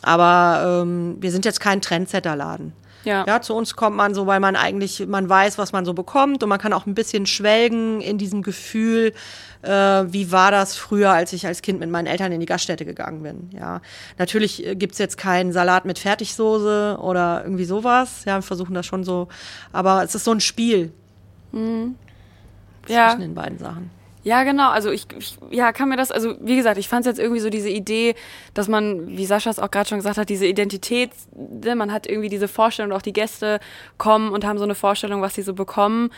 Aber 0.02 0.82
ähm, 0.82 1.16
wir 1.20 1.30
sind 1.30 1.44
jetzt 1.44 1.60
kein 1.60 1.80
Trendsetter-Laden. 1.80 2.72
Ja. 3.06 3.24
ja, 3.24 3.40
zu 3.40 3.54
uns 3.54 3.76
kommt 3.76 3.96
man 3.96 4.14
so, 4.14 4.26
weil 4.26 4.40
man 4.40 4.56
eigentlich, 4.56 5.06
man 5.06 5.28
weiß, 5.28 5.58
was 5.58 5.72
man 5.72 5.84
so 5.84 5.94
bekommt 5.94 6.42
und 6.42 6.48
man 6.48 6.58
kann 6.58 6.72
auch 6.72 6.86
ein 6.86 6.94
bisschen 6.94 7.24
schwelgen 7.24 8.00
in 8.00 8.18
diesem 8.18 8.42
Gefühl, 8.42 9.12
äh, 9.62 9.68
wie 9.70 10.32
war 10.32 10.50
das 10.50 10.76
früher, 10.76 11.12
als 11.12 11.32
ich 11.32 11.46
als 11.46 11.62
Kind 11.62 11.78
mit 11.78 11.88
meinen 11.88 12.06
Eltern 12.08 12.32
in 12.32 12.40
die 12.40 12.46
Gaststätte 12.46 12.84
gegangen 12.84 13.22
bin. 13.22 13.50
Ja, 13.56 13.80
natürlich 14.18 14.66
äh, 14.66 14.74
gibt's 14.74 14.98
jetzt 14.98 15.18
keinen 15.18 15.52
Salat 15.52 15.84
mit 15.84 16.00
Fertigsoße 16.00 16.98
oder 17.00 17.42
irgendwie 17.44 17.64
sowas. 17.64 18.24
Ja, 18.24 18.38
wir 18.38 18.42
versuchen 18.42 18.74
das 18.74 18.86
schon 18.86 19.04
so, 19.04 19.28
aber 19.72 20.02
es 20.02 20.16
ist 20.16 20.24
so 20.24 20.32
ein 20.32 20.40
Spiel 20.40 20.92
ja. 22.88 23.10
zwischen 23.10 23.20
den 23.20 23.34
beiden 23.34 23.58
Sachen. 23.58 23.95
Ja, 24.26 24.42
genau. 24.42 24.70
Also 24.70 24.90
ich, 24.90 25.06
ich 25.16 25.38
ja, 25.52 25.70
kann 25.70 25.88
mir 25.88 25.96
das, 25.96 26.10
also 26.10 26.34
wie 26.40 26.56
gesagt, 26.56 26.78
ich 26.78 26.88
fand 26.88 27.06
es 27.06 27.10
jetzt 27.12 27.20
irgendwie 27.20 27.38
so 27.38 27.48
diese 27.48 27.68
Idee, 27.68 28.16
dass 28.54 28.66
man, 28.66 29.06
wie 29.16 29.24
Sascha 29.24 29.50
es 29.50 29.60
auch 29.60 29.70
gerade 29.70 29.88
schon 29.88 29.98
gesagt 29.98 30.18
hat, 30.18 30.28
diese 30.28 30.48
Identität, 30.48 31.12
ne, 31.36 31.76
man 31.76 31.92
hat 31.92 32.08
irgendwie 32.08 32.28
diese 32.28 32.48
Vorstellung, 32.48 32.90
auch 32.90 33.02
die 33.02 33.12
Gäste 33.12 33.60
kommen 33.98 34.32
und 34.32 34.44
haben 34.44 34.58
so 34.58 34.64
eine 34.64 34.74
Vorstellung, 34.74 35.22
was 35.22 35.36
sie 35.36 35.42
so 35.42 35.54
bekommen. 35.54 36.10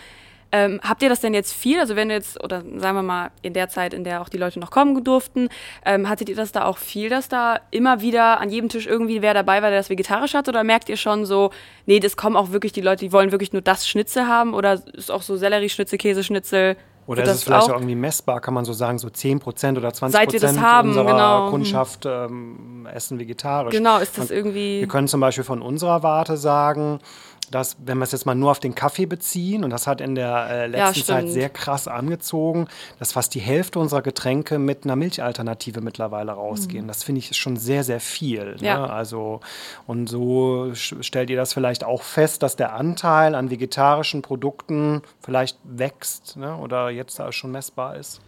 Ähm, 0.52 0.80
habt 0.82 1.02
ihr 1.02 1.10
das 1.10 1.20
denn 1.20 1.34
jetzt 1.34 1.52
viel? 1.52 1.78
Also 1.80 1.96
wenn 1.96 2.08
jetzt, 2.08 2.42
oder 2.42 2.62
sagen 2.76 2.96
wir 2.96 3.02
mal, 3.02 3.30
in 3.42 3.52
der 3.52 3.68
Zeit, 3.68 3.92
in 3.92 4.04
der 4.04 4.22
auch 4.22 4.30
die 4.30 4.38
Leute 4.38 4.58
noch 4.58 4.70
kommen 4.70 5.04
durften, 5.04 5.50
ähm, 5.84 6.08
hattet 6.08 6.30
ihr 6.30 6.36
das 6.36 6.50
da 6.50 6.64
auch 6.64 6.78
viel, 6.78 7.10
dass 7.10 7.28
da 7.28 7.60
immer 7.70 8.00
wieder 8.00 8.40
an 8.40 8.48
jedem 8.48 8.70
Tisch 8.70 8.86
irgendwie 8.86 9.20
wer 9.20 9.34
dabei 9.34 9.60
war, 9.60 9.68
der 9.68 9.80
das 9.80 9.90
vegetarisch 9.90 10.32
hat? 10.32 10.48
Oder 10.48 10.64
merkt 10.64 10.88
ihr 10.88 10.96
schon 10.96 11.26
so, 11.26 11.50
nee, 11.84 12.00
das 12.00 12.16
kommen 12.16 12.36
auch 12.36 12.52
wirklich 12.52 12.72
die 12.72 12.80
Leute, 12.80 13.04
die 13.04 13.12
wollen 13.12 13.32
wirklich 13.32 13.52
nur 13.52 13.60
das 13.60 13.86
Schnitzel 13.86 14.26
haben? 14.26 14.54
Oder 14.54 14.80
ist 14.94 15.10
auch 15.10 15.20
so 15.20 15.36
Sellerieschnitzel, 15.36 15.98
Käseschnitzel? 15.98 16.78
Oder 17.08 17.22
ist 17.24 17.30
es 17.30 17.42
vielleicht 17.44 17.64
auch- 17.64 17.68
irgendwie 17.70 17.94
messbar, 17.94 18.40
kann 18.40 18.52
man 18.54 18.64
so 18.64 18.72
sagen, 18.74 18.98
so 18.98 19.08
10% 19.08 19.78
oder 19.78 19.88
20% 19.88 20.10
Seit 20.12 20.32
wir 20.32 20.40
das 20.40 20.58
haben, 20.58 20.90
unserer 20.90 21.04
genau. 21.06 21.50
Kundschaft 21.50 22.04
ähm, 22.06 22.86
essen 22.92 23.18
vegetarisch. 23.18 23.72
Genau, 23.72 23.98
ist 23.98 24.18
das 24.18 24.28
Man- 24.28 24.36
irgendwie. 24.38 24.80
Wir 24.80 24.88
können 24.88 25.08
zum 25.08 25.20
Beispiel 25.20 25.44
von 25.44 25.62
unserer 25.62 26.02
Warte 26.02 26.36
sagen, 26.36 27.00
dass, 27.50 27.76
wenn 27.84 27.98
wir 27.98 28.04
es 28.04 28.12
jetzt 28.12 28.26
mal 28.26 28.34
nur 28.34 28.50
auf 28.50 28.60
den 28.60 28.74
Kaffee 28.74 29.06
beziehen, 29.06 29.64
und 29.64 29.70
das 29.70 29.86
hat 29.86 30.00
in 30.00 30.14
der 30.14 30.48
äh, 30.50 30.60
Ja, 30.70 30.86
letzten 30.88 31.04
Zeit 31.04 31.18
stimmt. 31.20 31.32
sehr 31.32 31.48
krass 31.50 31.88
angezogen, 31.88 32.68
dass 32.98 33.12
fast 33.12 33.34
die 33.34 33.40
Hälfte 33.40 33.78
unserer 33.78 34.02
Getränke 34.02 34.58
mit 34.58 34.84
einer 34.84 34.96
Milchalternative 34.96 35.80
mittlerweile 35.80 36.32
rausgehen. 36.32 36.88
Das 36.88 37.02
finde 37.04 37.20
ich 37.20 37.36
schon 37.36 37.56
sehr, 37.56 37.84
sehr 37.84 38.00
viel. 38.00 38.56
Mhm. 38.58 38.64
Ja. 38.64 38.78
Ne? 38.78 38.92
Also, 38.92 39.40
und 39.86 40.08
so 40.08 40.72
stellt 40.74 41.30
ihr 41.30 41.36
das 41.36 41.52
vielleicht 41.52 41.84
auch 41.84 42.02
fest, 42.02 42.42
dass 42.42 42.56
der 42.56 42.74
Anteil 42.74 43.34
an 43.34 43.50
vegetarischen 43.50 44.22
Produkten 44.22 45.02
vielleicht 45.20 45.58
wächst 45.64 46.36
ne? 46.36 46.56
oder 46.56 46.90
jetzt 46.90 47.18
da 47.18 47.32
schon 47.32 47.52
messbar 47.52 47.96
ist. 47.96 48.20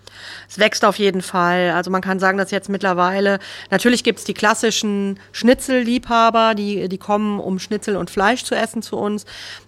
Es 0.48 0.59
wächst 0.59 0.85
auf 0.85 0.98
jeden 0.98 1.22
Fall. 1.22 1.70
Also 1.70 1.90
man 1.90 2.02
kann 2.02 2.18
sagen, 2.18 2.37
dass 2.38 2.50
jetzt 2.50 2.68
mittlerweile, 2.68 3.38
natürlich 3.70 4.02
gibt's 4.02 4.24
die 4.24 4.35
klassischen 4.35 5.20
Schnitzelliebhaber, 5.33 6.54
die, 6.54 6.88
die 6.88 6.98
kommen, 6.98 7.38
um 7.38 7.59
Schnitzel 7.59 7.96
und 7.96 8.11
Fleisch 8.11 8.44
zu 8.44 8.54
essen 8.54 8.83
zu 8.83 8.96
uns. 8.96 9.10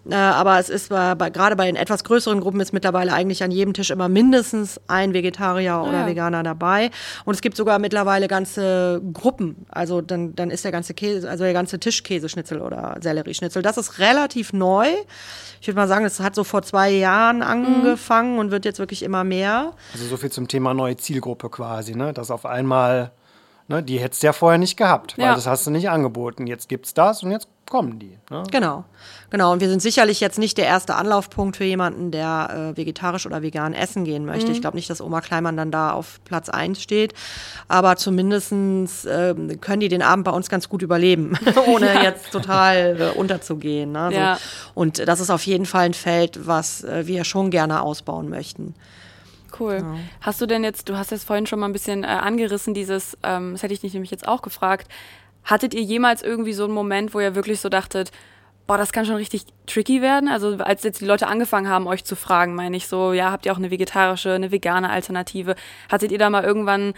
Äh, 0.08 0.14
aber 0.14 0.58
es 0.58 0.68
ist 0.68 0.88
bei, 0.90 1.14
bei, 1.14 1.30
gerade 1.30 1.56
bei 1.56 1.66
den 1.66 1.76
etwas 1.76 2.04
größeren 2.04 2.40
Gruppen 2.40 2.60
ist 2.60 2.72
mittlerweile 2.72 3.12
eigentlich 3.12 3.42
an 3.42 3.50
jedem 3.50 3.72
Tisch 3.74 3.90
immer 3.90 4.08
mindestens 4.08 4.80
ein 4.88 5.12
Vegetarier 5.14 5.82
oder 5.82 6.00
ja. 6.00 6.06
Veganer 6.06 6.42
dabei. 6.42 6.90
Und 7.24 7.34
es 7.34 7.40
gibt 7.40 7.56
sogar 7.56 7.78
mittlerweile 7.78 8.28
ganze 8.28 9.00
Gruppen. 9.12 9.66
Also 9.68 10.00
dann, 10.00 10.34
dann 10.34 10.50
ist 10.50 10.64
der 10.64 10.72
ganze 10.72 10.94
Käse, 10.94 11.28
also 11.28 11.44
der 11.44 11.52
ganze 11.52 11.78
Tisch 11.78 12.02
Käseschnitzel 12.02 12.60
oder 12.60 12.96
Sellerieschnitzel. 13.00 13.62
Das 13.62 13.76
ist 13.76 13.98
relativ 13.98 14.52
neu. 14.52 14.86
Ich 15.60 15.68
würde 15.68 15.76
mal 15.76 15.88
sagen, 15.88 16.04
das 16.04 16.18
hat 16.20 16.34
so 16.34 16.44
vor 16.44 16.62
zwei 16.62 16.90
Jahren 16.90 17.42
angefangen 17.42 18.38
und 18.38 18.50
wird 18.50 18.64
jetzt 18.64 18.78
wirklich 18.78 19.02
immer 19.02 19.24
mehr. 19.24 19.72
Also 19.92 20.06
so 20.06 20.16
viel 20.16 20.30
zum 20.30 20.48
Thema 20.48 20.74
neue 20.74 20.96
Zielgruppe 20.96 21.48
quasi, 21.50 21.94
ne? 21.94 22.12
Dass 22.12 22.30
auf 22.30 22.44
einmal, 22.46 23.12
ne, 23.68 23.82
die 23.82 23.98
hättest 24.00 24.22
du 24.22 24.26
ja 24.26 24.32
vorher 24.32 24.58
nicht 24.58 24.76
gehabt, 24.76 25.16
weil 25.18 25.26
Ja. 25.26 25.34
das 25.34 25.46
hast 25.46 25.66
du 25.66 25.70
nicht 25.70 25.88
angeboten. 25.88 26.46
Jetzt 26.46 26.68
gibt's 26.68 26.94
das 26.94 27.22
und 27.22 27.30
jetzt 27.30 27.48
kommen 27.72 27.98
die. 27.98 28.18
Ne? 28.28 28.42
Genau, 28.50 28.84
genau. 29.30 29.50
Und 29.50 29.62
wir 29.62 29.70
sind 29.70 29.80
sicherlich 29.80 30.20
jetzt 30.20 30.38
nicht 30.38 30.58
der 30.58 30.66
erste 30.66 30.94
Anlaufpunkt 30.94 31.56
für 31.56 31.64
jemanden, 31.64 32.10
der 32.10 32.74
äh, 32.74 32.76
vegetarisch 32.76 33.24
oder 33.24 33.40
vegan 33.40 33.72
essen 33.72 34.04
gehen 34.04 34.26
möchte. 34.26 34.52
Ich 34.52 34.60
glaube 34.60 34.76
nicht, 34.76 34.90
dass 34.90 35.00
Oma 35.00 35.22
Kleinmann 35.22 35.56
dann 35.56 35.70
da 35.70 35.92
auf 35.92 36.20
Platz 36.26 36.50
1 36.50 36.82
steht. 36.82 37.14
Aber 37.68 37.96
zumindestens 37.96 39.06
ähm, 39.06 39.58
können 39.62 39.80
die 39.80 39.88
den 39.88 40.02
Abend 40.02 40.26
bei 40.26 40.32
uns 40.32 40.50
ganz 40.50 40.68
gut 40.68 40.82
überleben, 40.82 41.32
ohne 41.66 42.02
jetzt 42.02 42.30
total 42.30 43.00
äh, 43.00 43.18
unterzugehen. 43.18 43.92
Ne? 43.92 44.08
So. 44.10 44.18
Ja. 44.18 44.38
Und 44.74 45.08
das 45.08 45.20
ist 45.20 45.30
auf 45.30 45.46
jeden 45.46 45.64
Fall 45.64 45.86
ein 45.86 45.94
Feld, 45.94 46.46
was 46.46 46.84
äh, 46.84 47.06
wir 47.06 47.24
schon 47.24 47.50
gerne 47.50 47.80
ausbauen 47.80 48.28
möchten. 48.28 48.74
Cool. 49.58 49.82
Hast 50.20 50.42
du 50.42 50.46
denn 50.46 50.62
jetzt, 50.62 50.90
du 50.90 50.98
hast 50.98 51.10
jetzt 51.10 51.24
vorhin 51.24 51.46
schon 51.46 51.58
mal 51.58 51.66
ein 51.66 51.72
bisschen 51.72 52.04
äh, 52.04 52.08
angerissen, 52.08 52.74
dieses, 52.74 53.16
ähm, 53.22 53.52
das 53.52 53.62
hätte 53.62 53.72
ich 53.72 53.80
dich 53.80 53.94
nämlich 53.94 54.10
jetzt 54.10 54.28
auch 54.28 54.42
gefragt, 54.42 54.88
hattet 55.44 55.74
ihr 55.74 55.82
jemals 55.82 56.22
irgendwie 56.22 56.52
so 56.52 56.64
einen 56.64 56.74
Moment, 56.74 57.14
wo 57.14 57.20
ihr 57.20 57.34
wirklich 57.34 57.60
so 57.60 57.68
dachtet, 57.68 58.10
boah, 58.66 58.78
das 58.78 58.92
kann 58.92 59.04
schon 59.04 59.16
richtig 59.16 59.44
tricky 59.66 60.02
werden? 60.02 60.28
Also 60.28 60.56
als 60.58 60.82
jetzt 60.82 61.00
die 61.00 61.06
Leute 61.06 61.26
angefangen 61.26 61.68
haben, 61.68 61.86
euch 61.86 62.04
zu 62.04 62.16
fragen, 62.16 62.54
meine 62.54 62.76
ich 62.76 62.86
so, 62.86 63.12
ja, 63.12 63.30
habt 63.30 63.46
ihr 63.46 63.52
auch 63.52 63.58
eine 63.58 63.70
vegetarische, 63.70 64.32
eine 64.32 64.52
vegane 64.52 64.90
Alternative? 64.90 65.56
Hattet 65.90 66.12
ihr 66.12 66.18
da 66.18 66.30
mal 66.30 66.44
irgendwann 66.44 66.94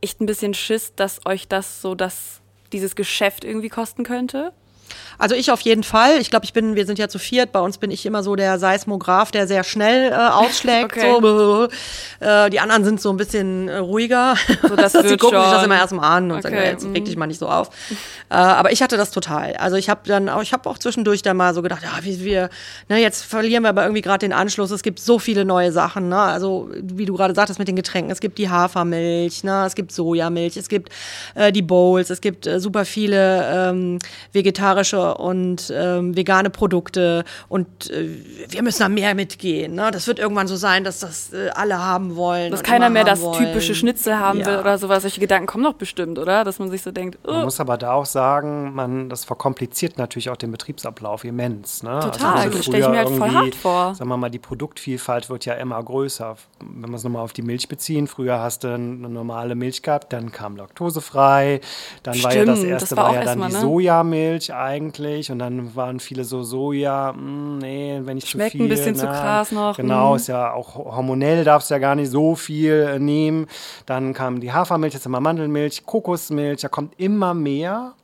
echt 0.00 0.20
ein 0.20 0.26
bisschen 0.26 0.54
Schiss, 0.54 0.94
dass 0.94 1.24
euch 1.26 1.48
das 1.48 1.82
so, 1.82 1.94
dass 1.94 2.40
dieses 2.72 2.94
Geschäft 2.94 3.44
irgendwie 3.44 3.68
kosten 3.68 4.04
könnte? 4.04 4.52
Also 5.18 5.34
ich 5.34 5.50
auf 5.50 5.60
jeden 5.60 5.82
Fall. 5.82 6.18
Ich 6.18 6.30
glaube, 6.30 6.44
ich 6.44 6.52
bin, 6.52 6.76
wir 6.76 6.86
sind 6.86 6.98
ja 6.98 7.08
zu 7.08 7.18
viert. 7.18 7.52
Bei 7.52 7.60
uns 7.60 7.78
bin 7.78 7.90
ich 7.90 8.06
immer 8.06 8.22
so 8.22 8.36
der 8.36 8.58
Seismograph, 8.58 9.30
der 9.30 9.46
sehr 9.46 9.64
schnell 9.64 10.12
äh, 10.12 10.14
ausschlägt. 10.32 10.96
Okay. 10.96 11.18
so, 11.20 11.68
äh, 12.20 12.50
die 12.50 12.60
anderen 12.60 12.84
sind 12.84 13.00
so 13.00 13.10
ein 13.10 13.16
bisschen 13.16 13.68
äh, 13.68 13.76
ruhiger. 13.76 14.34
So, 14.62 14.76
das 14.76 14.92
die 14.92 15.04
wird 15.04 15.20
gucken 15.20 15.38
sich 15.40 15.50
das 15.50 15.56
schon. 15.56 15.64
immer 15.64 15.76
erstmal 15.76 16.16
an 16.16 16.30
und 16.30 16.42
sagen, 16.42 16.56
Okay, 16.56 16.70
jetzt 16.70 16.86
reg 16.86 17.04
dich 17.04 17.16
mal 17.16 17.26
nicht 17.26 17.38
so 17.38 17.48
auf. 17.48 17.70
Äh, 18.30 18.34
aber 18.34 18.72
ich 18.72 18.82
hatte 18.82 18.96
das 18.96 19.10
total. 19.10 19.54
Also 19.54 19.76
ich 19.76 19.88
habe 19.88 20.00
dann 20.04 20.28
auch, 20.28 20.42
ich 20.42 20.52
habe 20.52 20.68
auch 20.68 20.78
zwischendurch 20.78 21.22
dann 21.22 21.36
mal 21.36 21.54
so 21.54 21.62
gedacht, 21.62 21.82
ja, 21.82 22.02
wie 22.02 22.24
wir, 22.24 22.50
ne, 22.88 22.98
jetzt 22.98 23.24
verlieren 23.24 23.62
wir 23.62 23.70
aber 23.70 23.82
irgendwie 23.82 24.02
gerade 24.02 24.20
den 24.20 24.32
Anschluss. 24.32 24.70
Es 24.70 24.82
gibt 24.82 25.00
so 25.00 25.18
viele 25.18 25.44
neue 25.44 25.72
Sachen. 25.72 26.08
Ne? 26.08 26.18
Also 26.18 26.70
wie 26.74 27.04
du 27.04 27.14
gerade 27.14 27.34
sagtest 27.34 27.58
mit 27.58 27.68
den 27.68 27.76
Getränken, 27.76 28.10
es 28.10 28.20
gibt 28.20 28.38
die 28.38 28.48
Hafermilch, 28.48 29.44
ne? 29.44 29.64
es 29.66 29.74
gibt 29.74 29.92
Sojamilch, 29.92 30.56
es 30.56 30.68
gibt 30.68 30.90
äh, 31.34 31.52
die 31.52 31.62
Bowls, 31.62 32.10
es 32.10 32.20
gibt 32.20 32.46
äh, 32.46 32.60
super 32.60 32.84
viele 32.84 33.70
ähm, 33.70 33.98
vegetarische 34.32 34.79
vegetarische 34.80 35.14
und 35.14 35.72
ähm, 35.74 36.16
vegane 36.16 36.50
Produkte 36.50 37.24
und 37.48 37.90
äh, 37.90 38.08
wir 38.48 38.62
müssen 38.62 38.80
da 38.80 38.88
mehr 38.88 39.14
mitgehen. 39.14 39.74
Ne? 39.74 39.90
Das 39.90 40.06
wird 40.06 40.18
irgendwann 40.18 40.46
so 40.48 40.56
sein, 40.56 40.84
dass 40.84 41.00
das 41.00 41.32
äh, 41.32 41.50
alle 41.50 41.78
haben 41.78 42.16
wollen. 42.16 42.50
Dass 42.50 42.62
keiner 42.62 42.90
mehr 42.90 43.04
das 43.04 43.20
wollen. 43.20 43.38
typische 43.46 43.74
Schnitzel 43.74 44.18
haben 44.18 44.40
Ja. 44.40 44.46
will 44.46 44.56
oder 44.58 44.78
sowas. 44.78 45.02
Solche 45.02 45.20
Gedanken 45.20 45.46
kommen 45.46 45.64
doch 45.64 45.74
bestimmt, 45.74 46.18
oder? 46.18 46.44
Dass 46.44 46.58
man 46.58 46.70
sich 46.70 46.82
so 46.82 46.90
denkt, 46.90 47.18
Man 47.26 47.42
oh, 47.42 47.44
muss 47.44 47.60
aber 47.60 47.76
da 47.76 47.92
auch 47.92 48.06
sagen, 48.06 48.74
man, 48.74 49.08
das 49.08 49.24
verkompliziert 49.24 49.98
natürlich 49.98 50.30
auch 50.30 50.36
den 50.36 50.50
Betriebsablauf 50.52 51.24
immens. 51.24 51.82
Ne? 51.82 52.00
Total, 52.00 52.44
wenn 52.44 52.50
das 52.50 52.56
du 52.58 52.62
stell 52.62 52.80
ich 52.80 52.88
mir 52.88 52.94
früher 52.94 52.96
halt 52.96 53.08
voll 53.08 53.18
irgendwie, 53.28 53.36
hart 53.36 53.54
vor. 53.54 53.94
Sagen 53.94 54.10
wir 54.10 54.16
mal, 54.16 54.30
die 54.30 54.38
Produktvielfalt 54.38 55.28
wird 55.30 55.44
ja 55.44 55.54
immer 55.54 55.82
größer. 55.82 56.36
Wenn 56.60 56.90
wir 56.90 56.96
es 56.96 57.04
nochmal 57.04 57.22
auf 57.22 57.32
die 57.32 57.42
Milch 57.42 57.68
beziehen, 57.68 58.06
früher 58.06 58.40
hast 58.40 58.64
du 58.64 58.68
eine 58.68 59.08
normale 59.08 59.54
Milch 59.54 59.82
gehabt, 59.82 60.12
dann 60.12 60.32
kam 60.32 60.56
laktosefrei, 60.56 61.60
dann 62.02 62.22
war 62.22 62.34
ja 62.34 62.44
das 62.44 62.58
Stimmt, 62.58 62.72
erste 62.72 62.88
das 62.88 62.96
war 62.96 63.04
war 63.04 63.14
ja 63.14 63.20
dann 63.20 63.40
erstmal, 63.40 63.48
die 63.48 63.54
ne? 63.54 63.60
Sojamilch 63.60 64.54
eigentlich 64.54 65.30
und 65.30 65.38
dann 65.38 65.74
waren 65.74 66.00
viele 66.00 66.24
so 66.24 66.42
Soja, 66.42 67.12
hm, 67.14 67.58
nee, 67.58 68.00
wenn 68.02 68.18
ich 68.18 68.28
Schmeckt 68.28 68.52
zu 68.52 68.58
ein 68.58 68.60
viel. 68.60 68.68
bisschen 68.68 68.94
zu 68.94 69.06
na, 69.06 69.12
krass 69.12 69.52
noch, 69.52 69.76
Genau, 69.76 70.10
hm. 70.10 70.16
ist 70.16 70.26
ja 70.28 70.52
auch 70.52 70.74
hormonell 70.74 71.44
darfst 71.44 71.70
du 71.70 71.74
ja 71.74 71.78
gar 71.78 71.94
nicht 71.94 72.10
so 72.10 72.34
viel 72.34 72.88
äh, 72.94 72.98
nehmen. 72.98 73.46
Dann 73.86 74.14
kam 74.14 74.40
die 74.40 74.52
Hafermilch, 74.52 74.94
jetzt 74.94 75.04
haben 75.04 75.12
wir 75.12 75.20
Mandelmilch, 75.20 75.84
Kokosmilch, 75.86 76.60
da 76.60 76.68
kommt 76.68 76.98
immer 76.98 77.34
mehr. 77.34 77.94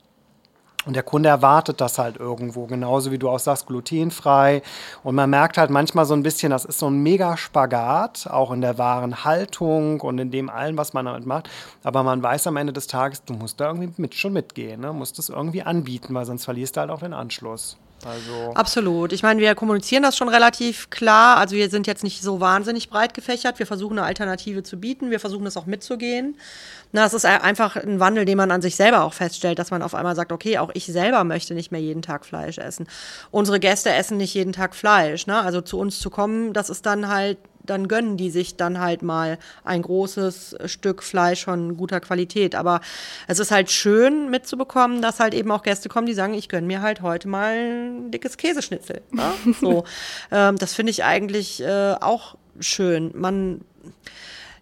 Und 0.87 0.95
der 0.95 1.03
Kunde 1.03 1.27
erwartet 1.27 1.81
das 1.81 1.99
halt 1.99 2.15
irgendwo, 2.15 2.65
genauso 2.65 3.11
wie 3.11 3.17
du 3.17 3.29
auch 3.29 3.39
sagst, 3.39 3.67
glutenfrei. 3.67 4.61
Und 5.03 5.15
man 5.15 5.29
merkt 5.29 5.57
halt 5.57 5.69
manchmal 5.69 6.05
so 6.05 6.13
ein 6.13 6.23
bisschen, 6.23 6.49
das 6.49 6.63
ist 6.63 6.79
so 6.79 6.87
ein 6.87 7.03
mega 7.03 7.35
Spagat, 7.35 8.27
auch 8.27 8.51
in 8.51 8.61
der 8.61 8.77
wahren 8.77 9.25
Haltung 9.25 9.99
und 9.99 10.17
in 10.17 10.31
dem 10.31 10.49
allen, 10.49 10.77
was 10.77 10.93
man 10.93 11.05
damit 11.05 11.25
macht. 11.25 11.49
Aber 11.83 12.03
man 12.03 12.23
weiß 12.23 12.47
am 12.47 12.55
Ende 12.55 12.71
des 12.71 12.87
Tages, 12.87 13.21
du 13.25 13.33
musst 13.33 13.59
da 13.59 13.67
irgendwie 13.67 13.91
mit, 13.97 14.15
schon 14.15 14.31
mitgehen, 14.31 14.79
ne? 14.79 14.93
musst 14.93 15.19
es 15.19 15.27
irgendwie 15.27 15.61
anbieten, 15.61 16.15
weil 16.15 16.25
sonst 16.25 16.45
verlierst 16.45 16.77
du 16.77 16.79
halt 16.79 16.89
auch 16.89 16.99
den 16.99 17.13
Anschluss. 17.13 17.77
Also, 18.07 18.53
Absolut. 18.55 19.11
Ich 19.13 19.23
meine, 19.23 19.41
wir 19.41 19.53
kommunizieren 19.55 20.03
das 20.03 20.15
schon 20.17 20.29
relativ 20.29 20.89
klar. 20.89 21.37
Also 21.37 21.55
wir 21.55 21.69
sind 21.69 21.87
jetzt 21.87 22.03
nicht 22.03 22.21
so 22.21 22.39
wahnsinnig 22.39 22.89
breit 22.89 23.13
gefächert. 23.13 23.59
Wir 23.59 23.65
versuchen 23.67 23.97
eine 23.97 24.07
Alternative 24.07 24.63
zu 24.63 24.79
bieten. 24.79 25.11
Wir 25.11 25.19
versuchen 25.19 25.45
das 25.45 25.57
auch 25.57 25.65
mitzugehen. 25.65 26.37
Na, 26.93 27.05
es 27.05 27.13
ist 27.13 27.25
ein- 27.25 27.41
einfach 27.41 27.75
ein 27.75 27.99
Wandel, 27.99 28.23
den 28.25 28.37
man 28.37 28.49
an 28.51 28.61
sich 28.61 28.75
selber 28.77 29.03
auch 29.03 29.13
feststellt, 29.13 29.59
dass 29.59 29.71
man 29.71 29.81
auf 29.81 29.93
einmal 29.93 30.15
sagt, 30.15 30.31
okay, 30.31 30.57
auch 30.57 30.71
ich 30.73 30.85
selber 30.85 31.23
möchte 31.25 31.53
nicht 31.53 31.71
mehr 31.71 31.81
jeden 31.81 32.01
Tag 32.01 32.25
Fleisch 32.25 32.57
essen. 32.57 32.87
Unsere 33.29 33.59
Gäste 33.59 33.91
essen 33.91 34.17
nicht 34.17 34.33
jeden 34.33 34.53
Tag 34.53 34.73
Fleisch. 34.75 35.27
Ne? 35.27 35.37
Also 35.37 35.59
zu 35.61 35.77
uns 35.79 35.99
zu 35.99 36.09
kommen, 36.09 36.53
das 36.53 36.69
ist 36.69 36.85
dann 36.85 37.09
halt 37.09 37.37
dann 37.69 37.87
gönnen 37.87 38.17
die 38.17 38.29
sich 38.29 38.55
dann 38.55 38.79
halt 38.79 39.01
mal 39.01 39.37
ein 39.63 39.81
großes 39.81 40.57
Stück 40.65 41.03
Fleisch 41.03 41.45
von 41.45 41.77
guter 41.77 41.99
Qualität. 41.99 42.55
Aber 42.55 42.81
es 43.27 43.39
ist 43.39 43.51
halt 43.51 43.69
schön 43.71 44.29
mitzubekommen, 44.29 45.01
dass 45.01 45.19
halt 45.19 45.33
eben 45.33 45.51
auch 45.51 45.63
Gäste 45.63 45.89
kommen, 45.89 46.07
die 46.07 46.13
sagen, 46.13 46.33
ich 46.33 46.49
gönne 46.49 46.67
mir 46.67 46.81
halt 46.81 47.01
heute 47.01 47.27
mal 47.27 47.55
ein 47.55 48.11
dickes 48.11 48.37
Käseschnitzel. 48.37 49.01
Ne? 49.11 49.23
So, 49.59 49.85
ähm, 50.31 50.57
das 50.57 50.73
finde 50.73 50.91
ich 50.91 51.03
eigentlich 51.03 51.61
äh, 51.63 51.95
auch 51.99 52.35
schön. 52.59 53.11
Man 53.15 53.61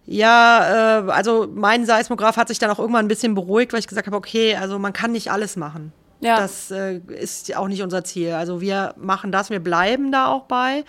ja, 0.06 1.00
äh, 1.00 1.10
also 1.10 1.48
mein 1.52 1.84
Seismograph 1.84 2.36
hat 2.36 2.48
sich 2.48 2.58
dann 2.58 2.70
auch 2.70 2.78
irgendwann 2.78 3.06
ein 3.06 3.08
bisschen 3.08 3.34
beruhigt, 3.34 3.72
weil 3.72 3.80
ich 3.80 3.88
gesagt 3.88 4.06
habe, 4.06 4.16
okay, 4.16 4.54
also 4.54 4.78
man 4.78 4.92
kann 4.92 5.12
nicht 5.12 5.30
alles 5.30 5.56
machen. 5.56 5.92
Ja. 6.20 6.38
Das 6.38 6.70
äh, 6.70 6.98
ist 7.08 7.54
auch 7.56 7.68
nicht 7.68 7.82
unser 7.82 8.04
Ziel. 8.04 8.32
Also 8.32 8.60
wir 8.60 8.94
machen 8.96 9.32
das, 9.32 9.50
wir 9.50 9.60
bleiben 9.60 10.12
da 10.12 10.26
auch 10.26 10.44
bei. 10.44 10.84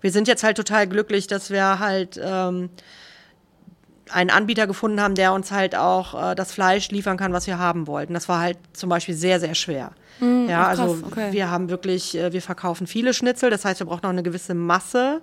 Wir 0.00 0.10
sind 0.10 0.26
jetzt 0.26 0.42
halt 0.42 0.56
total 0.56 0.86
glücklich, 0.86 1.26
dass 1.26 1.50
wir 1.50 1.78
halt 1.78 2.18
ähm, 2.22 2.70
einen 4.10 4.30
Anbieter 4.30 4.66
gefunden 4.66 5.00
haben, 5.00 5.14
der 5.14 5.32
uns 5.32 5.50
halt 5.50 5.76
auch 5.76 6.30
äh, 6.30 6.34
das 6.34 6.52
Fleisch 6.52 6.90
liefern 6.90 7.16
kann, 7.16 7.32
was 7.32 7.46
wir 7.46 7.58
haben 7.58 7.86
wollten. 7.86 8.14
Das 8.14 8.28
war 8.28 8.40
halt 8.40 8.58
zum 8.72 8.88
Beispiel 8.88 9.14
sehr, 9.14 9.38
sehr 9.40 9.54
schwer. 9.54 9.92
ja, 10.48 10.62
ach, 10.62 10.68
krass, 10.68 10.80
also 10.80 11.06
okay. 11.06 11.32
wir 11.32 11.50
haben 11.50 11.68
wirklich, 11.70 12.16
äh, 12.16 12.32
wir 12.32 12.42
verkaufen 12.42 12.86
viele 12.86 13.14
Schnitzel, 13.14 13.50
das 13.50 13.64
heißt, 13.64 13.80
wir 13.80 13.86
brauchen 13.86 14.02
noch 14.02 14.10
eine 14.10 14.22
gewisse 14.22 14.54
Masse. 14.54 15.22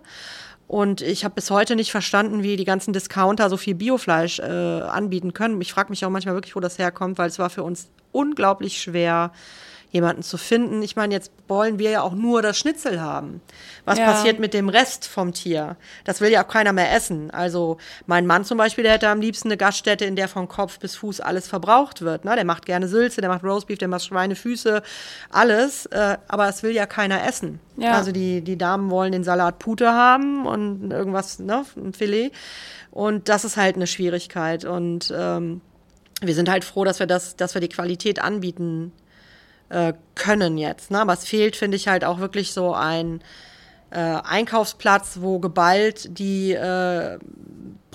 Und 0.68 1.02
ich 1.02 1.24
habe 1.24 1.36
bis 1.36 1.50
heute 1.50 1.78
nicht 1.78 1.92
verstanden, 1.92 2.44
wie 2.44 2.58
die 2.58 2.66
ganzen 2.66 2.92
Discounter 2.92 3.50
so 3.50 3.56
viel 3.56 3.74
Biofleisch 3.74 4.40
äh, 4.40 4.44
anbieten 4.44 5.34
können. 5.34 5.60
Ich 5.62 5.72
frage 5.72 5.90
mich 5.90 6.06
auch 6.06 6.10
manchmal 6.10 6.36
wirklich, 6.36 6.58
wo 6.58 6.60
das 6.60 6.78
herkommt, 6.78 7.18
weil 7.18 7.30
es 7.30 7.40
war 7.40 7.50
für 7.50 7.64
uns 7.64 7.90
unglaublich 8.12 8.82
schwer, 8.82 9.32
jemanden 9.90 10.22
zu 10.22 10.38
finden. 10.38 10.82
Ich 10.84 10.96
meine, 10.96 11.14
jetzt 11.14 11.32
wollen 11.48 11.80
wir 11.80 11.90
ja 11.90 12.02
auch 12.02 12.14
nur 12.14 12.42
das 12.42 12.58
Schnitzel 12.58 13.00
haben. 13.00 13.42
Was 13.86 13.98
Ja. 13.98 14.06
passiert 14.06 14.38
mit 14.40 14.54
dem 14.54 14.68
Rest 14.68 15.08
vom 15.08 15.34
Tier? 15.34 15.78
Das 16.04 16.20
will 16.20 16.30
ja 16.30 16.44
auch 16.44 16.48
keiner 16.50 16.74
mehr 16.74 16.94
essen. 16.94 17.32
Also 17.32 17.78
mein 18.06 18.26
Mann 18.28 18.44
zum 18.44 18.58
Beispiel, 18.58 18.84
der 18.84 18.94
hätte 18.94 19.08
am 19.08 19.22
liebsten 19.22 19.48
eine 19.48 19.56
Gaststätte, 19.58 20.04
in 20.04 20.16
der 20.18 20.28
von 20.28 20.48
Kopf 20.50 20.80
bis 20.80 20.96
Fuß 20.98 21.22
alles 21.22 21.48
verbraucht 21.48 22.02
wird. 22.02 22.26
Ne? 22.26 22.36
Der 22.36 22.44
macht 22.46 22.66
gerne 22.66 22.88
Sülze, 22.88 23.22
der 23.22 23.30
macht 23.30 23.44
Roastbeef, 23.44 23.78
der 23.78 23.88
macht 23.88 24.04
Schweinefüße, 24.06 24.82
alles. 25.30 25.86
Äh, 25.88 26.18
aber 26.28 26.50
es 26.50 26.64
will 26.64 26.72
ja 26.72 26.86
keiner 26.86 27.26
essen. 27.26 27.60
Ja. 27.78 27.94
Also 27.94 28.12
die, 28.12 28.42
die 28.42 28.58
Damen 28.58 28.90
wollen 28.92 29.14
den 29.14 29.24
Salat 29.24 29.58
Pute 29.60 29.92
haben 29.94 30.46
und 30.46 30.92
irgendwas, 30.92 31.40
ne, 31.40 31.64
ein 31.78 31.94
Filet. 31.94 32.32
Und 32.92 33.30
das 33.30 33.46
ist 33.46 33.56
halt 33.58 33.76
eine 33.76 33.88
Schwierigkeit. 33.88 34.66
Und 34.66 35.14
ähm, 35.16 35.62
wir 36.22 36.34
sind 36.36 36.50
halt 36.50 36.66
froh, 36.66 36.84
dass 36.84 37.00
wir 37.00 37.08
das, 37.08 37.36
dass 37.36 37.54
wir 37.54 37.62
die 37.62 37.70
Qualität 37.70 38.22
anbieten 38.22 38.92
äh, 39.70 39.94
können 40.16 40.58
jetzt. 40.58 40.92
Ne? 40.92 41.00
Aber 41.00 41.14
es 41.14 41.26
fehlt, 41.26 41.56
finde 41.56 41.78
ich, 41.78 41.88
halt 41.88 42.04
auch 42.04 42.20
wirklich 42.20 42.54
so 42.54 42.74
ein 42.74 43.22
äh, 43.90 44.00
Einkaufsplatz, 44.00 45.20
wo 45.22 45.40
geballt 45.40 46.18
die 46.20 46.54
äh, 46.54 47.18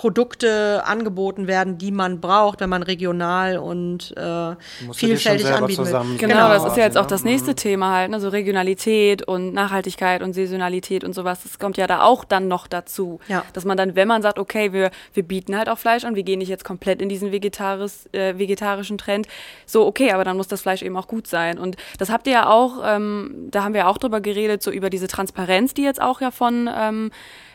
Produkte 0.03 0.83
angeboten 0.85 1.47
werden, 1.47 1.79
die 1.79 1.93
man 1.93 2.21
braucht, 2.21 2.59
wenn 2.59 2.69
man 2.69 2.83
regional 2.83 3.57
und 3.57 4.13
äh, 4.17 4.57
vielfältig 4.93 5.47
anbieten 5.47 5.79
will. 5.79 5.87
zusammen- 5.87 6.19
Genau, 6.19 6.49
das 6.49 6.65
ist 6.65 6.77
ja 6.77 6.83
jetzt 6.83 6.99
auch 6.99 7.03
ne? 7.05 7.09
das 7.11 7.23
nächste 7.23 7.55
Thema 7.55 7.93
halt, 7.93 8.11
ne? 8.11 8.19
so 8.19 8.29
Regionalität 8.29 9.23
und 9.23 9.55
Nachhaltigkeit 9.55 10.21
und 10.21 10.33
Saisonalität 10.33 11.05
und 11.05 11.15
sowas. 11.15 11.45
Das 11.45 11.61
kommt 11.61 11.77
ja 11.77 11.87
da 11.87 12.03
auch 12.03 12.25
dann 12.25 12.49
noch 12.49 12.67
dazu. 12.67 13.21
Ja. 13.29 13.45
Dass 13.53 13.65
man 13.65 13.77
dann, 13.77 13.95
wenn 13.95 14.09
man 14.09 14.23
sagt, 14.23 14.41
okay, 14.41 14.73
wir, 14.73 14.91
wir 15.15 15.23
bieten 15.23 15.57
halt 15.57 15.69
auch 15.69 15.79
Fleisch 15.79 16.03
an, 16.05 16.17
wir 16.17 16.25
gehen 16.25 16.41
nicht 16.41 16.49
jetzt 16.49 16.65
komplett 16.65 17.01
in 17.01 17.09
diesen 17.09 17.31
vegetaris, 17.31 18.09
äh, 18.13 18.37
vegetarischen 18.37 18.99
Trend, 18.99 19.29
so 19.67 19.87
okay, 19.87 20.11
aber 20.11 20.25
dann 20.25 20.37
muss 20.37 20.49
das 20.49 20.63
Fleisch 20.63 20.83
eben 20.83 20.97
auch 20.97 21.07
gut 21.07 21.29
sein. 21.29 21.61
Und 21.61 21.77
das 21.99 22.11
habt 22.11 22.27
ihr 22.27 22.33
ja 22.33 22.49
auch, 22.51 22.81
ähm, 22.85 23.47
da 23.53 23.63
haben 23.63 23.73
wir 23.75 23.87
auch 23.87 23.99
drüber 23.99 24.21
geredet, 24.21 24.65
so 24.65 24.73
über 24.73 24.91
diese 24.91 25.07
Transparenz, 25.07 25.75
die 25.75 25.85
jetzt 25.85 26.03
auch 26.03 26.21
ja 26.21 26.33
von 26.33 26.69
ähm, 26.77 27.13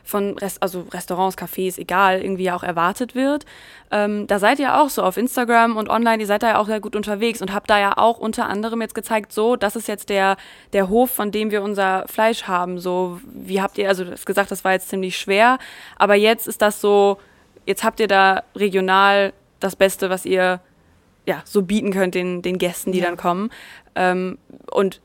von 0.07 0.37
Rest, 0.37 0.63
also 0.63 0.85
Restaurants, 0.91 1.37
Cafés, 1.37 1.77
egal, 1.77 2.21
irgendwie 2.21 2.49
auch 2.51 2.63
erwartet 2.63 3.13
wird. 3.13 3.45
Ähm, 3.91 4.25
da 4.27 4.39
seid 4.39 4.59
ihr 4.59 4.79
auch 4.79 4.89
so 4.89 5.03
auf 5.03 5.17
Instagram 5.17 5.77
und 5.77 5.89
online, 5.89 6.21
ihr 6.21 6.27
seid 6.27 6.43
da 6.43 6.49
ja 6.49 6.59
auch 6.59 6.65
sehr 6.67 6.79
gut 6.79 6.95
unterwegs 6.95 7.41
und 7.41 7.53
habt 7.53 7.69
da 7.69 7.79
ja 7.79 7.97
auch 7.97 8.17
unter 8.17 8.47
anderem 8.47 8.81
jetzt 8.81 8.95
gezeigt, 8.95 9.31
so, 9.33 9.55
das 9.55 9.75
ist 9.75 9.87
jetzt 9.87 10.09
der, 10.09 10.37
der 10.73 10.89
Hof, 10.89 11.11
von 11.11 11.31
dem 11.31 11.51
wir 11.51 11.61
unser 11.61 12.05
Fleisch 12.07 12.43
haben. 12.43 12.79
So, 12.79 13.19
wie 13.25 13.61
habt 13.61 13.77
ihr, 13.77 13.87
also 13.89 14.03
du 14.03 14.11
hast 14.11 14.25
gesagt, 14.25 14.51
das 14.51 14.63
war 14.63 14.71
jetzt 14.73 14.89
ziemlich 14.89 15.17
schwer, 15.17 15.57
aber 15.97 16.15
jetzt 16.15 16.47
ist 16.47 16.61
das 16.61 16.81
so, 16.81 17.17
jetzt 17.65 17.83
habt 17.83 17.99
ihr 17.99 18.07
da 18.07 18.43
regional 18.55 19.33
das 19.59 19.75
Beste, 19.75 20.09
was 20.09 20.25
ihr 20.25 20.61
ja, 21.25 21.41
so 21.43 21.61
bieten 21.61 21.91
könnt 21.91 22.15
den, 22.15 22.41
den 22.41 22.57
Gästen, 22.57 22.93
die 22.93 22.99
Ja. 22.99 23.05
dann 23.05 23.17
kommen. 23.17 23.51
Ähm, 23.95 24.37
und 24.71 25.01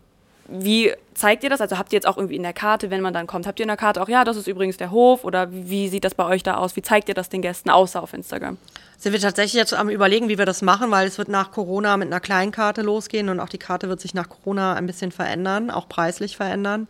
wie 0.49 0.93
zeigt 1.15 1.45
ihr 1.45 1.51
das? 1.51 1.61
Also 1.61 1.79
habt 1.79 1.93
ihr 1.93 1.97
jetzt 1.97 2.07
auch 2.07 2.17
irgendwie 2.17 2.37
in 2.37 2.43
der 2.43 2.53
Karte, 2.53 2.91
wenn 2.91 3.01
man 3.01 3.15
dann 3.15 3.27
kommt, 3.27 3.47
habt 3.47 3.61
ihr 3.61 3.65
in 3.65 3.69
der 3.69 3.77
Karte 3.77 4.03
auch, 4.03 4.09
ja, 4.09 4.25
das 4.25 4.37
ist 4.37 4.47
übrigens 4.47 4.77
der 4.77 4.91
Hof 4.91 5.25
oder 5.25 5.49
wie, 5.53 5.89
sieht 5.89 6.05
das 6.05 6.15
bei 6.15 6.25
euch 6.25 6.43
da 6.43 6.57
aus? 6.57 6.77
Wie 6.77 6.83
zeigt 6.83 7.09
ihr 7.09 7.15
das 7.15 7.29
den 7.29 7.43
Gästen 7.43 7.71
außer 7.71 8.03
auf 8.03 8.13
Instagram? 8.13 8.59
Sind 8.99 9.13
wir 9.13 9.21
tatsächlich 9.21 9.55
jetzt 9.55 9.75
am 9.75 9.89
überlegen, 9.89 10.29
wie 10.29 10.39
wir 10.39 10.47
das 10.47 10.63
machen, 10.63 10.91
weil 10.91 11.07
es 11.07 11.19
wird 11.19 11.29
nach 11.29 11.51
Corona 11.51 11.97
mit 11.97 12.09
einer 12.09 12.21
kleinen 12.21 12.53
Karte 12.53 12.83
losgehen 12.83 13.29
und 13.29 13.41
auch 13.41 13.49
die 13.49 13.59
Karte 13.59 13.89
wird 13.89 14.01
sich 14.01 14.15
nach 14.15 14.29
Corona 14.29 14.75
ein 14.75 14.87
bisschen 14.87 15.13
verändern, 15.13 15.71
auch 15.71 15.89
preislich 15.89 16.37
verändern. 16.37 16.89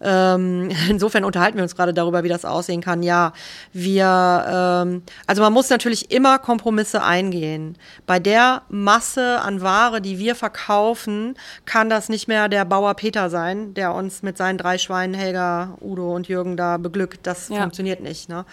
Ähm, 0.00 0.70
insofern 0.88 1.24
unterhalten 1.24 1.56
wir 1.56 1.62
uns 1.62 1.74
gerade 1.76 1.92
darüber, 1.94 2.22
wie 2.24 2.28
das 2.28 2.44
aussehen 2.44 2.80
kann. 2.80 3.02
Ja, 3.02 3.32
wir, 3.72 4.84
ähm, 4.86 5.02
also 5.26 5.42
man 5.42 5.52
muss 5.52 5.70
natürlich 5.70 6.10
immer 6.10 6.38
Kompromisse 6.38 7.02
eingehen. 7.02 7.76
Bei 8.06 8.18
der 8.18 8.62
Masse 8.68 9.40
an 9.40 9.60
Ware, 9.60 10.00
die 10.00 10.18
wir 10.18 10.34
verkaufen, 10.34 11.34
kann 11.64 11.88
das 11.90 12.08
nicht 12.08 12.28
mehr 12.28 12.48
der 12.48 12.64
Bauer 12.64 12.94
Peter 12.94 13.30
sein, 13.30 13.74
der 13.74 13.92
uns 13.94 14.22
mit 14.22 14.36
seinen 14.36 14.58
drei 14.58 14.78
Schweinen, 14.78 15.14
Helga, 15.14 15.76
Udo 15.80 16.14
und 16.14 16.28
Jürgen 16.28 16.56
da 16.56 16.76
beglückt. 16.76 17.26
Das 17.26 17.48
Ja. 17.48 17.60
funktioniert 17.62 18.00
nicht. 18.00 18.28
Ne? 18.28 18.44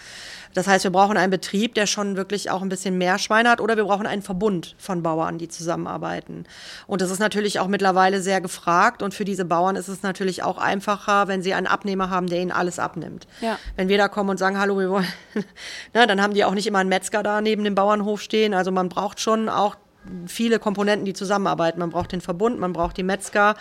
Das 0.56 0.66
heißt, 0.66 0.84
wir 0.84 0.90
brauchen 0.90 1.18
einen 1.18 1.30
Betrieb, 1.30 1.74
der 1.74 1.86
schon 1.86 2.16
wirklich 2.16 2.50
auch 2.50 2.62
ein 2.62 2.70
bisschen 2.70 2.96
mehr 2.96 3.18
Schweine 3.18 3.50
hat, 3.50 3.60
oder 3.60 3.76
wir 3.76 3.84
brauchen 3.84 4.06
einen 4.06 4.22
Verbund 4.22 4.74
von 4.78 5.02
Bauern, 5.02 5.36
die 5.36 5.48
zusammenarbeiten. 5.48 6.46
Und 6.86 7.02
das 7.02 7.10
ist 7.10 7.18
natürlich 7.18 7.60
auch 7.60 7.68
mittlerweile 7.68 8.22
sehr 8.22 8.40
gefragt. 8.40 9.02
Und 9.02 9.12
für 9.12 9.26
diese 9.26 9.44
Bauern 9.44 9.76
ist 9.76 9.88
es 9.88 10.02
natürlich 10.02 10.42
auch 10.42 10.56
einfacher, 10.56 11.28
wenn 11.28 11.42
sie 11.42 11.52
einen 11.52 11.66
Abnehmer 11.66 12.08
haben, 12.08 12.26
der 12.26 12.40
ihnen 12.40 12.52
alles 12.52 12.78
abnimmt. 12.78 13.26
Ja. 13.42 13.58
Wenn 13.76 13.90
wir 13.90 13.98
da 13.98 14.08
kommen 14.08 14.30
und 14.30 14.38
sagen, 14.38 14.58
hallo, 14.58 14.78
wir 14.78 14.88
wollen, 14.88 15.06
na, 15.92 16.06
dann 16.06 16.22
haben 16.22 16.32
die 16.32 16.42
auch 16.42 16.54
nicht 16.54 16.66
immer 16.66 16.78
einen 16.78 16.88
Metzger 16.88 17.22
da 17.22 17.42
neben 17.42 17.62
dem 17.62 17.74
Bauernhof 17.74 18.22
stehen. 18.22 18.54
Also 18.54 18.70
man 18.70 18.88
braucht 18.88 19.20
schon 19.20 19.50
auch 19.50 19.76
viele 20.26 20.58
Komponenten, 20.58 21.04
die 21.04 21.12
zusammenarbeiten. 21.12 21.80
Man 21.80 21.90
braucht 21.90 22.12
den 22.12 22.22
Verbund, 22.22 22.58
man 22.58 22.72
braucht 22.72 22.96
die 22.96 23.02
Metzger. 23.02 23.56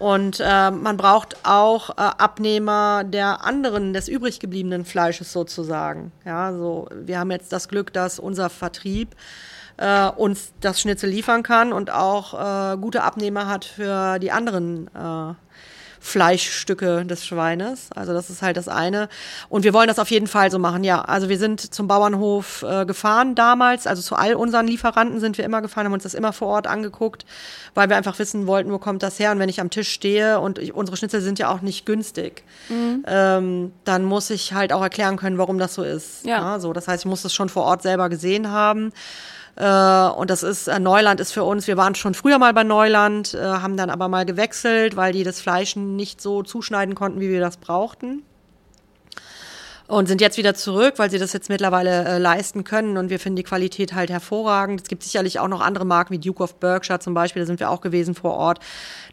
Und 0.00 0.40
äh, 0.40 0.70
man 0.70 0.96
braucht 0.96 1.36
auch 1.44 1.90
äh, 1.90 1.92
Abnehmer 1.96 3.04
der 3.04 3.44
anderen, 3.44 3.92
des 3.92 4.08
übrig 4.08 4.40
gebliebenen 4.40 4.86
Fleisches 4.86 5.30
sozusagen. 5.30 6.10
Ja, 6.24 6.54
so 6.54 6.88
wir 6.90 7.18
haben 7.18 7.30
jetzt 7.30 7.52
das 7.52 7.68
Glück, 7.68 7.92
dass 7.92 8.18
unser 8.18 8.48
Vertrieb 8.48 9.14
äh, 9.76 10.08
uns 10.08 10.54
das 10.60 10.80
Schnitzel 10.80 11.10
liefern 11.10 11.42
kann 11.42 11.74
und 11.74 11.90
auch 11.90 12.32
äh, 12.32 12.78
gute 12.78 13.02
Abnehmer 13.02 13.46
hat 13.46 13.66
für 13.66 14.18
die 14.18 14.32
anderen 14.32 14.88
äh, 14.88 15.34
Fleischstücke 16.00 17.04
des 17.04 17.26
Schweines. 17.26 17.90
Also 17.94 18.14
das 18.14 18.30
ist 18.30 18.40
halt 18.40 18.56
das 18.56 18.68
eine. 18.68 19.08
Und 19.50 19.64
wir 19.64 19.74
wollen 19.74 19.86
das 19.86 19.98
auf 19.98 20.10
jeden 20.10 20.26
Fall 20.26 20.50
so 20.50 20.58
machen, 20.58 20.82
ja. 20.82 21.02
Also 21.02 21.28
wir 21.28 21.38
sind 21.38 21.74
zum 21.74 21.86
Bauernhof 21.88 22.62
äh, 22.62 22.86
gefahren 22.86 23.34
damals, 23.34 23.86
also 23.86 24.00
zu 24.00 24.16
all 24.16 24.34
unseren 24.34 24.66
Lieferanten 24.66 25.20
sind 25.20 25.36
wir 25.36 25.44
immer 25.44 25.60
gefahren, 25.60 25.84
haben 25.84 25.92
uns 25.92 26.02
das 26.02 26.14
immer 26.14 26.32
vor 26.32 26.48
Ort 26.48 26.66
angeguckt, 26.66 27.26
weil 27.74 27.90
wir 27.90 27.96
einfach 27.96 28.18
wissen 28.18 28.46
wollten, 28.46 28.72
wo 28.72 28.78
kommt 28.78 29.02
das 29.02 29.18
her. 29.18 29.30
Und 29.30 29.38
wenn 29.38 29.50
ich 29.50 29.60
am 29.60 29.68
Tisch 29.68 29.90
stehe 29.90 30.40
und 30.40 30.58
ich, 30.58 30.74
unsere 30.74 30.96
Schnitzel 30.96 31.20
sind 31.20 31.38
ja 31.38 31.52
auch 31.52 31.60
nicht 31.60 31.84
günstig, 31.84 32.44
mhm. 32.70 33.04
ähm, 33.06 33.72
dann 33.84 34.04
muss 34.04 34.30
ich 34.30 34.54
halt 34.54 34.72
auch 34.72 34.82
erklären 34.82 35.18
können, 35.18 35.36
warum 35.36 35.58
das 35.58 35.74
so 35.74 35.82
ist. 35.82 36.24
Ja. 36.24 36.38
ja. 36.38 36.60
so, 36.60 36.72
das 36.72 36.88
heißt, 36.88 37.04
ich 37.04 37.08
muss 37.08 37.22
das 37.22 37.34
schon 37.34 37.50
vor 37.50 37.64
Ort 37.64 37.82
selber 37.82 38.08
gesehen 38.08 38.50
haben. 38.50 38.92
Äh, 39.56 40.08
und 40.10 40.30
das 40.30 40.42
ist, 40.42 40.68
äh, 40.68 40.78
Neuland 40.78 41.20
ist 41.20 41.32
für 41.32 41.44
uns, 41.44 41.66
wir 41.66 41.76
waren 41.76 41.94
schon 41.94 42.14
früher 42.14 42.38
mal 42.38 42.52
bei 42.54 42.64
Neuland, 42.64 43.34
äh, 43.34 43.38
haben 43.38 43.76
dann 43.76 43.90
aber 43.90 44.08
mal 44.08 44.24
gewechselt, 44.24 44.96
weil 44.96 45.12
die 45.12 45.24
das 45.24 45.40
Fleisch 45.40 45.76
nicht 45.76 46.20
so 46.20 46.42
zuschneiden 46.42 46.94
konnten, 46.94 47.20
wie 47.20 47.30
wir 47.30 47.40
das 47.40 47.56
brauchten 47.56 48.22
und 49.90 50.06
sind 50.06 50.20
jetzt 50.20 50.38
wieder 50.38 50.54
zurück, 50.54 50.94
weil 50.98 51.10
sie 51.10 51.18
das 51.18 51.32
jetzt 51.32 51.48
mittlerweile 51.48 52.04
äh, 52.04 52.18
leisten 52.18 52.62
können 52.62 52.96
und 52.96 53.10
wir 53.10 53.18
finden 53.18 53.36
die 53.36 53.42
Qualität 53.42 53.92
halt 53.92 54.08
hervorragend. 54.08 54.82
Es 54.82 54.88
gibt 54.88 55.02
sicherlich 55.02 55.40
auch 55.40 55.48
noch 55.48 55.60
andere 55.60 55.84
Marken 55.84 56.14
wie 56.14 56.18
Duke 56.18 56.42
of 56.42 56.54
Berkshire 56.56 57.00
zum 57.00 57.12
Beispiel, 57.12 57.42
da 57.42 57.46
sind 57.46 57.58
wir 57.58 57.70
auch 57.70 57.80
gewesen 57.80 58.14
vor 58.14 58.34
Ort. 58.34 58.60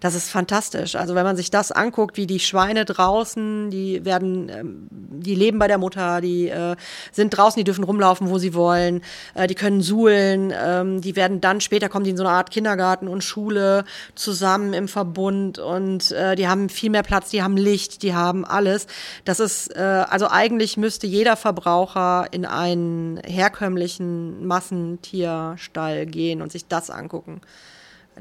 Das 0.02 0.14
ist 0.14 0.30
fantastisch. 0.30 0.96
Also 0.96 1.16
wenn 1.16 1.24
man 1.24 1.36
sich 1.36 1.50
das 1.50 1.72
anguckt, 1.72 2.18
wie 2.18 2.28
die 2.28 2.40
Schweine 2.40 2.86
draußen, 2.86 3.72
die 3.72 4.06
werden, 4.06 4.50
ähm, 4.50 4.88
die 4.92 5.34
leben 5.34 5.58
bei 5.58 5.68
der 5.68 5.80
Mutter, 5.80 6.22
die 6.22 6.50
äh, 6.50 6.76
sind 7.12 7.32
draußen, 7.32 7.60
die 7.60 7.64
dürfen 7.64 7.84
rumlaufen, 7.84 8.30
wo 8.30 8.38
sie 8.38 8.54
wollen, 8.54 9.02
äh, 9.34 9.48
die 9.48 9.56
können 9.56 9.82
suhlen, 9.82 10.54
ähm, 10.56 11.02
die 11.02 11.16
werden 11.16 11.42
dann 11.42 11.60
später 11.60 11.90
kommen 11.90 12.06
die 12.06 12.12
in 12.12 12.18
so 12.18 12.24
eine 12.24 12.34
Art 12.34 12.52
Kindergarten 12.52 13.08
und 13.08 13.24
Schule 13.24 13.84
zusammen 14.14 14.74
im 14.74 14.88
Verbund 14.88 15.58
und 15.58 16.12
äh, 16.12 16.36
die 16.36 16.48
haben 16.48 16.70
viel 16.70 16.92
mehr 16.92 17.04
Platz, 17.04 17.32
die 17.32 17.42
haben 17.42 17.58
Licht, 17.58 18.04
die 18.04 18.14
haben 18.14 18.46
alles. 18.46 18.86
Das 19.26 19.40
ist 19.40 19.76
äh, 19.76 19.80
also 19.80 20.28
eigentlich 20.30 20.67
eigentlich 20.68 20.76
müsste 20.76 21.08
jeder 21.08 21.38
Verbraucher 21.38 22.28
in 22.32 22.46
einen 22.46 23.22
herkömmlichen 23.26 24.46
Massentierstall 24.46 26.06
gehen 26.06 26.42
und 26.42 26.52
sich 26.52 26.68
das 26.68 26.90
angucken. 26.90 27.40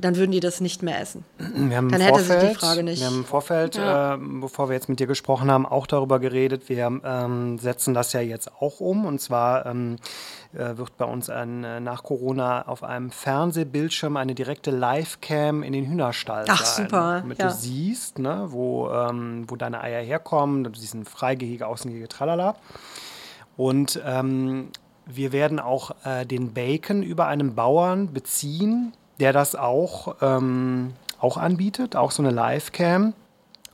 Dann 0.00 0.16
würden 0.16 0.32
die 0.32 0.40
das 0.40 0.60
nicht 0.60 0.82
mehr 0.82 1.00
essen. 1.00 1.24
Dann 1.38 1.90
hätte 1.92 2.08
Vorfeld, 2.08 2.40
sich 2.40 2.50
die 2.50 2.56
Frage 2.56 2.82
nicht. 2.82 3.00
Wir 3.00 3.06
haben 3.06 3.18
im 3.18 3.24
Vorfeld, 3.24 3.76
ja. 3.76 4.14
äh, 4.14 4.18
bevor 4.18 4.68
wir 4.68 4.74
jetzt 4.74 4.88
mit 4.88 5.00
dir 5.00 5.06
gesprochen 5.06 5.50
haben, 5.50 5.66
auch 5.66 5.86
darüber 5.86 6.18
geredet. 6.18 6.68
Wir 6.68 7.00
ähm, 7.04 7.58
setzen 7.58 7.94
das 7.94 8.12
ja 8.12 8.20
jetzt 8.20 8.50
auch 8.60 8.80
um. 8.80 9.06
Und 9.06 9.20
zwar 9.20 9.66
ähm, 9.66 9.96
äh, 10.52 10.76
wird 10.76 10.96
bei 10.96 11.04
uns 11.04 11.30
ein, 11.30 11.64
äh, 11.64 11.80
nach 11.80 12.02
Corona 12.02 12.66
auf 12.66 12.82
einem 12.82 13.10
Fernsehbildschirm 13.10 14.16
eine 14.16 14.34
direkte 14.34 14.70
Livecam 14.70 15.62
in 15.62 15.72
den 15.72 15.86
Hühnerstall 15.86 16.44
Ach, 16.48 16.64
sein. 16.64 16.86
super. 16.86 17.20
Damit 17.20 17.38
ja. 17.38 17.48
du 17.48 17.54
siehst, 17.54 18.18
ne, 18.18 18.46
wo, 18.48 18.90
ähm, 18.90 19.44
wo 19.48 19.56
deine 19.56 19.80
Eier 19.80 20.02
herkommen, 20.02 20.64
du 20.64 20.70
siehst 20.74 20.94
ein 20.94 21.04
Freigehege, 21.04 21.66
Außengehege, 21.66 22.08
tralala. 22.08 22.56
Und 23.56 24.00
ähm, 24.04 24.68
wir 25.06 25.32
werden 25.32 25.60
auch 25.60 25.92
äh, 26.04 26.26
den 26.26 26.52
Bacon 26.52 27.02
über 27.02 27.26
einen 27.26 27.54
Bauern 27.54 28.12
beziehen, 28.12 28.92
der 29.20 29.32
das 29.32 29.54
auch, 29.54 30.16
ähm, 30.20 30.92
auch 31.18 31.36
anbietet, 31.36 31.96
auch 31.96 32.10
so 32.10 32.22
eine 32.22 32.32
Livecam. 32.32 33.14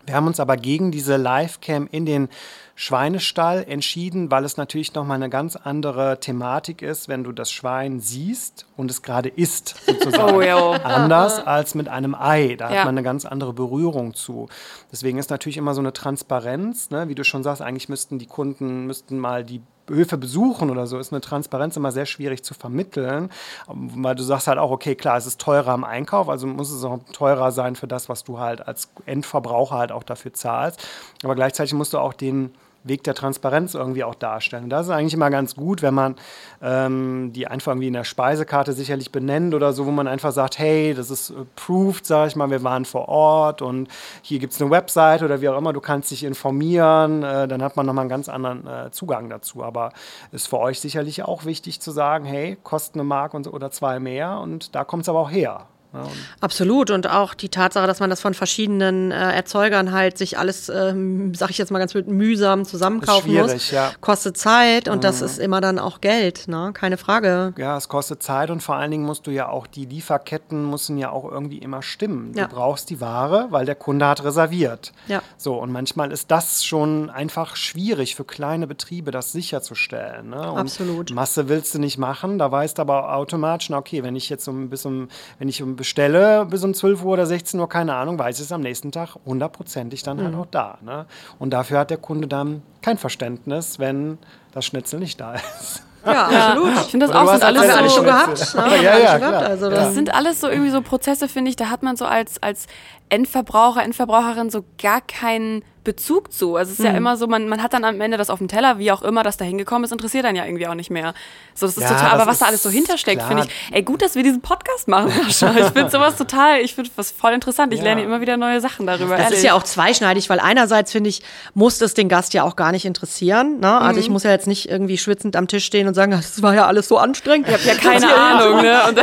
Wir 0.04 0.14
haben 0.16 0.26
uns 0.26 0.40
aber 0.40 0.56
gegen 0.56 0.90
diese 0.90 1.16
Livecam 1.16 1.88
in 1.90 2.06
den 2.06 2.28
Schweinestall 2.74 3.64
entschieden, 3.68 4.30
weil 4.30 4.44
es 4.44 4.56
natürlich 4.56 4.94
nochmal 4.94 5.16
eine 5.16 5.28
ganz 5.28 5.54
andere 5.56 6.18
Thematik 6.18 6.82
ist, 6.82 7.08
wenn 7.08 7.22
du 7.22 7.30
das 7.30 7.52
Schwein 7.52 8.00
siehst 8.00 8.66
und 8.76 8.90
es 8.90 9.02
gerade 9.02 9.28
isst, 9.28 9.76
sozusagen. 9.86 10.34
Oh, 10.34 10.42
ja. 10.42 10.72
Anders 10.82 11.46
als 11.46 11.74
mit 11.74 11.88
einem 11.88 12.14
Ei. 12.14 12.56
Da 12.56 12.70
ja. 12.70 12.78
hat 12.78 12.86
man 12.86 12.96
eine 12.96 13.04
ganz 13.04 13.24
andere 13.24 13.52
Berührung 13.52 14.14
zu. 14.14 14.48
Deswegen 14.90 15.18
ist 15.18 15.30
natürlich 15.30 15.58
immer 15.58 15.74
so 15.74 15.80
eine 15.80 15.92
Transparenz, 15.92 16.90
ne? 16.90 17.08
wie 17.08 17.14
du 17.14 17.24
schon 17.24 17.42
sagst, 17.42 17.62
eigentlich 17.62 17.88
müssten 17.88 18.18
die 18.18 18.26
Kunden, 18.26 18.86
müssten 18.86 19.18
mal 19.18 19.44
die 19.44 19.60
Höfe 19.88 20.16
besuchen 20.16 20.70
oder 20.70 20.86
so, 20.86 20.98
ist 20.98 21.12
eine 21.12 21.20
Transparenz 21.20 21.76
immer 21.76 21.92
sehr 21.92 22.06
schwierig 22.06 22.44
zu 22.44 22.54
vermitteln, 22.54 23.30
weil 23.66 24.14
du 24.14 24.22
sagst 24.22 24.46
halt 24.46 24.58
auch, 24.58 24.70
okay, 24.70 24.94
klar, 24.94 25.16
es 25.16 25.26
ist 25.26 25.40
teurer 25.40 25.74
im 25.74 25.84
Einkauf, 25.84 26.28
also 26.28 26.46
muss 26.46 26.70
es 26.70 26.84
auch 26.84 26.98
teurer 27.12 27.52
sein 27.52 27.76
für 27.76 27.86
das, 27.86 28.08
was 28.08 28.24
du 28.24 28.38
halt 28.38 28.66
als 28.66 28.90
Endverbraucher 29.06 29.76
halt 29.76 29.92
auch 29.92 30.02
dafür 30.02 30.32
zahlst. 30.32 30.86
Aber 31.24 31.34
gleichzeitig 31.34 31.74
musst 31.74 31.92
du 31.92 31.98
auch 31.98 32.12
den 32.12 32.54
Weg 32.84 33.04
der 33.04 33.14
Transparenz 33.14 33.74
irgendwie 33.74 34.04
auch 34.04 34.14
darstellen. 34.14 34.68
Das 34.68 34.86
ist 34.86 34.92
eigentlich 34.92 35.14
immer 35.14 35.30
ganz 35.30 35.54
gut, 35.54 35.82
wenn 35.82 35.94
man 35.94 36.16
ähm, 36.60 37.32
die 37.32 37.46
einfach 37.46 37.72
irgendwie 37.72 37.88
in 37.88 37.92
der 37.92 38.04
Speisekarte 38.04 38.72
sicherlich 38.72 39.12
benennt 39.12 39.54
oder 39.54 39.72
so, 39.72 39.86
wo 39.86 39.90
man 39.90 40.08
einfach 40.08 40.32
sagt, 40.32 40.58
hey, 40.58 40.94
das 40.94 41.10
ist 41.10 41.30
approved, 41.30 42.06
sag 42.06 42.28
ich 42.28 42.36
mal, 42.36 42.50
wir 42.50 42.62
waren 42.62 42.84
vor 42.84 43.08
Ort 43.08 43.62
und 43.62 43.88
hier 44.22 44.38
gibt 44.38 44.52
es 44.52 44.60
eine 44.60 44.70
Website 44.70 45.22
oder 45.22 45.40
wie 45.40 45.48
auch 45.48 45.58
immer, 45.58 45.72
du 45.72 45.80
kannst 45.80 46.10
dich 46.10 46.24
informieren, 46.24 47.22
äh, 47.22 47.46
dann 47.48 47.62
hat 47.62 47.76
man 47.76 47.86
nochmal 47.86 48.02
einen 48.02 48.10
ganz 48.10 48.28
anderen 48.28 48.66
äh, 48.66 48.90
Zugang 48.90 49.28
dazu. 49.28 49.62
Aber 49.62 49.92
ist 50.32 50.48
für 50.48 50.58
euch 50.58 50.80
sicherlich 50.80 51.22
auch 51.22 51.44
wichtig 51.44 51.80
zu 51.80 51.90
sagen, 51.90 52.24
hey, 52.24 52.56
kostet 52.62 52.96
eine 52.96 53.04
Mark 53.04 53.34
und, 53.34 53.46
oder 53.46 53.70
zwei 53.70 54.00
mehr 54.00 54.38
und 54.38 54.74
da 54.74 54.84
kommt 54.84 55.02
es 55.02 55.08
aber 55.08 55.20
auch 55.20 55.30
her. 55.30 55.66
Ja, 55.92 56.06
Absolut. 56.40 56.90
Und 56.90 57.08
auch 57.08 57.34
die 57.34 57.48
Tatsache, 57.48 57.86
dass 57.86 58.00
man 58.00 58.10
das 58.10 58.20
von 58.20 58.34
verschiedenen 58.34 59.10
äh, 59.10 59.32
Erzeugern 59.32 59.92
halt 59.92 60.16
sich 60.16 60.38
alles, 60.38 60.68
ähm, 60.68 61.34
sag 61.34 61.50
ich 61.50 61.58
jetzt 61.58 61.70
mal 61.70 61.78
ganz 61.78 61.94
mühsam 61.94 62.64
zusammenkaufen 62.64 63.34
muss, 63.34 63.70
ja. 63.70 63.90
kostet 64.00 64.36
Zeit 64.36 64.88
und 64.88 64.98
mhm. 64.98 65.00
das 65.02 65.20
ist 65.20 65.38
immer 65.38 65.60
dann 65.60 65.78
auch 65.78 66.00
Geld, 66.00 66.48
ne? 66.48 66.70
Keine 66.72 66.96
Frage. 66.96 67.52
Ja, 67.58 67.76
es 67.76 67.88
kostet 67.88 68.22
Zeit 68.22 68.50
und 68.50 68.62
vor 68.62 68.76
allen 68.76 68.90
Dingen 68.90 69.04
musst 69.04 69.26
du 69.26 69.30
ja 69.30 69.48
auch, 69.48 69.66
die 69.66 69.84
Lieferketten 69.84 70.70
müssen 70.70 70.96
ja 70.96 71.10
auch 71.10 71.30
irgendwie 71.30 71.58
immer 71.58 71.82
stimmen. 71.82 72.32
Ja. 72.34 72.46
Du 72.46 72.54
brauchst 72.54 72.90
die 72.90 73.00
Ware, 73.00 73.48
weil 73.50 73.66
der 73.66 73.74
Kunde 73.74 74.06
hat 74.06 74.24
reserviert. 74.24 74.92
Ja. 75.08 75.22
So, 75.36 75.54
und 75.54 75.72
manchmal 75.72 76.10
ist 76.12 76.30
das 76.30 76.64
schon 76.64 77.10
einfach 77.10 77.56
schwierig 77.56 78.16
für 78.16 78.24
kleine 78.24 78.66
Betriebe, 78.66 79.10
das 79.10 79.32
sicherzustellen. 79.32 80.30
Ne? 80.30 80.40
Absolut. 80.42 81.12
Masse 81.12 81.48
willst 81.48 81.74
du 81.74 81.78
nicht 81.78 81.98
machen, 81.98 82.38
da 82.38 82.50
weißt 82.50 82.78
du 82.78 82.82
aber 82.82 83.14
automatisch, 83.14 83.68
na 83.70 83.78
okay, 83.78 84.02
wenn 84.02 84.16
ich 84.16 84.30
jetzt 84.30 84.48
um 84.48 84.70
bis 84.70 84.86
um, 84.86 85.08
wenn 85.38 85.48
ich 85.48 85.62
um 85.62 85.76
bestelle 85.82 86.46
bis 86.46 86.62
um 86.62 86.74
12 86.74 87.02
Uhr 87.02 87.14
oder 87.14 87.26
16 87.26 87.58
Uhr, 87.58 87.68
keine 87.68 87.94
Ahnung, 87.94 88.16
weiß 88.16 88.38
ich 88.38 88.44
es 88.44 88.52
am 88.52 88.60
nächsten 88.60 88.92
Tag 88.92 89.16
hundertprozentig 89.26 90.04
dann 90.04 90.18
halt 90.18 90.30
mhm. 90.30 90.36
halt 90.36 90.46
auch 90.46 90.50
da. 90.52 90.78
Ne? 90.80 91.06
Und 91.40 91.50
dafür 91.50 91.80
hat 91.80 91.90
der 91.90 91.96
Kunde 91.96 92.28
dann 92.28 92.62
kein 92.82 92.98
Verständnis, 92.98 93.80
wenn 93.80 94.18
das 94.52 94.64
Schnitzel 94.64 95.00
nicht 95.00 95.20
da 95.20 95.34
ist. 95.34 95.82
Ja, 96.06 96.26
absolut. 96.26 96.72
Ich 96.72 96.90
finde 96.90 97.06
das 97.06 97.16
auch 97.16 97.32
sind 97.32 97.42
alles, 97.42 97.66
so, 97.66 97.72
alles 97.72 97.94
schon 97.94 98.04
gehabt. 98.04 98.54
Ne? 98.54 98.82
Ja, 98.82 98.98
ja, 98.98 99.18
klar. 99.18 99.42
Also 99.42 99.70
das 99.70 99.86
ja. 99.86 99.90
sind 99.90 100.14
alles 100.14 100.40
so 100.40 100.48
irgendwie 100.48 100.70
so 100.70 100.82
Prozesse, 100.82 101.26
finde 101.26 101.50
ich, 101.50 101.56
da 101.56 101.68
hat 101.68 101.82
man 101.82 101.96
so 101.96 102.04
als, 102.04 102.40
als 102.40 102.66
Endverbraucher, 103.08 103.82
Endverbraucherin 103.82 104.50
so 104.50 104.64
gar 104.80 105.00
keinen 105.00 105.64
Bezug 105.84 106.32
zu. 106.32 106.56
Also 106.56 106.72
es 106.72 106.78
ist 106.78 106.84
mhm. 106.84 106.92
ja 106.92 106.96
immer 106.96 107.16
so, 107.16 107.26
man, 107.26 107.48
man 107.48 107.62
hat 107.62 107.72
dann 107.72 107.84
am 107.84 108.00
Ende 108.00 108.16
das 108.16 108.30
auf 108.30 108.38
dem 108.38 108.48
Teller, 108.48 108.78
wie 108.78 108.92
auch 108.92 109.02
immer 109.02 109.22
das 109.22 109.36
da 109.36 109.44
hingekommen 109.44 109.84
ist, 109.84 109.92
interessiert 109.92 110.24
dann 110.24 110.36
ja 110.36 110.44
irgendwie 110.44 110.66
auch 110.66 110.74
nicht 110.74 110.90
mehr. 110.90 111.14
So, 111.54 111.66
das 111.66 111.76
ist 111.76 111.82
ja, 111.82 111.88
total, 111.88 112.10
aber 112.12 112.26
was 112.26 112.38
da 112.38 112.46
alles 112.46 112.62
so 112.62 112.70
hintersteckt, 112.70 113.22
finde 113.22 113.44
ich, 113.44 113.74
ey, 113.74 113.82
gut, 113.82 114.02
dass 114.02 114.14
wir 114.14 114.22
diesen 114.22 114.40
Podcast 114.40 114.88
machen, 114.88 115.10
Sascha. 115.30 115.54
Ich 115.58 115.66
finde 115.66 115.90
sowas 115.90 116.16
total, 116.16 116.60
ich 116.60 116.74
finde 116.74 116.90
was 116.96 117.10
voll 117.10 117.32
interessant. 117.32 117.72
Ich 117.72 117.80
ja. 117.80 117.86
lerne 117.86 118.02
immer 118.02 118.20
wieder 118.20 118.36
neue 118.36 118.60
Sachen 118.60 118.86
darüber. 118.86 119.16
Das 119.16 119.26
ehrlich. 119.26 119.38
ist 119.38 119.44
ja 119.44 119.54
auch 119.54 119.64
zweischneidig, 119.64 120.30
weil 120.30 120.40
einerseits 120.40 120.92
finde 120.92 121.10
ich, 121.10 121.22
muss 121.54 121.78
das 121.78 121.94
den 121.94 122.08
Gast 122.08 122.32
ja 122.34 122.44
auch 122.44 122.56
gar 122.56 122.72
nicht 122.72 122.84
interessieren. 122.84 123.60
Ne? 123.60 123.80
Also 123.80 123.94
mhm. 123.94 124.00
ich 124.00 124.10
muss 124.10 124.22
ja 124.22 124.30
jetzt 124.30 124.46
nicht 124.46 124.68
irgendwie 124.68 124.98
schwitzend 124.98 125.36
am 125.36 125.48
Tisch 125.48 125.64
stehen 125.64 125.88
und 125.88 125.94
sagen, 125.94 126.12
das 126.12 126.42
war 126.42 126.54
ja 126.54 126.66
alles 126.66 126.88
so 126.88 126.98
anstrengend. 126.98 127.48
Ich 127.48 127.54
habe 127.54 127.64
ja 127.64 127.74
keine 127.74 128.14
Ahnung, 128.14 128.62
ne? 128.62 128.80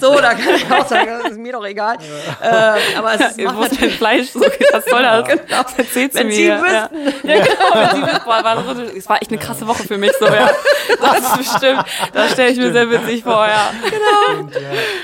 so, 0.00 0.14
da 0.14 0.34
kann 0.34 0.54
ich 0.54 0.70
auch 0.70 0.86
sagen, 0.86 1.10
das 1.22 1.32
ist 1.32 1.38
mir 1.38 1.52
doch 1.52 1.64
egal. 1.64 1.96
Ja. 2.42 2.76
Äh, 2.76 2.96
aber 2.96 3.14
es 3.14 3.36
ist 3.36 3.38
ist 3.82 3.96
Fleisch? 3.96 4.30
So, 4.30 4.40
was 4.40 4.84
soll 4.84 5.02
das? 5.02 5.28
Genau. 5.58 5.62
Das 5.62 5.78
erzählt 5.78 6.12
sie 6.12 6.18
Wenn 6.18 6.26
mir. 6.26 6.34
Sie 6.34 6.48
wüssten. 6.48 7.28
Ja. 7.28 7.34
ja, 7.34 7.44
genau. 7.44 7.74
Wenn 7.74 7.96
Sie 7.96 8.02
wüssten. 8.02 8.24
Boah, 8.24 8.44
war 8.44 8.74
so, 8.74 8.82
es 8.82 9.08
war 9.08 9.22
echt 9.22 9.30
eine 9.30 9.40
krasse 9.40 9.66
Woche 9.66 9.84
für 9.84 9.96
mich. 9.96 10.12
So, 10.18 10.26
ja. 10.26 10.50
Das 11.00 11.18
ist 11.18 11.38
bestimmt. 11.38 11.84
Das 12.12 12.32
stelle 12.32 12.50
ich 12.50 12.58
mir 12.58 12.72
sehr 12.72 12.90
witzig 12.90 13.22
vor, 13.22 13.46
ja. 13.46 13.70
Genau. 13.84 14.48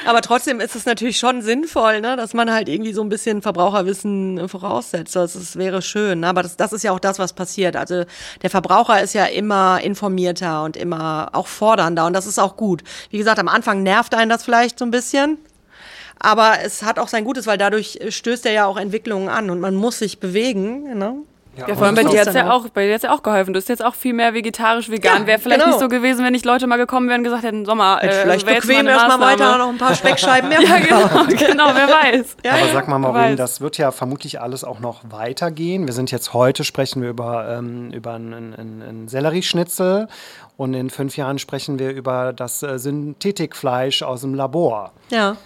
Aber 0.06 0.20
trotzdem 0.22 0.60
ist 0.60 0.74
es 0.74 0.86
natürlich 0.86 1.18
schon 1.18 1.42
sinnvoll, 1.42 2.00
ne, 2.00 2.16
dass 2.16 2.34
man 2.34 2.52
halt 2.52 2.68
irgendwie 2.68 2.92
so 2.92 3.02
ein 3.02 3.08
bisschen 3.08 3.42
Verbraucherwissen 3.42 4.48
voraussetzt. 4.48 5.14
Das, 5.14 5.34
das 5.34 5.56
wäre 5.56 5.82
schön. 5.82 6.20
Ne? 6.20 6.28
Aber 6.28 6.42
das, 6.42 6.56
das 6.56 6.72
ist 6.72 6.84
ja 6.84 6.92
auch 6.92 7.00
das, 7.00 7.18
was 7.18 7.32
passiert. 7.32 7.76
Also 7.76 8.04
der 8.42 8.50
Verbraucher 8.50 9.02
ist 9.02 9.14
ja 9.14 9.26
immer 9.26 9.80
informierter 9.82 10.64
und 10.64 10.76
immer 10.76 11.30
auch 11.32 11.46
fordernder. 11.46 12.06
Und 12.06 12.12
das 12.12 12.26
ist 12.26 12.38
auch 12.38 12.56
gut. 12.56 12.82
Wie 13.10 13.18
gesagt, 13.18 13.38
am 13.38 13.48
Anfang 13.48 13.82
nervt 13.82 14.14
einen 14.14 14.30
das 14.30 14.44
vielleicht 14.44 14.78
so 14.78 14.84
ein 14.84 14.90
bisschen. 14.90 15.38
Aber 16.24 16.54
es 16.64 16.82
hat 16.82 16.98
auch 16.98 17.08
sein 17.08 17.24
Gutes, 17.24 17.46
weil 17.46 17.58
dadurch 17.58 17.98
stößt 18.08 18.46
er 18.46 18.52
ja 18.52 18.66
auch 18.66 18.78
Entwicklungen 18.78 19.28
an 19.28 19.50
und 19.50 19.60
man 19.60 19.76
muss 19.76 19.98
sich 19.98 20.20
bewegen. 20.20 20.96
Ne? 20.98 21.16
Ja, 21.56 21.68
ja 21.68 21.74
vor 21.74 21.86
allem 21.86 21.94
bei 21.94 22.04
dir 22.04 22.20
hat 22.20 22.34
ja 22.34 22.50
auch, 22.50 22.66
bei 22.70 22.86
dir 22.86 22.94
hat's 22.94 23.04
ja 23.04 23.14
auch 23.14 23.22
geholfen. 23.22 23.52
Du 23.52 23.58
bist 23.58 23.68
jetzt 23.68 23.84
auch 23.84 23.94
viel 23.94 24.14
mehr 24.14 24.32
vegetarisch, 24.32 24.90
vegan. 24.90 25.22
Ja, 25.22 25.26
Wäre 25.26 25.38
vielleicht 25.38 25.60
genau. 25.60 25.72
nicht 25.72 25.82
so 25.82 25.88
gewesen, 25.88 26.24
wenn 26.24 26.32
nicht 26.32 26.46
Leute 26.46 26.66
mal 26.66 26.78
gekommen 26.78 27.10
wären 27.10 27.20
und 27.20 27.24
gesagt 27.24 27.44
hätten, 27.44 27.66
Sommer, 27.66 28.02
äh, 28.02 28.10
vielleicht 28.10 28.46
bequem 28.46 28.86
erstmal 28.86 29.20
weiter 29.20 29.58
noch 29.58 29.68
ein 29.68 29.76
paar 29.76 29.94
Speckscheiben 29.94 30.48
mehr. 30.48 30.60
ja, 30.62 30.78
genau, 30.78 31.24
genau, 31.28 31.70
wer 31.74 31.88
weiß. 31.88 32.36
Ja, 32.42 32.52
Aber 32.54 32.72
sag 32.72 32.88
mal, 32.88 32.98
Maureen, 32.98 33.36
das 33.36 33.60
wird 33.60 33.76
ja 33.76 33.90
vermutlich 33.92 34.40
alles 34.40 34.64
auch 34.64 34.80
noch 34.80 35.02
weitergehen. 35.10 35.86
Wir 35.86 35.92
sind 35.92 36.10
jetzt 36.10 36.32
heute, 36.32 36.64
sprechen 36.64 37.02
wir 37.02 37.10
über, 37.10 37.58
ähm, 37.58 37.90
über 37.92 38.14
einen, 38.14 38.54
einen, 38.54 38.82
einen 38.82 39.08
Sellerieschnitzel 39.08 40.08
und 40.56 40.72
in 40.72 40.88
fünf 40.88 41.18
Jahren 41.18 41.38
sprechen 41.38 41.78
wir 41.78 41.90
über 41.90 42.32
das 42.32 42.62
äh, 42.62 42.78
Synthetikfleisch 42.78 44.02
aus 44.02 44.22
dem 44.22 44.34
Labor. 44.34 44.92
Ja. 45.10 45.36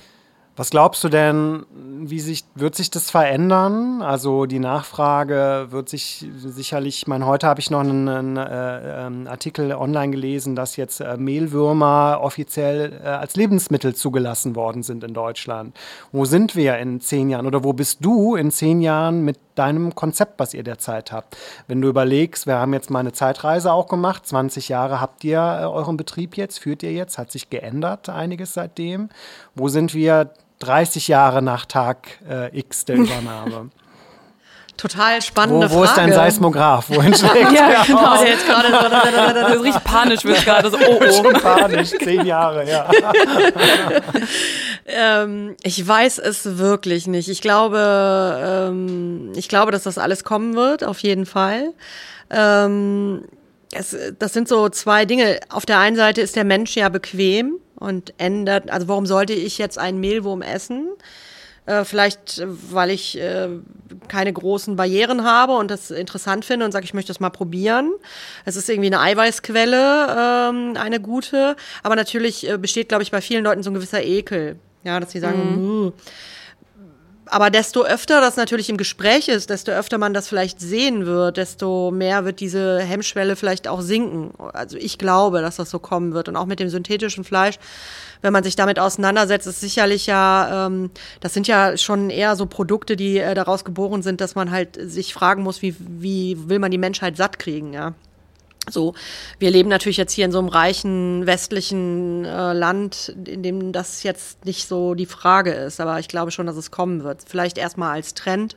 Was 0.58 0.70
glaubst 0.70 1.04
du 1.04 1.08
denn, 1.08 1.66
wie 1.72 2.18
sich, 2.18 2.44
wird 2.56 2.74
sich 2.74 2.90
das 2.90 3.12
verändern? 3.12 4.02
Also 4.02 4.44
die 4.44 4.58
Nachfrage 4.58 5.68
wird 5.70 5.88
sich 5.88 6.26
sicherlich, 6.36 7.02
ich 7.02 7.06
meine, 7.06 7.26
heute 7.26 7.46
habe 7.46 7.60
ich 7.60 7.70
noch 7.70 7.78
einen, 7.78 8.08
einen 8.08 8.36
äh, 8.36 9.06
ähm, 9.06 9.28
Artikel 9.28 9.70
online 9.72 10.10
gelesen, 10.10 10.56
dass 10.56 10.74
jetzt 10.74 10.98
äh, 10.98 11.16
Mehlwürmer 11.16 12.18
offiziell 12.20 13.00
äh, 13.04 13.06
als 13.06 13.36
Lebensmittel 13.36 13.94
zugelassen 13.94 14.56
worden 14.56 14.82
sind 14.82 15.04
in 15.04 15.14
Deutschland. 15.14 15.76
Wo 16.10 16.24
sind 16.24 16.56
wir 16.56 16.76
in 16.78 17.00
zehn 17.00 17.30
Jahren 17.30 17.46
oder 17.46 17.62
wo 17.62 17.72
bist 17.72 18.04
du 18.04 18.34
in 18.34 18.50
zehn 18.50 18.80
Jahren 18.80 19.24
mit 19.24 19.38
deinem 19.54 19.94
Konzept, 19.94 20.40
was 20.40 20.54
ihr 20.54 20.64
derzeit 20.64 21.12
habt? 21.12 21.36
Wenn 21.68 21.80
du 21.80 21.88
überlegst, 21.88 22.48
wir 22.48 22.56
haben 22.56 22.72
jetzt 22.72 22.90
mal 22.90 22.98
eine 22.98 23.12
Zeitreise 23.12 23.72
auch 23.72 23.86
gemacht, 23.86 24.26
20 24.26 24.68
Jahre 24.68 25.00
habt 25.00 25.22
ihr 25.22 25.38
äh, 25.38 25.66
euren 25.66 25.96
Betrieb 25.96 26.36
jetzt, 26.36 26.58
führt 26.58 26.82
ihr 26.82 26.92
jetzt, 26.92 27.16
hat 27.16 27.30
sich 27.30 27.48
geändert 27.48 28.08
einiges 28.08 28.54
seitdem. 28.54 29.08
Wo 29.54 29.68
sind 29.68 29.94
wir 29.94 30.32
30 30.60 31.08
Jahre 31.08 31.42
nach 31.42 31.66
Tag 31.66 32.18
äh, 32.28 32.58
X 32.58 32.84
der 32.84 32.96
Übernahme. 32.96 33.70
Total 34.78 35.20
spannende 35.20 35.68
wo, 35.68 35.74
wo 35.74 35.78
Frage. 35.78 35.80
Wo 35.80 35.84
ist 35.84 35.96
dein 35.96 36.12
Seismograph? 36.12 36.88
Wohin 36.88 37.12
schlägt 37.12 37.50
ja, 37.52 37.82
genau. 37.84 38.16
Der 38.22 38.28
jetzt 38.28 38.46
gerade 38.46 38.68
so, 38.70 39.56
so 39.56 39.60
richtig 39.62 39.84
panisch 39.84 40.24
wird 40.24 40.44
gerade 40.44 40.70
so. 40.70 40.76
Oh, 40.78 41.00
oh. 41.00 41.12
Schon 41.12 41.32
panisch, 41.32 41.90
zehn 41.90 42.24
Jahre, 42.24 42.68
ja. 42.68 42.88
ähm, 44.86 45.56
ich 45.64 45.86
weiß 45.86 46.18
es 46.18 46.58
wirklich 46.58 47.08
nicht. 47.08 47.28
Ich 47.28 47.42
glaube, 47.42 48.68
ähm, 48.70 49.32
ich 49.34 49.48
glaube, 49.48 49.72
dass 49.72 49.82
das 49.82 49.98
alles 49.98 50.22
kommen 50.22 50.54
wird, 50.54 50.84
auf 50.84 51.00
jeden 51.00 51.26
Fall. 51.26 51.72
Ähm, 52.30 53.24
es, 53.72 53.96
das 54.16 54.32
sind 54.32 54.46
so 54.46 54.68
zwei 54.68 55.06
Dinge. 55.06 55.40
Auf 55.48 55.66
der 55.66 55.80
einen 55.80 55.96
Seite 55.96 56.20
ist 56.20 56.36
der 56.36 56.44
Mensch 56.44 56.76
ja 56.76 56.88
bequem 56.88 57.56
und 57.78 58.14
ändert, 58.18 58.70
also 58.70 58.88
warum 58.88 59.06
sollte 59.06 59.32
ich 59.32 59.58
jetzt 59.58 59.78
einen 59.78 60.00
Mehlwurm 60.00 60.42
essen? 60.42 60.88
Äh, 61.66 61.84
vielleicht, 61.84 62.42
weil 62.46 62.90
ich 62.90 63.18
äh, 63.18 63.48
keine 64.08 64.32
großen 64.32 64.76
Barrieren 64.76 65.24
habe 65.24 65.52
und 65.54 65.70
das 65.70 65.90
interessant 65.90 66.44
finde 66.44 66.64
und 66.64 66.72
sage, 66.72 66.84
ich 66.84 66.94
möchte 66.94 67.08
das 67.08 67.20
mal 67.20 67.30
probieren. 67.30 67.92
Es 68.44 68.56
ist 68.56 68.68
irgendwie 68.70 68.86
eine 68.86 69.00
Eiweißquelle, 69.00 70.48
ähm, 70.50 70.76
eine 70.78 70.98
gute, 71.00 71.56
aber 71.82 71.94
natürlich 71.94 72.48
äh, 72.48 72.56
besteht, 72.56 72.88
glaube 72.88 73.02
ich, 73.02 73.10
bei 73.10 73.20
vielen 73.20 73.44
Leuten 73.44 73.62
so 73.62 73.70
ein 73.70 73.74
gewisser 73.74 74.02
Ekel. 74.02 74.56
Ja, 74.84 74.98
dass 74.98 75.10
sie 75.10 75.20
sagen, 75.20 75.82
mhm 75.84 75.92
aber 77.30 77.50
desto 77.50 77.84
öfter 77.84 78.20
das 78.20 78.36
natürlich 78.36 78.68
im 78.70 78.76
Gespräch 78.76 79.28
ist, 79.28 79.50
desto 79.50 79.72
öfter 79.72 79.98
man 79.98 80.14
das 80.14 80.28
vielleicht 80.28 80.60
sehen 80.60 81.06
wird, 81.06 81.36
desto 81.36 81.90
mehr 81.90 82.24
wird 82.24 82.40
diese 82.40 82.80
Hemmschwelle 82.80 83.36
vielleicht 83.36 83.68
auch 83.68 83.80
sinken. 83.80 84.32
Also 84.52 84.76
ich 84.76 84.98
glaube, 84.98 85.40
dass 85.40 85.56
das 85.56 85.70
so 85.70 85.78
kommen 85.78 86.14
wird. 86.14 86.28
Und 86.28 86.36
auch 86.36 86.46
mit 86.46 86.60
dem 86.60 86.68
synthetischen 86.68 87.24
Fleisch, 87.24 87.58
wenn 88.22 88.32
man 88.32 88.44
sich 88.44 88.56
damit 88.56 88.78
auseinandersetzt, 88.78 89.46
ist 89.46 89.60
sicherlich 89.60 90.06
ja, 90.06 90.66
ähm, 90.66 90.90
das 91.20 91.34
sind 91.34 91.46
ja 91.46 91.76
schon 91.76 92.10
eher 92.10 92.36
so 92.36 92.46
Produkte, 92.46 92.96
die 92.96 93.18
äh, 93.18 93.34
daraus 93.34 93.64
geboren 93.64 94.02
sind, 94.02 94.20
dass 94.20 94.34
man 94.34 94.50
halt 94.50 94.78
sich 94.80 95.14
fragen 95.14 95.42
muss, 95.42 95.62
wie, 95.62 95.74
wie 95.78 96.48
will 96.48 96.58
man 96.58 96.70
die 96.70 96.78
Menschheit 96.78 97.16
satt 97.16 97.38
kriegen, 97.38 97.72
ja. 97.72 97.94
So, 98.70 98.94
wir 99.38 99.50
leben 99.50 99.68
natürlich 99.68 99.96
jetzt 99.96 100.12
hier 100.12 100.24
in 100.24 100.32
so 100.32 100.38
einem 100.38 100.48
reichen 100.48 101.26
westlichen 101.26 102.24
äh, 102.24 102.52
Land, 102.52 103.14
in 103.26 103.42
dem 103.42 103.72
das 103.72 104.02
jetzt 104.02 104.44
nicht 104.44 104.68
so 104.68 104.94
die 104.94 105.06
Frage 105.06 105.52
ist, 105.52 105.80
aber 105.80 105.98
ich 105.98 106.08
glaube 106.08 106.30
schon, 106.30 106.46
dass 106.46 106.56
es 106.56 106.70
kommen 106.70 107.04
wird. 107.04 107.22
Vielleicht 107.26 107.58
erstmal 107.58 107.92
als 107.92 108.14
Trend 108.14 108.56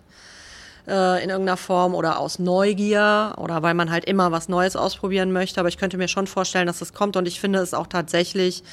äh, 0.88 1.24
in 1.24 1.30
irgendeiner 1.30 1.58
Form 1.58 1.96
oder 1.96 2.20
aus 2.20 2.40
Neugier 2.40 3.34
oder 3.38 3.62
weil 3.62 3.74
man 3.74 3.92
halt 3.92 4.06
immer 4.06 4.32
was 4.32 4.50
Neues 4.50 4.76
ausprobieren 4.76 5.32
möchte, 5.32 5.60
aber 5.60 5.70
ich 5.70 5.78
könnte 5.78 5.98
mir 5.98 6.08
schon 6.08 6.28
vorstellen, 6.28 6.68
dass 6.68 6.80
das 6.80 6.94
kommt 6.94 7.16
und 7.16 7.28
ich 7.28 7.40
finde 7.40 7.60
es 7.60 7.74
auch 7.74 7.88
tatsächlich, 7.88 8.64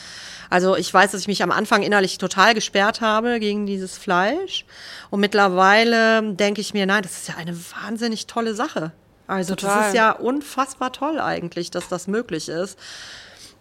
also 0.50 0.76
ich 0.76 0.92
weiß, 0.92 1.12
dass 1.12 1.20
ich 1.20 1.28
mich 1.28 1.42
am 1.42 1.50
Anfang 1.50 1.82
innerlich 1.82 2.18
total 2.18 2.54
gesperrt 2.54 3.00
habe 3.00 3.40
gegen 3.40 3.66
dieses 3.66 3.98
Fleisch 3.98 4.64
und 5.10 5.20
mittlerweile 5.20 6.34
denke 6.34 6.60
ich 6.60 6.74
mir, 6.74 6.86
nein, 6.86 7.02
das 7.02 7.12
ist 7.12 7.28
ja 7.28 7.36
eine 7.36 7.56
wahnsinnig 7.56 8.26
tolle 8.26 8.54
Sache. 8.54 8.92
Also 9.28 9.54
Total. 9.54 9.76
das 9.76 9.86
ist 9.88 9.94
ja 9.94 10.10
unfassbar 10.10 10.92
toll 10.92 11.20
eigentlich, 11.20 11.70
dass 11.70 11.88
das 11.88 12.08
möglich 12.08 12.48
ist. 12.48 12.78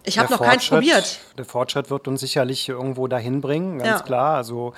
Ich 0.04 0.18
habe 0.18 0.32
noch 0.32 0.40
keins 0.40 0.66
probiert. 0.66 1.20
Der 1.36 1.44
Fortschritt 1.44 1.90
wird 1.90 2.08
uns 2.08 2.20
sicherlich 2.20 2.68
irgendwo 2.68 3.06
dahin 3.08 3.42
bringen, 3.42 3.78
ganz 3.78 4.00
ja. 4.00 4.06
klar. 4.06 4.36
Also 4.36 4.72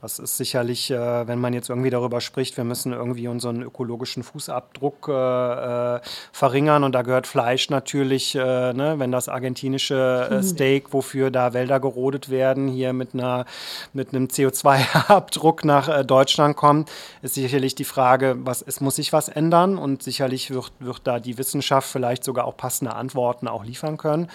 das 0.00 0.18
ist 0.18 0.36
sicherlich, 0.36 0.90
äh, 0.90 1.26
wenn 1.26 1.38
man 1.38 1.54
jetzt 1.54 1.70
irgendwie 1.70 1.88
darüber 1.88 2.20
spricht, 2.20 2.56
wir 2.56 2.64
müssen 2.64 2.92
irgendwie 2.92 3.28
unseren 3.28 3.62
ökologischen 3.62 4.22
Fußabdruck 4.22 5.08
äh, 5.08 5.96
äh 5.96 6.00
verringern. 6.32 6.84
Und 6.84 6.92
da 6.92 7.02
gehört 7.02 7.26
Fleisch 7.26 7.70
natürlich, 7.70 8.34
äh, 8.34 8.72
ne, 8.72 8.94
wenn 8.98 9.10
das 9.10 9.28
argentinische 9.28 10.28
äh, 10.30 10.42
Steak, 10.42 10.92
wofür 10.92 11.30
da 11.30 11.54
Wälder 11.54 11.80
gerodet 11.80 12.28
werden, 12.28 12.68
hier 12.68 12.92
mit 12.92 13.14
einer 13.14 13.46
mit 13.94 14.14
einem 14.14 14.26
CO2-Abdruck 14.26 15.64
nach 15.64 16.04
Deutschland 16.04 16.56
kommt, 16.56 16.90
ist 17.22 17.34
sicherlich 17.34 17.74
die 17.74 17.84
Frage, 17.84 18.36
was 18.40 18.62
es 18.62 18.80
muss 18.80 18.96
sich 18.96 19.12
was 19.12 19.28
ändern? 19.28 19.78
Und 19.78 20.02
sicherlich 20.02 20.50
wird, 20.50 20.72
wird 20.78 21.00
da 21.04 21.20
die 21.20 21.38
Wissenschaft 21.38 21.88
vielleicht 21.88 22.24
sogar 22.24 22.44
auch 22.44 22.56
passende 22.56 22.94
Antworten 22.94 23.48
auch 23.48 23.64
liefern 23.64 23.96
können. 23.96 24.28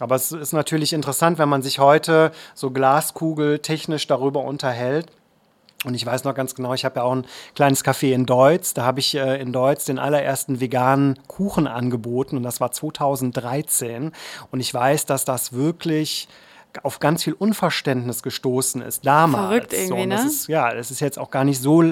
Aber 0.00 0.16
es 0.16 0.32
ist 0.32 0.52
natürlich 0.52 0.92
interessant, 0.92 1.38
wenn 1.38 1.48
man 1.48 1.62
sich 1.62 1.78
heute 1.78 2.32
so 2.54 2.70
glaskugeltechnisch 2.70 4.06
darüber 4.06 4.40
unterhält. 4.42 5.06
Und 5.84 5.94
ich 5.94 6.04
weiß 6.04 6.24
noch 6.24 6.34
ganz 6.34 6.54
genau, 6.54 6.72
ich 6.74 6.84
habe 6.84 7.00
ja 7.00 7.02
auch 7.02 7.12
ein 7.12 7.26
kleines 7.54 7.84
Café 7.84 8.12
in 8.12 8.26
Deutz. 8.26 8.74
Da 8.74 8.84
habe 8.84 9.00
ich 9.00 9.14
äh, 9.14 9.40
in 9.40 9.52
Deutz 9.52 9.84
den 9.84 9.98
allerersten 9.98 10.60
veganen 10.60 11.18
Kuchen 11.28 11.66
angeboten 11.66 12.36
und 12.36 12.42
das 12.42 12.60
war 12.60 12.72
2013. 12.72 14.12
Und 14.50 14.60
ich 14.60 14.72
weiß, 14.72 15.04
dass 15.06 15.24
das 15.24 15.52
wirklich 15.52 16.26
auf 16.82 16.98
ganz 16.98 17.22
viel 17.22 17.34
Unverständnis 17.34 18.22
gestoßen 18.22 18.82
ist 18.82 19.06
damals. 19.06 19.48
Verrückt 19.48 19.72
irgendwie, 19.72 20.02
so, 20.02 20.06
ne? 20.06 20.26
Ist, 20.26 20.48
ja, 20.48 20.74
das 20.74 20.90
ist 20.90 21.00
jetzt 21.00 21.18
auch 21.18 21.30
gar 21.30 21.44
nicht 21.44 21.60
so, 21.60 21.82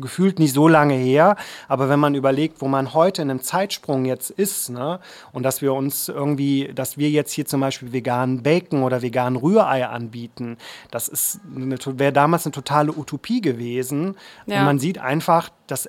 gefühlt 0.00 0.38
nicht 0.38 0.54
so 0.54 0.68
lange 0.68 0.94
her, 0.94 1.36
aber 1.68 1.88
wenn 1.88 2.00
man 2.00 2.14
überlegt, 2.14 2.60
wo 2.60 2.68
man 2.68 2.94
heute 2.94 3.22
in 3.22 3.30
einem 3.30 3.42
Zeitsprung 3.42 4.04
jetzt 4.04 4.30
ist, 4.30 4.70
ne, 4.70 5.00
und 5.32 5.42
dass 5.42 5.62
wir 5.62 5.74
uns 5.74 6.08
irgendwie, 6.08 6.72
dass 6.74 6.96
wir 6.96 7.10
jetzt 7.10 7.32
hier 7.32 7.46
zum 7.46 7.60
Beispiel 7.60 7.92
veganen 7.92 8.42
Bacon 8.42 8.82
oder 8.82 9.02
veganen 9.02 9.38
Rührei 9.38 9.86
anbieten, 9.86 10.56
das 10.90 11.08
ist, 11.08 11.40
wäre 11.44 12.12
damals 12.12 12.46
eine 12.46 12.52
totale 12.52 12.92
Utopie 12.92 13.40
gewesen. 13.40 14.16
Ja. 14.46 14.60
Und 14.60 14.64
man 14.66 14.78
sieht 14.78 14.98
einfach, 14.98 15.50
dass 15.66 15.88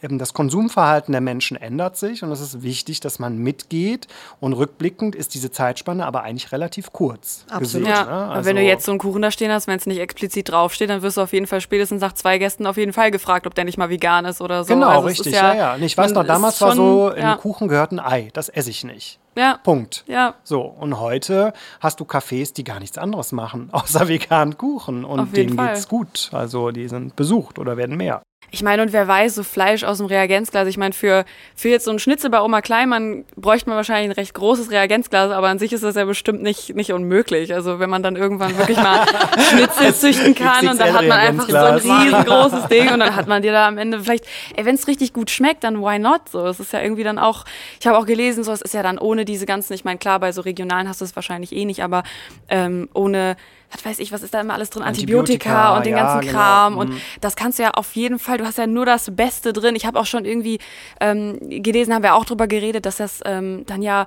das 0.00 0.32
Konsumverhalten 0.32 1.12
der 1.12 1.20
Menschen 1.20 1.56
ändert 1.56 1.96
sich 1.96 2.22
und 2.22 2.30
es 2.30 2.40
ist 2.40 2.62
wichtig, 2.62 3.00
dass 3.00 3.18
man 3.18 3.38
mitgeht. 3.38 4.06
Und 4.40 4.52
rückblickend 4.52 5.14
ist 5.14 5.34
diese 5.34 5.50
Zeitspanne 5.50 6.06
aber 6.06 6.22
eigentlich 6.22 6.52
relativ 6.52 6.92
kurz. 6.92 7.44
Absolut. 7.50 7.86
Gesehen, 7.86 7.86
ja. 7.86 8.04
Ne? 8.04 8.30
also 8.30 8.48
wenn 8.48 8.56
du 8.56 8.62
jetzt 8.62 8.84
so 8.84 8.92
einen 8.92 8.98
Kuchen 8.98 9.22
da 9.22 9.30
stehen 9.30 9.50
hast, 9.50 9.66
wenn 9.66 9.76
es 9.76 9.86
nicht 9.86 9.98
explizit 9.98 10.50
draufsteht, 10.50 10.90
dann 10.90 11.02
wirst 11.02 11.16
du 11.16 11.20
auf 11.20 11.32
jeden 11.32 11.46
Fall 11.46 11.60
spätestens 11.60 12.00
nach 12.00 12.12
zwei 12.12 12.38
Gästen 12.38 12.66
auf 12.66 12.76
jeden 12.76 12.92
Fall 12.92 13.10
gefragt, 13.10 13.46
ob 13.46 13.54
der 13.54 13.64
nicht 13.64 13.78
mal 13.78 13.90
vegan 13.90 14.24
ist 14.24 14.40
oder 14.40 14.64
so. 14.64 14.74
Genau, 14.74 14.88
also 14.88 15.08
richtig. 15.08 15.34
Ja, 15.34 15.54
ja, 15.54 15.76
ja. 15.76 15.84
ich 15.84 15.96
weiß 15.96 16.12
noch, 16.12 16.24
damals 16.24 16.58
schon, 16.58 16.68
war 16.68 16.76
so, 16.76 17.10
in 17.10 17.22
ja. 17.22 17.36
Kuchen 17.36 17.68
gehört 17.68 17.92
ein 17.92 18.00
Ei. 18.00 18.30
Das 18.32 18.48
esse 18.48 18.70
ich 18.70 18.84
nicht. 18.84 19.18
Ja. 19.36 19.60
Punkt. 19.62 20.04
Ja. 20.08 20.34
So, 20.42 20.62
und 20.62 20.98
heute 20.98 21.52
hast 21.80 22.00
du 22.00 22.04
Cafés, 22.04 22.52
die 22.54 22.64
gar 22.64 22.80
nichts 22.80 22.98
anderes 22.98 23.32
machen, 23.32 23.68
außer 23.72 24.08
veganen 24.08 24.58
Kuchen. 24.58 25.04
Und 25.04 25.36
denen 25.36 25.56
geht 25.56 25.72
es 25.72 25.88
gut. 25.88 26.30
Also 26.32 26.70
die 26.70 26.88
sind 26.88 27.16
besucht 27.16 27.58
oder 27.58 27.76
werden 27.76 27.96
mehr. 27.96 28.22
Ich 28.50 28.62
meine, 28.62 28.82
und 28.82 28.92
wer 28.92 29.06
weiß, 29.06 29.34
so 29.34 29.42
Fleisch 29.42 29.84
aus 29.84 29.98
dem 29.98 30.06
Reagenzglas. 30.06 30.68
Ich 30.68 30.78
meine, 30.78 30.94
für, 30.94 31.24
für 31.54 31.68
jetzt 31.68 31.84
so 31.84 31.90
einen 31.90 31.98
Schnitzel 31.98 32.30
bei 32.30 32.40
Oma 32.40 32.62
Kleinmann 32.62 33.24
bräuchte 33.36 33.68
man 33.68 33.76
wahrscheinlich 33.76 34.10
ein 34.10 34.20
recht 34.20 34.32
großes 34.32 34.70
Reagenzglas, 34.70 35.30
aber 35.30 35.48
an 35.48 35.58
sich 35.58 35.72
ist 35.72 35.84
das 35.84 35.96
ja 35.96 36.04
bestimmt 36.06 36.42
nicht, 36.42 36.74
nicht 36.74 36.92
unmöglich. 36.92 37.52
Also 37.52 37.78
wenn 37.78 37.90
man 37.90 38.02
dann 38.02 38.16
irgendwann 38.16 38.56
wirklich 38.56 38.78
mal 38.78 39.06
Schnitzel 39.50 39.94
züchten 39.94 40.34
kann 40.34 40.66
und 40.66 40.80
dann 40.80 40.94
hat 40.94 41.06
man 41.06 41.18
einfach 41.18 41.48
so 41.48 41.56
ein 41.56 41.74
riesengroßes 41.76 42.66
Ding 42.70 42.90
und 42.92 43.00
dann 43.00 43.14
hat 43.14 43.26
man 43.26 43.42
dir 43.42 43.52
da 43.52 43.68
am 43.68 43.76
Ende 43.76 44.00
vielleicht, 44.00 44.24
ey, 44.56 44.64
wenn 44.64 44.76
es 44.76 44.86
richtig 44.86 45.12
gut 45.12 45.30
schmeckt, 45.30 45.64
dann 45.64 45.82
why 45.82 45.98
not? 45.98 46.28
So, 46.30 46.46
es 46.46 46.58
ist 46.58 46.72
ja 46.72 46.80
irgendwie 46.80 47.04
dann 47.04 47.18
auch, 47.18 47.44
ich 47.80 47.86
habe 47.86 47.98
auch 47.98 48.06
gelesen, 48.06 48.44
so, 48.44 48.52
es 48.52 48.62
ist 48.62 48.72
ja 48.72 48.82
dann 48.82 48.98
ohne 48.98 49.26
diese 49.26 49.44
ganzen, 49.44 49.74
ich 49.74 49.84
meine, 49.84 49.98
klar, 49.98 50.20
bei 50.20 50.32
so 50.32 50.40
regionalen 50.40 50.88
hast 50.88 51.02
du 51.02 51.04
es 51.04 51.14
wahrscheinlich 51.14 51.54
eh 51.54 51.66
nicht, 51.66 51.82
aber 51.82 52.02
ähm, 52.48 52.88
ohne 52.94 53.36
was 53.70 53.84
weiß 53.84 53.98
ich, 53.98 54.12
was 54.12 54.22
ist 54.22 54.34
da 54.34 54.40
immer 54.40 54.54
alles 54.54 54.70
drin? 54.70 54.82
Antibiotika, 54.82 55.74
Antibiotika 55.74 55.76
und 55.76 55.86
den 55.86 55.96
ja, 55.96 56.02
ganzen 56.02 56.28
genau. 56.28 56.32
Kram. 56.32 56.78
Und 56.78 56.90
mhm. 56.90 57.00
das 57.20 57.36
kannst 57.36 57.58
du 57.58 57.62
ja 57.62 57.70
auf 57.72 57.94
jeden 57.94 58.18
Fall, 58.18 58.38
du 58.38 58.46
hast 58.46 58.58
ja 58.58 58.66
nur 58.66 58.86
das 58.86 59.14
Beste 59.14 59.52
drin. 59.52 59.76
Ich 59.76 59.86
habe 59.86 59.98
auch 59.98 60.06
schon 60.06 60.24
irgendwie 60.24 60.58
ähm, 61.00 61.38
gelesen, 61.62 61.94
haben 61.94 62.02
wir 62.02 62.14
auch 62.14 62.24
drüber 62.24 62.46
geredet, 62.46 62.86
dass 62.86 62.96
das 62.96 63.20
ähm, 63.24 63.64
dann 63.66 63.82
ja 63.82 64.06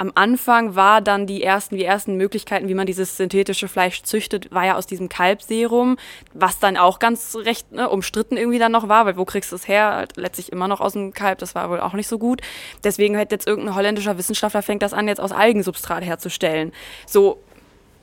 am 0.00 0.12
Anfang 0.14 0.76
war 0.76 1.02
dann 1.02 1.26
die 1.26 1.42
ersten, 1.42 1.76
die 1.76 1.84
ersten 1.84 2.16
Möglichkeiten, 2.16 2.68
wie 2.68 2.74
man 2.74 2.86
dieses 2.86 3.18
synthetische 3.18 3.68
Fleisch 3.68 4.02
züchtet, 4.02 4.50
war 4.50 4.64
ja 4.64 4.76
aus 4.76 4.86
diesem 4.86 5.10
Kalbserum, 5.10 5.98
was 6.32 6.58
dann 6.58 6.78
auch 6.78 7.00
ganz 7.00 7.36
recht 7.36 7.70
ne, 7.70 7.86
umstritten 7.86 8.38
irgendwie 8.38 8.58
dann 8.58 8.72
noch 8.72 8.88
war, 8.88 9.04
weil 9.04 9.18
wo 9.18 9.26
kriegst 9.26 9.52
du 9.52 9.56
es 9.56 9.68
her? 9.68 10.08
Letztlich 10.16 10.52
immer 10.52 10.68
noch 10.68 10.80
aus 10.80 10.94
dem 10.94 11.12
Kalb, 11.12 11.40
das 11.40 11.54
war 11.54 11.68
wohl 11.68 11.80
auch 11.80 11.92
nicht 11.92 12.08
so 12.08 12.18
gut. 12.18 12.40
Deswegen 12.82 13.14
hätte 13.14 13.34
jetzt 13.34 13.46
irgendein 13.46 13.74
holländischer 13.74 14.16
Wissenschaftler 14.16 14.62
fängt 14.62 14.80
das 14.82 14.94
an, 14.94 15.06
jetzt 15.06 15.20
aus 15.20 15.32
Algensubstrat 15.32 16.02
herzustellen. 16.02 16.72
So, 17.06 17.42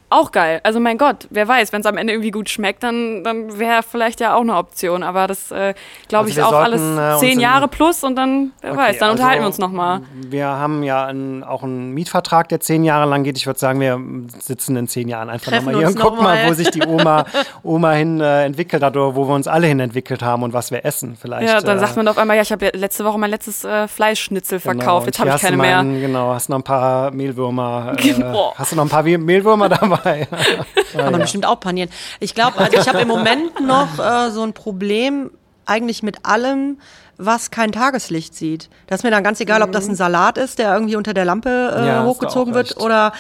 auch 0.09 0.31
geil. 0.31 0.61
Also 0.63 0.79
mein 0.79 0.97
Gott, 0.97 1.27
wer 1.29 1.47
weiß, 1.47 1.73
wenn 1.73 1.81
es 1.81 1.85
am 1.87 1.97
Ende 1.97 2.13
irgendwie 2.13 2.31
gut 2.31 2.49
schmeckt, 2.49 2.81
dann, 2.83 3.23
dann 3.23 3.59
wäre 3.59 3.83
vielleicht 3.83 4.19
ja 4.21 4.35
auch 4.35 4.41
eine 4.41 4.55
Option. 4.55 5.03
Aber 5.03 5.27
das 5.27 5.51
äh, 5.51 5.73
glaube 6.07 6.27
Also 6.27 6.39
ich 6.39 6.45
auch 6.45 6.51
sollten, 6.51 6.97
alles 6.97 7.17
äh, 7.17 7.19
zehn 7.19 7.39
Jahre 7.39 7.67
plus 7.67 8.03
und 8.03 8.15
dann, 8.15 8.51
wer 8.61 8.71
Okay, 8.71 8.79
weiß, 8.79 8.97
dann 8.99 9.09
also, 9.09 9.21
unterhalten 9.21 9.43
wir 9.43 9.47
uns 9.47 9.57
nochmal. 9.57 10.01
Wir 10.15 10.45
haben 10.47 10.83
ja 10.83 11.05
einen, 11.05 11.43
auch 11.43 11.63
einen 11.63 11.91
Mietvertrag, 11.93 12.47
der 12.49 12.59
zehn 12.61 12.83
Jahre 12.85 13.09
lang 13.09 13.23
geht. 13.23 13.37
Ich 13.37 13.45
würde 13.47 13.59
sagen, 13.59 13.79
wir 13.81 13.99
sitzen 14.39 14.75
in 14.77 14.87
zehn 14.87 15.09
Jahren 15.09 15.29
einfach 15.29 15.51
nochmal 15.51 15.75
hier 15.75 15.87
und 15.87 15.99
gucken 15.99 16.23
mal, 16.23 16.47
wo 16.47 16.53
sich 16.53 16.69
die 16.71 16.83
Oma, 16.85 17.25
Oma 17.63 17.91
hin 17.91 18.21
äh, 18.21 18.45
entwickelt 18.45 18.83
hat 18.83 18.95
oder 18.95 19.15
wo 19.15 19.27
wir 19.27 19.35
uns 19.35 19.47
alle 19.47 19.67
hin 19.67 19.79
entwickelt 19.81 20.21
haben 20.23 20.43
und 20.43 20.53
was 20.53 20.71
wir 20.71 20.85
essen. 20.85 21.17
Vielleicht. 21.19 21.47
Ja, 21.49 21.59
dann 21.59 21.77
äh, 21.77 21.79
sagt 21.81 21.97
man 21.97 22.07
auf 22.07 22.17
einmal, 22.17 22.37
ja, 22.37 22.43
ich 22.43 22.51
habe 22.51 22.65
ja 22.65 22.71
letzte 22.73 23.03
Woche 23.03 23.17
mein 23.17 23.29
letztes 23.29 23.65
äh, 23.65 23.87
Fleischschnitzel 23.87 24.59
genau. 24.59 24.73
verkauft, 24.73 25.01
Und 25.01 25.07
jetzt 25.07 25.19
habe 25.19 25.29
ich 25.31 25.41
keine 25.41 25.57
mehr. 25.57 25.77
meinen- 25.83 25.99
Genau, 26.01 26.33
hast 26.33 26.47
noch 26.49 26.57
ein 26.57 26.63
paar 26.63 27.11
Mehlwürmer. 27.11 27.93
Äh, 27.97 28.13
Boah. 28.13 28.53
hast 28.57 28.71
du 28.71 28.75
noch 28.77 28.83
ein 28.83 28.89
paar 28.89 29.03
Mehlwürmer 29.03 29.67
dabei? 29.67 29.96
Kann 30.93 31.11
man 31.11 31.21
bestimmt 31.21 31.45
auch 31.45 31.59
panieren. 31.59 31.89
Ich 32.19 32.35
glaube, 32.35 32.57
also 32.57 32.77
ich 32.77 32.87
habe 32.87 33.01
im 33.01 33.07
Moment 33.07 33.59
noch 33.59 33.99
äh, 33.99 34.31
so 34.31 34.43
ein 34.43 34.53
Problem 34.53 35.31
eigentlich 35.65 36.03
mit 36.03 36.25
allem, 36.25 36.79
was 37.17 37.49
kein 37.49 37.71
Tageslicht 37.71 38.35
sieht. 38.35 38.69
Das 38.85 38.99
ist 38.99 39.03
mir 39.03 39.11
dann 39.11 39.23
ganz 39.23 39.39
egal, 39.39 39.63
ob 39.63 39.71
das 39.71 39.87
ein 39.87 39.95
Salat 39.95 40.37
ist, 40.37 40.59
der 40.59 40.73
irgendwie 40.73 40.95
unter 40.95 41.13
der 41.13 41.25
Lampe 41.25 41.49
äh, 41.75 41.87
Ja, 41.87 42.03
hochgezogen 42.03 42.53
wird, 42.53 42.77
oder 42.77 43.11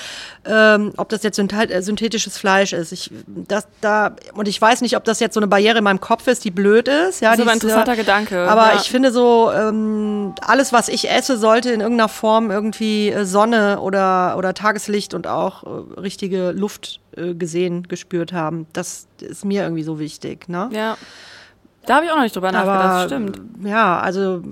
ähm, 0.45 0.93
ob 0.97 1.09
das 1.09 1.23
jetzt 1.23 1.39
äh, 1.39 1.81
synthetisches 1.81 2.37
Fleisch 2.37 2.73
ist. 2.73 2.91
Ich, 2.91 3.11
das, 3.25 3.67
da, 3.81 4.15
und 4.33 4.47
ich 4.47 4.61
weiß 4.61 4.81
nicht, 4.81 4.95
ob 4.97 5.03
das 5.03 5.19
jetzt 5.19 5.33
so 5.33 5.39
eine 5.39 5.47
Barriere 5.47 5.79
in 5.79 5.83
meinem 5.83 5.99
Kopf 5.99 6.27
ist, 6.27 6.45
die 6.45 6.51
blöd 6.51 6.87
ist. 6.87 7.21
Ja, 7.21 7.31
Das 7.31 7.39
ist 7.39 7.41
aber 7.41 7.51
ein 7.51 7.57
interessanter 7.57 7.93
äh, 7.93 7.97
Gedanke, 7.97 8.47
Aber 8.47 8.73
ja. 8.73 8.79
ich 8.79 8.89
finde 8.89 9.11
so, 9.11 9.51
ähm, 9.51 10.35
alles, 10.41 10.71
was 10.73 10.89
ich 10.89 11.09
esse, 11.09 11.37
sollte 11.37 11.71
in 11.71 11.81
irgendeiner 11.81 12.09
Form 12.09 12.51
irgendwie 12.51 13.09
äh, 13.09 13.25
Sonne 13.25 13.79
oder, 13.79 14.35
oder 14.37 14.53
Tageslicht 14.53 15.13
und 15.13 15.27
auch 15.27 15.63
äh, 15.63 15.99
richtige 15.99 16.51
Luft 16.51 16.99
äh, 17.15 17.33
gesehen, 17.33 17.87
gespürt 17.87 18.31
haben. 18.31 18.67
Das 18.73 19.07
ist 19.19 19.43
mir 19.43 19.63
irgendwie 19.63 19.83
so 19.83 19.99
wichtig. 19.99 20.47
Ne? 20.49 20.69
Ja. 20.71 20.97
Da 21.87 21.95
habe 21.95 22.05
ich 22.05 22.11
auch 22.11 22.15
noch 22.17 22.23
nicht 22.23 22.35
drüber 22.35 22.51
nachgedacht, 22.51 23.05
stimmt. 23.05 23.41
Ja, 23.63 23.99
also 23.99 24.43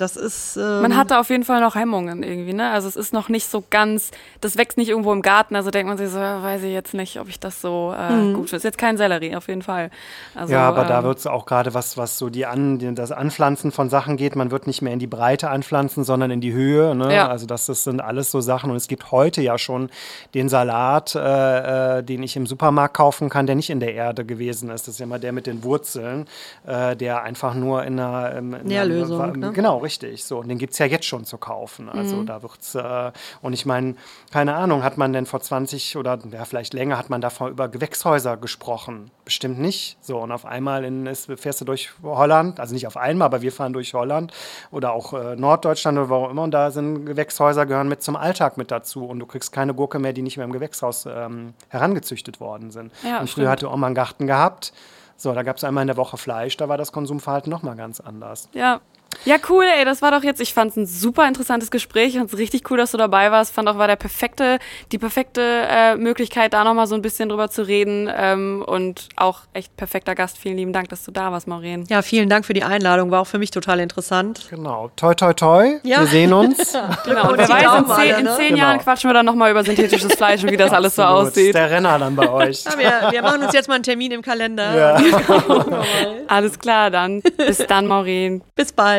das 0.00 0.16
ist. 0.16 0.56
Ähm, 0.56 0.82
Man 0.82 0.96
hat 0.96 1.10
da 1.10 1.20
auf 1.20 1.28
jeden 1.30 1.44
Fall 1.44 1.60
noch 1.60 1.74
Hemmungen 1.74 2.22
irgendwie, 2.22 2.52
ne? 2.54 2.70
Also 2.70 2.88
es 2.88 2.96
ist 2.96 3.12
noch 3.12 3.28
nicht 3.28 3.50
so 3.50 3.62
ganz, 3.70 4.10
das 4.40 4.56
wächst 4.56 4.78
nicht 4.78 4.88
irgendwo 4.88 5.12
im 5.12 5.22
Garten, 5.22 5.56
also 5.56 5.70
denkt 5.70 5.88
man 5.88 5.98
sich 5.98 6.08
so, 6.10 6.18
weiß 6.18 6.62
ich 6.62 6.72
jetzt 6.72 6.94
nicht, 6.94 7.18
ob 7.20 7.28
ich 7.28 7.38
das 7.40 7.60
so 7.60 7.94
äh, 7.96 8.10
Mhm. 8.12 8.34
gut 8.34 8.44
finde. 8.48 8.56
Ist 8.56 8.64
jetzt 8.64 8.78
kein 8.78 8.96
Sellerie, 8.96 9.36
auf 9.36 9.48
jeden 9.48 9.62
Fall. 9.62 9.90
Also, 10.34 10.52
ja, 10.52 10.68
aber 10.68 10.84
da 10.84 10.98
ähm, 10.98 11.04
wird 11.04 11.18
es 11.18 11.26
auch 11.26 11.46
gerade, 11.46 11.74
was, 11.74 11.96
was 11.96 12.18
so 12.18 12.30
die 12.30 12.46
An, 12.46 12.78
die, 12.78 12.94
das 12.94 13.12
Anpflanzen 13.12 13.72
von 13.72 13.90
Sachen 13.90 14.16
geht, 14.16 14.36
man 14.36 14.50
wird 14.50 14.66
nicht 14.66 14.82
mehr 14.82 14.92
in 14.92 14.98
die 14.98 15.06
Breite 15.06 15.50
anpflanzen, 15.50 16.04
sondern 16.04 16.30
in 16.30 16.40
die 16.40 16.52
Höhe. 16.52 16.94
Ne? 16.94 17.14
Ja. 17.14 17.28
Also 17.28 17.46
das, 17.46 17.66
das 17.66 17.84
sind 17.84 18.00
alles 18.00 18.30
so 18.30 18.40
Sachen. 18.40 18.70
Und 18.70 18.76
es 18.76 18.88
gibt 18.88 19.10
heute 19.12 19.42
ja 19.42 19.58
schon 19.58 19.90
den 20.34 20.48
Salat, 20.48 21.14
äh, 21.14 21.98
äh, 21.98 22.02
den 22.02 22.22
ich 22.22 22.36
im 22.36 22.46
Supermarkt 22.46 22.94
kaufen 22.96 23.28
kann, 23.28 23.46
der 23.46 23.54
nicht 23.56 23.70
in 23.70 23.80
der 23.80 23.94
Erde 23.94 24.24
gewesen 24.24 24.70
ist. 24.70 24.86
Das 24.88 24.94
ist 24.94 25.00
ja 25.00 25.04
immer 25.04 25.18
der 25.18 25.32
mit 25.32 25.46
den 25.46 25.62
Wurzeln, 25.64 26.26
äh, 26.66 26.96
der 26.96 27.22
einfach 27.22 27.54
nur 27.54 27.84
in 27.84 27.98
einer, 27.98 28.34
ähm, 28.36 28.54
in 28.54 28.66
Nährlösung, 28.66 29.20
einer 29.20 29.36
ne? 29.36 29.52
Genau, 29.52 29.78
richtig. 29.88 30.24
So, 30.24 30.38
und 30.38 30.48
den 30.48 30.58
gibt 30.58 30.74
es 30.74 30.78
ja 30.78 30.84
jetzt 30.86 31.06
schon 31.06 31.24
zu 31.24 31.38
kaufen. 31.38 31.88
Also 31.88 32.16
Mhm. 32.16 32.26
da 32.26 32.42
wird's, 32.42 32.74
äh, 32.74 33.10
und 33.40 33.54
ich 33.54 33.64
meine, 33.64 33.94
keine 34.30 34.54
Ahnung, 34.54 34.82
hat 34.82 34.98
man 34.98 35.14
denn 35.14 35.24
vor 35.24 35.40
20 35.40 35.96
oder 35.96 36.18
ja, 36.30 36.44
vielleicht 36.44 36.74
länger 36.74 36.98
hat 36.98 37.08
man 37.08 37.22
davor 37.22 37.48
über 37.48 37.68
Gewächshäuser 37.68 38.36
gesprochen? 38.36 39.10
Bestimmt 39.24 39.58
nicht. 39.58 39.96
So, 40.02 40.18
und 40.18 40.30
auf 40.32 40.44
einmal 40.44 40.84
in, 40.84 41.06
ist, 41.06 41.30
fährst 41.36 41.62
du 41.62 41.64
durch 41.64 41.90
Holland, 42.02 42.60
also 42.60 42.74
nicht 42.74 42.86
auf 42.86 42.96
einmal, 42.98 43.26
aber 43.26 43.40
wir 43.40 43.52
fahren 43.52 43.72
durch 43.72 43.94
Holland 43.94 44.32
oder 44.70 44.92
auch 44.92 45.14
äh, 45.14 45.36
Norddeutschland 45.36 45.96
oder 45.98 46.08
wo 46.10 46.14
auch 46.16 46.30
immer, 46.30 46.42
und 46.42 46.50
da 46.52 46.70
sind 46.70 47.06
Gewächshäuser 47.06 47.64
gehören 47.64 47.88
mit 47.88 48.02
zum 48.02 48.16
Alltag 48.16 48.58
mit 48.58 48.70
dazu. 48.70 49.06
Und 49.06 49.18
du 49.20 49.26
kriegst 49.26 49.52
keine 49.52 49.72
Gurke 49.72 49.98
mehr, 49.98 50.12
die 50.12 50.22
nicht 50.22 50.36
mehr 50.36 50.44
im 50.44 50.52
Gewächshaus 50.52 51.06
ähm, 51.06 51.54
herangezüchtet 51.68 52.40
worden 52.40 52.70
sind. 52.70 52.92
Ja, 53.02 53.20
und 53.20 53.28
früher 53.30 53.44
stimmt. 53.44 53.48
hatte 53.48 53.70
Oma 53.72 53.86
einen 53.86 53.94
Garten 53.94 54.26
gehabt. 54.26 54.72
So, 55.20 55.32
da 55.34 55.42
gab 55.42 55.56
es 55.56 55.64
einmal 55.64 55.82
in 55.82 55.88
der 55.88 55.96
Woche 55.96 56.16
Fleisch, 56.16 56.56
da 56.58 56.68
war 56.68 56.78
das 56.78 56.92
Konsumverhalten 56.92 57.50
nochmal 57.50 57.74
ganz 57.74 57.98
anders. 57.98 58.48
Ja. 58.52 58.80
Ja, 59.24 59.36
cool, 59.48 59.64
ey, 59.64 59.84
das 59.84 60.00
war 60.00 60.10
doch 60.10 60.22
jetzt, 60.22 60.40
ich 60.40 60.54
fand 60.54 60.70
es 60.70 60.76
ein 60.76 60.86
super 60.86 61.26
interessantes 61.26 61.70
Gespräch. 61.70 62.08
Ich 62.10 62.16
fand 62.18 62.32
es 62.32 62.38
richtig 62.38 62.70
cool, 62.70 62.78
dass 62.78 62.92
du 62.92 62.98
dabei 62.98 63.30
warst. 63.30 63.52
Fand 63.54 63.68
auch, 63.68 63.76
war 63.78 63.86
der 63.88 63.96
perfekte, 63.96 64.58
die 64.92 64.98
perfekte 64.98 65.40
äh, 65.42 65.96
Möglichkeit, 65.96 66.52
da 66.52 66.62
nochmal 66.62 66.86
so 66.86 66.94
ein 66.94 67.02
bisschen 67.02 67.28
drüber 67.28 67.50
zu 67.50 67.66
reden. 67.66 68.08
Ähm, 68.14 68.62
und 68.66 69.08
auch 69.16 69.40
echt 69.54 69.76
perfekter 69.76 70.14
Gast. 70.14 70.38
Vielen 70.38 70.56
lieben 70.56 70.72
Dank, 70.72 70.88
dass 70.90 71.04
du 71.04 71.10
da 71.10 71.32
warst, 71.32 71.48
Maureen. 71.48 71.84
ja, 71.88 72.02
vielen 72.02 72.28
Dank 72.28 72.46
für 72.46 72.54
die 72.54 72.62
Einladung. 72.62 73.10
War 73.10 73.20
auch 73.22 73.26
für 73.26 73.38
mich 73.38 73.50
total 73.50 73.80
interessant. 73.80 74.46
Genau. 74.50 74.90
Toi, 74.96 75.14
toi, 75.14 75.32
toi. 75.32 75.78
Ja. 75.82 76.00
Wir 76.00 76.06
sehen 76.06 76.32
uns. 76.32 76.58
Genau, 77.04 77.30
und 77.30 77.38
wer 77.38 77.48
weiß, 77.48 77.62
in 77.78 77.86
zehn, 77.86 77.90
alle, 77.94 78.18
in 78.18 78.24
ne? 78.24 78.36
zehn 78.36 78.48
Genau. 78.48 78.58
Jahren 78.58 78.78
quatschen 78.80 79.08
wir 79.08 79.14
dann 79.14 79.24
nochmal 79.26 79.50
über 79.50 79.64
synthetisches 79.64 80.12
Fleisch 80.14 80.42
und 80.42 80.50
wie 80.50 80.56
das 80.56 80.72
alles 80.72 80.94
so 80.96 81.02
aussieht. 81.02 81.54
Der 81.54 81.70
Renner 81.70 81.98
dann 81.98 82.14
bei 82.16 82.28
euch. 82.30 82.64
Ja, 82.64 82.78
wir, 82.78 83.12
wir 83.12 83.22
machen 83.22 83.42
uns 83.42 83.52
jetzt 83.54 83.68
mal 83.68 83.76
einen 83.76 83.84
Termin 83.84 84.12
im 84.12 84.22
Kalender. 84.22 85.00
Alles 86.28 86.58
klar, 86.58 86.90
dann. 86.90 87.22
Bis 87.36 87.58
dann, 87.58 87.86
Maureen. 87.86 88.42
Bis 88.54 88.72
bald. 88.72 88.97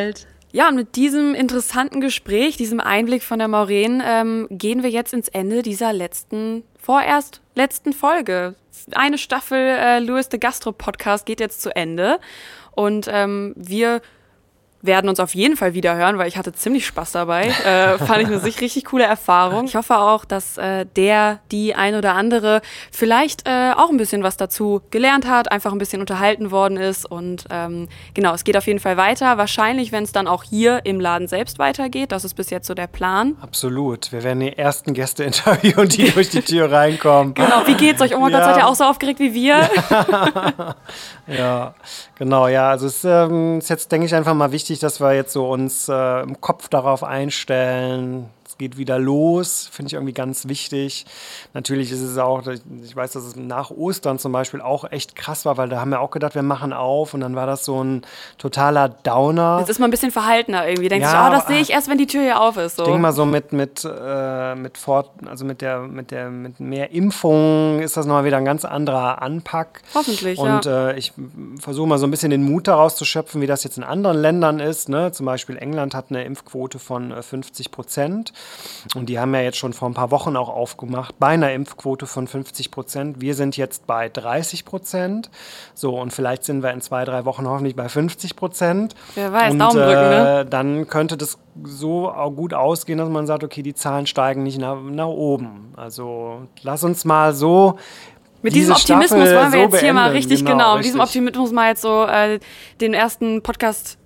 Ja, 0.52 0.68
und 0.70 0.76
mit 0.76 0.96
diesem 0.96 1.36
interessanten 1.36 2.02
Gespräch, 2.02 2.58
diesem 2.58 2.80
Einblick 2.80 3.22
von 3.22 3.38
der 3.38 3.48
Maureen, 3.48 4.02
ähm, 4.04 4.48
gehen 4.50 4.82
wir 4.82 4.90
jetzt 4.90 5.14
ins 5.14 5.28
Ende 5.28 5.62
dieser 5.62 5.94
letzten, 5.94 6.64
vorerst 6.80 7.42
letzten 7.54 7.94
Folge. 7.94 8.56
Eine 8.92 9.20
Staffel 9.20 9.60
äh, 9.60 10.00
Louis 10.00 10.30
de 10.30 10.40
Gastro 10.40 10.72
Podcast 10.72 11.28
geht 11.28 11.40
jetzt 11.40 11.62
zu 11.62 11.76
Ende. 11.76 12.20
Und 12.72 13.08
ähm, 13.12 13.54
wir 13.56 14.02
werden 14.82 15.10
uns 15.10 15.20
auf 15.20 15.36
jeden 15.36 15.58
Fall 15.58 15.74
wieder 15.74 15.96
hören, 15.96 16.18
weil 16.18 16.28
ich 16.28 16.38
hatte 16.38 16.54
ziemlich 16.54 16.86
Spaß 16.86 17.12
dabei. 17.12 17.52
Äh, 17.70 17.98
fand 18.00 18.22
ich 18.22 18.28
eine 18.28 18.40
sich 18.40 18.62
richtig 18.62 18.86
coole 18.86 19.04
Erfahrung. 19.04 19.66
Ich 19.66 19.76
hoffe 19.76 19.98
auch, 19.98 20.24
dass 20.26 20.58
äh, 20.58 20.86
der, 20.96 21.40
die 21.52 21.76
ein 21.76 21.94
oder 21.94 22.14
andere 22.16 22.62
vielleicht 22.92 23.48
äh, 23.48 23.74
auch 23.76 23.90
ein 23.90 23.98
bisschen 23.98 24.24
was 24.24 24.38
dazu 24.38 24.82
gelernt 24.92 25.28
hat, 25.28 25.52
einfach 25.52 25.72
ein 25.72 25.78
bisschen 25.78 26.00
unterhalten 26.02 26.50
worden 26.52 26.78
ist. 26.78 27.06
Und 27.06 27.46
ähm, 27.52 27.90
genau, 28.14 28.34
es 28.34 28.44
geht 28.44 28.56
auf 28.58 28.66
jeden 28.66 28.80
Fall 28.80 28.98
weiter. 28.98 29.38
Wahrscheinlich, 29.38 29.92
wenn 29.92 30.04
es 30.04 30.14
dann 30.14 30.28
auch 30.28 30.44
hier 30.44 30.86
im 30.86 31.00
Laden 31.00 31.28
selbst 31.28 31.60
weitergeht. 31.60 32.12
Das 32.12 32.24
ist 32.24 32.34
bis 32.34 32.50
jetzt 32.50 32.66
so 32.68 32.74
der 32.74 32.88
Plan. 32.88 33.36
Absolut. 33.42 34.12
Wir 34.12 34.24
werden 34.24 34.40
die 34.40 34.58
ersten 34.58 34.94
Gäste 34.94 35.24
interviewen, 35.26 35.90
die 35.90 36.10
durch 36.14 36.30
die 36.30 36.42
Tür 36.42 36.72
reinkommen. 36.72 37.34
Genau, 37.34 37.68
wie 37.68 37.76
geht's 37.76 38.02
euch? 38.02 38.16
Oh 38.16 38.20
mein 38.20 38.32
Gott, 38.32 38.42
Ja. 38.42 38.46
seid 38.54 38.58
ihr 38.58 38.68
auch 38.68 38.76
so 38.76 38.86
aufgeregt 38.86 39.20
wie 39.20 39.34
wir? 39.34 39.70
Ja, 41.28 41.76
genau, 42.18 42.48
ja. 42.48 42.70
Also 42.70 42.88
es 42.88 43.04
ähm, 43.04 43.60
ist 43.60 43.70
jetzt, 43.70 43.92
denke 43.92 44.08
ich, 44.08 44.16
einfach 44.16 44.34
mal 44.34 44.52
wichtig, 44.52 44.69
dass 44.78 45.02
wir 45.02 45.16
jetzt 45.16 45.34
so 45.34 45.50
uns 45.50 45.90
äh, 45.90 46.22
im 46.22 46.40
Kopf 46.40 46.70
darauf 46.70 47.04
einstellen. 47.04 48.30
Geht 48.60 48.78
wieder 48.78 49.00
los, 49.00 49.70
finde 49.72 49.88
ich 49.88 49.94
irgendwie 49.94 50.14
ganz 50.14 50.48
wichtig. 50.48 51.06
Natürlich 51.54 51.92
ist 51.92 52.02
es 52.02 52.18
auch, 52.18 52.46
ich 52.46 52.96
weiß, 52.96 53.14
dass 53.14 53.24
es 53.24 53.36
nach 53.36 53.72
Ostern 53.72 54.20
zum 54.20 54.32
Beispiel 54.32 54.62
auch 54.62 54.92
echt 54.92 55.16
krass 55.16 55.46
war, 55.46 55.58
weil 55.58 55.70
da 55.70 55.80
haben 55.80 55.90
wir 55.90 56.02
auch 56.02 56.12
gedacht, 56.12 56.36
wir 56.36 56.44
machen 56.44 56.74
auf 56.74 57.14
und 57.14 57.22
dann 57.22 57.36
war 57.36 57.48
das 57.48 57.66
so 57.66 57.84
ein 57.84 58.02
totaler 58.38 58.90
Downer. 58.90 59.60
Jetzt 59.62 59.70
ist 59.70 59.80
man 59.80 59.88
ein 59.88 59.92
bisschen 59.92 60.12
verhaltener 60.12 60.68
irgendwie. 60.68 60.90
Denkt 60.90 61.06
Ja, 61.06 61.12
sich, 61.12 61.30
oh, 61.30 61.34
das 61.34 61.48
sehe 61.48 61.62
ich 61.62 61.70
erst, 61.72 61.90
wenn 61.90 61.98
die 61.98 62.06
Tür 62.06 62.22
hier 62.22 62.42
auf 62.42 62.58
ist. 62.58 62.76
So. 62.76 62.84
Ich 62.84 62.88
denke 62.88 63.02
mal 63.02 63.14
so 63.14 63.26
mit 63.26 63.54
mit 63.54 63.84
äh, 63.86 64.56
mit 64.56 64.78
fort, 64.78 65.10
also 65.26 65.46
mit 65.46 65.62
der 65.62 65.80
mit 65.80 66.12
der 66.12 66.30
mit 66.30 66.60
mehr 66.60 66.92
Impfung 66.92 67.80
ist 67.80 67.98
das 67.98 68.06
nochmal 68.06 68.26
wieder 68.26 68.38
ein 68.38 68.46
ganz 68.46 68.66
anderer 68.66 69.22
Anpack. 69.22 69.82
Hoffentlich, 69.96 70.38
Und 70.38 70.66
ja. 70.66 70.90
äh, 70.90 70.98
ich 70.98 71.14
versuche 71.60 71.88
mal 71.88 71.98
so 71.98 72.06
ein 72.06 72.12
bisschen 72.12 72.32
den 72.32 72.44
Mut 72.44 72.68
daraus 72.68 72.96
zu 72.96 73.06
schöpfen, 73.06 73.42
wie 73.42 73.48
das 73.48 73.64
jetzt 73.64 73.78
in 73.78 73.84
anderen 73.84 74.18
Ländern 74.18 74.60
ist. 74.60 74.90
Ne? 74.90 75.12
Zum 75.12 75.26
Beispiel 75.26 75.58
England 75.58 75.96
hat 75.96 76.08
eine 76.10 76.24
Impfquote 76.24 76.80
von 76.80 77.12
äh, 77.12 77.22
50 77.22 77.72
Prozent 77.72 78.34
und 78.96 79.08
die 79.08 79.20
haben 79.20 79.34
ja 79.34 79.42
jetzt 79.42 79.58
schon 79.58 79.74
vor 79.74 79.90
ein 79.90 79.94
paar 79.94 80.12
Wochen 80.12 80.36
auch 80.36 80.50
aufgemacht 80.50 81.16
bei 81.20 81.30
einer 81.30 81.52
Impfquote 81.52 82.06
von 82.06 82.28
50 82.28 82.72
Prozent. 82.72 83.22
Wir 83.22 83.36
sind 83.36 83.58
jetzt 83.58 83.88
bei 83.88 84.10
30 84.10 84.66
Prozent. 84.66 85.30
So 85.74 86.00
und 86.00 86.12
vielleicht 86.12 86.44
sind 86.44 86.64
wir 86.64 86.72
in 86.72 86.82
zwei 86.82 87.06
drei 87.06 87.26
Wochen 87.26 87.48
hoffentlich 87.48 87.76
bei 87.76 87.90
50 87.90 88.36
Prozent. 88.36 88.96
Wer 89.16 89.32
weiß, 89.32 89.54
und, 89.54 89.60
Daumen 89.60 89.78
drücken, 89.78 90.10
ne? 90.10 90.40
äh, 90.42 90.46
dann 90.46 90.88
könnte 90.88 91.18
das 91.18 91.38
so 91.64 92.12
gut 92.36 92.54
ausgehen, 92.54 93.00
dass 93.00 93.10
man 93.10 93.28
sagt, 93.28 93.44
okay, 93.44 93.62
die 93.62 93.74
Zahlen 93.74 94.08
steigen 94.08 94.44
nicht 94.44 94.60
nach, 94.60 94.78
nach 94.82 95.08
oben. 95.08 95.74
Also 95.76 96.48
lass 96.62 96.84
uns 96.84 97.06
mal 97.06 97.34
so. 97.34 97.78
Mit 98.42 98.54
diese 98.56 98.74
diesem 98.74 98.76
Optimismus 98.76 99.28
Staffel 99.28 99.36
wollen 99.36 99.52
wir 99.52 99.60
so 99.70 99.76
jetzt 99.76 99.80
hier 99.82 99.94
mal 99.94 100.12
beenden. 100.12 100.30
richtig, 100.30 100.46
genau, 100.46 100.76
mit 100.78 100.86
diesem 100.86 101.02
richtig. 101.02 101.20
Optimismus 101.20 101.52
mal 101.52 101.70
jetzt 101.70 101.82
so 101.82 102.06
äh, 102.06 102.40
den 102.80 102.94
ersten 102.94 103.42
Podcast 103.44 103.99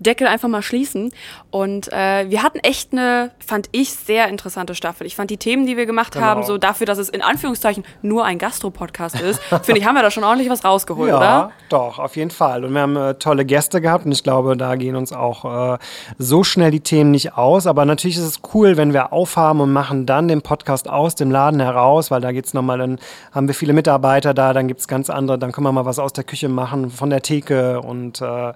Deckel 0.00 0.26
einfach 0.26 0.48
mal 0.48 0.62
schließen. 0.62 1.12
Und 1.50 1.92
äh, 1.92 2.28
wir 2.28 2.42
hatten 2.42 2.58
echt 2.60 2.92
eine, 2.92 3.30
fand 3.44 3.68
ich, 3.72 3.92
sehr 3.92 4.28
interessante 4.28 4.74
Staffel. 4.74 5.06
Ich 5.06 5.14
fand 5.16 5.30
die 5.30 5.36
Themen, 5.36 5.66
die 5.66 5.76
wir 5.76 5.86
gemacht 5.86 6.12
Genau. 6.14 6.26
haben, 6.26 6.42
so 6.42 6.58
dafür, 6.58 6.86
dass 6.86 6.98
es 6.98 7.08
in 7.08 7.22
Anführungszeichen 7.22 7.84
nur 8.02 8.24
ein 8.24 8.38
Gastro-Podcast 8.38 9.20
ist, 9.20 9.40
finde 9.62 9.78
ich, 9.80 9.84
haben 9.86 9.94
wir 9.94 10.02
da 10.02 10.10
schon 10.10 10.24
ordentlich 10.24 10.50
was 10.50 10.64
rausgeholt, 10.64 11.10
Ja, 11.10 11.16
oder? 11.16 11.50
doch, 11.68 11.98
auf 11.98 12.16
jeden 12.16 12.30
Fall. 12.30 12.64
Und 12.64 12.74
wir 12.74 12.80
haben 12.80 12.96
äh, 12.96 13.14
tolle 13.14 13.44
Gäste 13.44 13.80
gehabt 13.80 14.06
und 14.06 14.12
ich 14.12 14.24
glaube, 14.24 14.56
da 14.56 14.74
gehen 14.76 14.96
uns 14.96 15.12
auch 15.12 15.74
äh, 15.74 15.78
so 16.18 16.42
schnell 16.44 16.70
die 16.70 16.80
Themen 16.80 17.10
nicht 17.10 17.36
aus. 17.36 17.66
Aber 17.66 17.84
natürlich 17.84 18.16
ist 18.16 18.24
es 18.24 18.40
cool, 18.54 18.76
wenn 18.76 18.92
wir 18.92 19.12
aufhaben 19.12 19.60
und 19.60 19.72
machen 19.72 20.06
dann 20.06 20.26
den 20.28 20.42
Podcast 20.42 20.88
aus 20.88 21.14
dem 21.14 21.30
Laden 21.30 21.60
heraus, 21.60 22.10
weil 22.10 22.20
da 22.20 22.32
geht's 22.32 22.54
nochmal, 22.54 22.78
dann 22.78 22.98
haben 23.32 23.46
wir 23.46 23.54
viele 23.54 23.72
Mitarbeiter 23.72 24.34
da, 24.34 24.52
dann 24.52 24.66
gibt's 24.68 24.88
ganz 24.88 25.10
andere, 25.10 25.38
dann 25.38 25.52
können 25.52 25.66
wir 25.66 25.72
mal 25.72 25.84
was 25.84 25.98
aus 25.98 26.12
der 26.12 26.24
Küche 26.24 26.48
machen, 26.48 26.90
von 26.90 27.10
der 27.10 27.22
Theke 27.22 27.80
und 27.80 28.20
äh, 28.20 28.52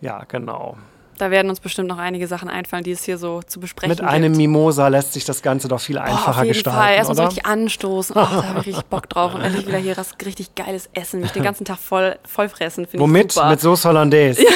ja, 0.00 0.22
genau. 0.28 0.73
Da 1.18 1.30
werden 1.30 1.48
uns 1.48 1.60
bestimmt 1.60 1.88
noch 1.88 1.98
einige 1.98 2.26
Sachen 2.26 2.48
einfallen, 2.48 2.82
die 2.84 2.90
es 2.92 3.04
hier 3.04 3.18
so 3.18 3.40
zu 3.42 3.60
besprechen 3.60 3.90
Mit 3.90 3.98
gibt. 4.00 4.10
einem 4.10 4.32
Mimosa 4.36 4.88
lässt 4.88 5.12
sich 5.12 5.24
das 5.24 5.42
Ganze 5.42 5.68
doch 5.68 5.80
viel 5.80 5.96
Boah, 5.96 6.02
einfacher 6.04 6.30
auf 6.30 6.36
jeden 6.38 6.48
gestalten, 6.54 6.78
Fall. 6.80 6.94
Erstmal 6.94 7.16
so 7.16 7.22
richtig 7.24 7.46
anstoßen. 7.46 8.16
Oh, 8.16 8.20
da 8.20 8.44
habe 8.44 8.60
ich 8.60 8.66
richtig 8.68 8.84
Bock 8.86 9.08
drauf. 9.08 9.34
Und 9.34 9.40
endlich 9.44 9.66
wieder 9.66 9.78
hier 9.78 9.96
was 9.96 10.14
richtig 10.24 10.54
geiles 10.54 10.88
Essen. 10.94 11.20
Mich 11.20 11.32
den 11.32 11.42
ganzen 11.42 11.64
Tag 11.64 11.78
voll, 11.78 12.16
voll 12.26 12.48
fressen. 12.48 12.86
Finde 12.86 12.96
ich 12.96 13.00
Womit? 13.02 13.32
super. 13.32 13.48
Mit 13.50 13.60
Sauce 13.60 13.84
Hollandaise. 13.84 14.44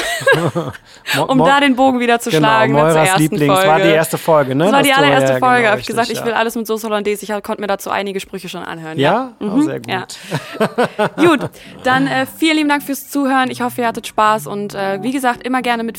Um 1.27 1.37
da 1.39 1.59
den 1.59 1.75
Bogen 1.75 1.99
wieder 1.99 2.19
zu 2.19 2.29
Genau, 2.29 2.47
schlagen. 2.47 2.73
ne, 2.73 2.91
zur 2.91 3.01
ersten 3.01 3.21
Lieblings. 3.21 3.53
Folge. 3.53 3.67
War 3.69 3.79
die 3.79 3.87
erste 3.87 4.17
Folge, 4.17 4.55
ne? 4.55 4.65
Das 4.65 4.73
war 4.73 4.83
die 4.83 4.93
allererste 4.93 5.33
ja, 5.33 5.39
Folge. 5.39 5.57
genau, 5.59 5.69
habe 5.71 5.81
ich 5.81 5.87
gesagt, 5.87 6.09
richtig, 6.09 6.19
ich 6.19 6.25
will 6.25 6.33
ja. 6.33 6.37
alles 6.39 6.55
mit 6.55 6.67
Sauce 6.67 6.83
Hollandaise. 6.83 7.23
Ich 7.23 7.43
konnte 7.43 7.61
mir 7.61 7.67
dazu 7.67 7.89
einige 7.89 8.19
Sprüche 8.19 8.49
schon 8.49 8.63
anhören. 8.63 8.97
Ja? 8.99 9.31
Ja, 9.39 9.47
Oh, 9.47 9.61
sehr 9.61 9.79
gut. 9.79 9.87
Ja. 9.89 10.05
Gut, 11.25 11.49
dann 11.83 12.07
äh, 12.07 12.25
vielen 12.25 12.57
lieben 12.57 12.69
Dank 12.69 12.83
fürs 12.83 13.09
Zuhören. 13.09 13.49
Ich 13.49 13.61
hoffe, 13.61 13.81
ihr 13.81 13.87
hattet 13.87 14.07
Spaß 14.07 14.47
und 14.47 14.73
äh, 14.75 15.01
wie 15.01 15.11
gesagt, 15.11 15.43
immer 15.45 15.61
gerne 15.61 15.83
mit 15.83 15.97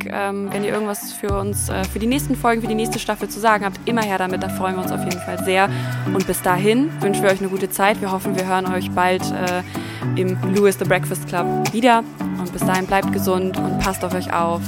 Feedback. 0.00 0.12
Ähm, 0.12 0.48
wenn 0.52 0.64
ihr 0.64 0.72
irgendwas 0.72 1.12
für 1.12 1.38
uns, 1.38 1.68
äh, 1.68 1.84
für 1.84 1.98
die 1.98 2.06
nächsten 2.06 2.34
Folgen, 2.36 2.60
für 2.60 2.68
die 2.68 2.74
nächste 2.74 2.98
Staffel 2.98 3.28
zu 3.28 3.40
sagen 3.40 3.64
habt, 3.64 3.88
immer 3.88 4.02
her 4.02 4.18
damit. 4.18 4.42
Da 4.42 4.48
freuen 4.48 4.76
wir 4.76 4.82
uns 4.82 4.92
auf 4.92 5.04
jeden 5.04 5.20
Fall 5.20 5.42
sehr. 5.44 5.68
Und 6.12 6.26
bis 6.26 6.42
dahin 6.42 6.90
wünschen 7.00 7.22
wir 7.22 7.30
euch 7.30 7.40
eine 7.40 7.48
gute 7.48 7.70
Zeit. 7.70 8.00
Wir 8.00 8.10
hoffen, 8.10 8.36
wir 8.36 8.46
hören 8.46 8.66
euch 8.66 8.90
bald 8.90 9.22
äh, 9.22 10.20
im 10.20 10.36
Louis 10.54 10.78
the 10.78 10.84
Breakfast 10.84 11.28
Club 11.28 11.46
wieder. 11.72 12.02
Und 12.38 12.52
bis 12.52 12.62
dahin 12.62 12.86
bleibt 12.86 13.12
gesund 13.12 13.56
und 13.58 13.78
passt 13.78 14.04
auf 14.04 14.14
euch 14.14 14.32
auf. 14.32 14.62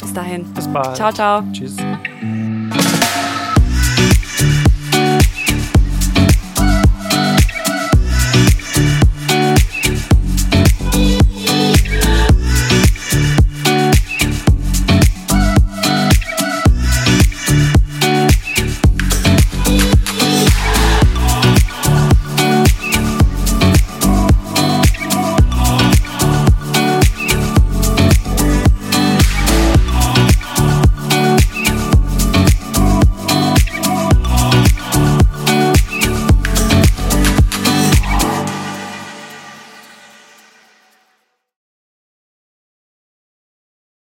Bis 0.00 0.12
dahin. 0.12 0.44
Bis 0.54 0.68
bald. 0.68 0.96
Ciao, 0.96 1.12
ciao. 1.12 1.42
Tschüss. 1.52 1.76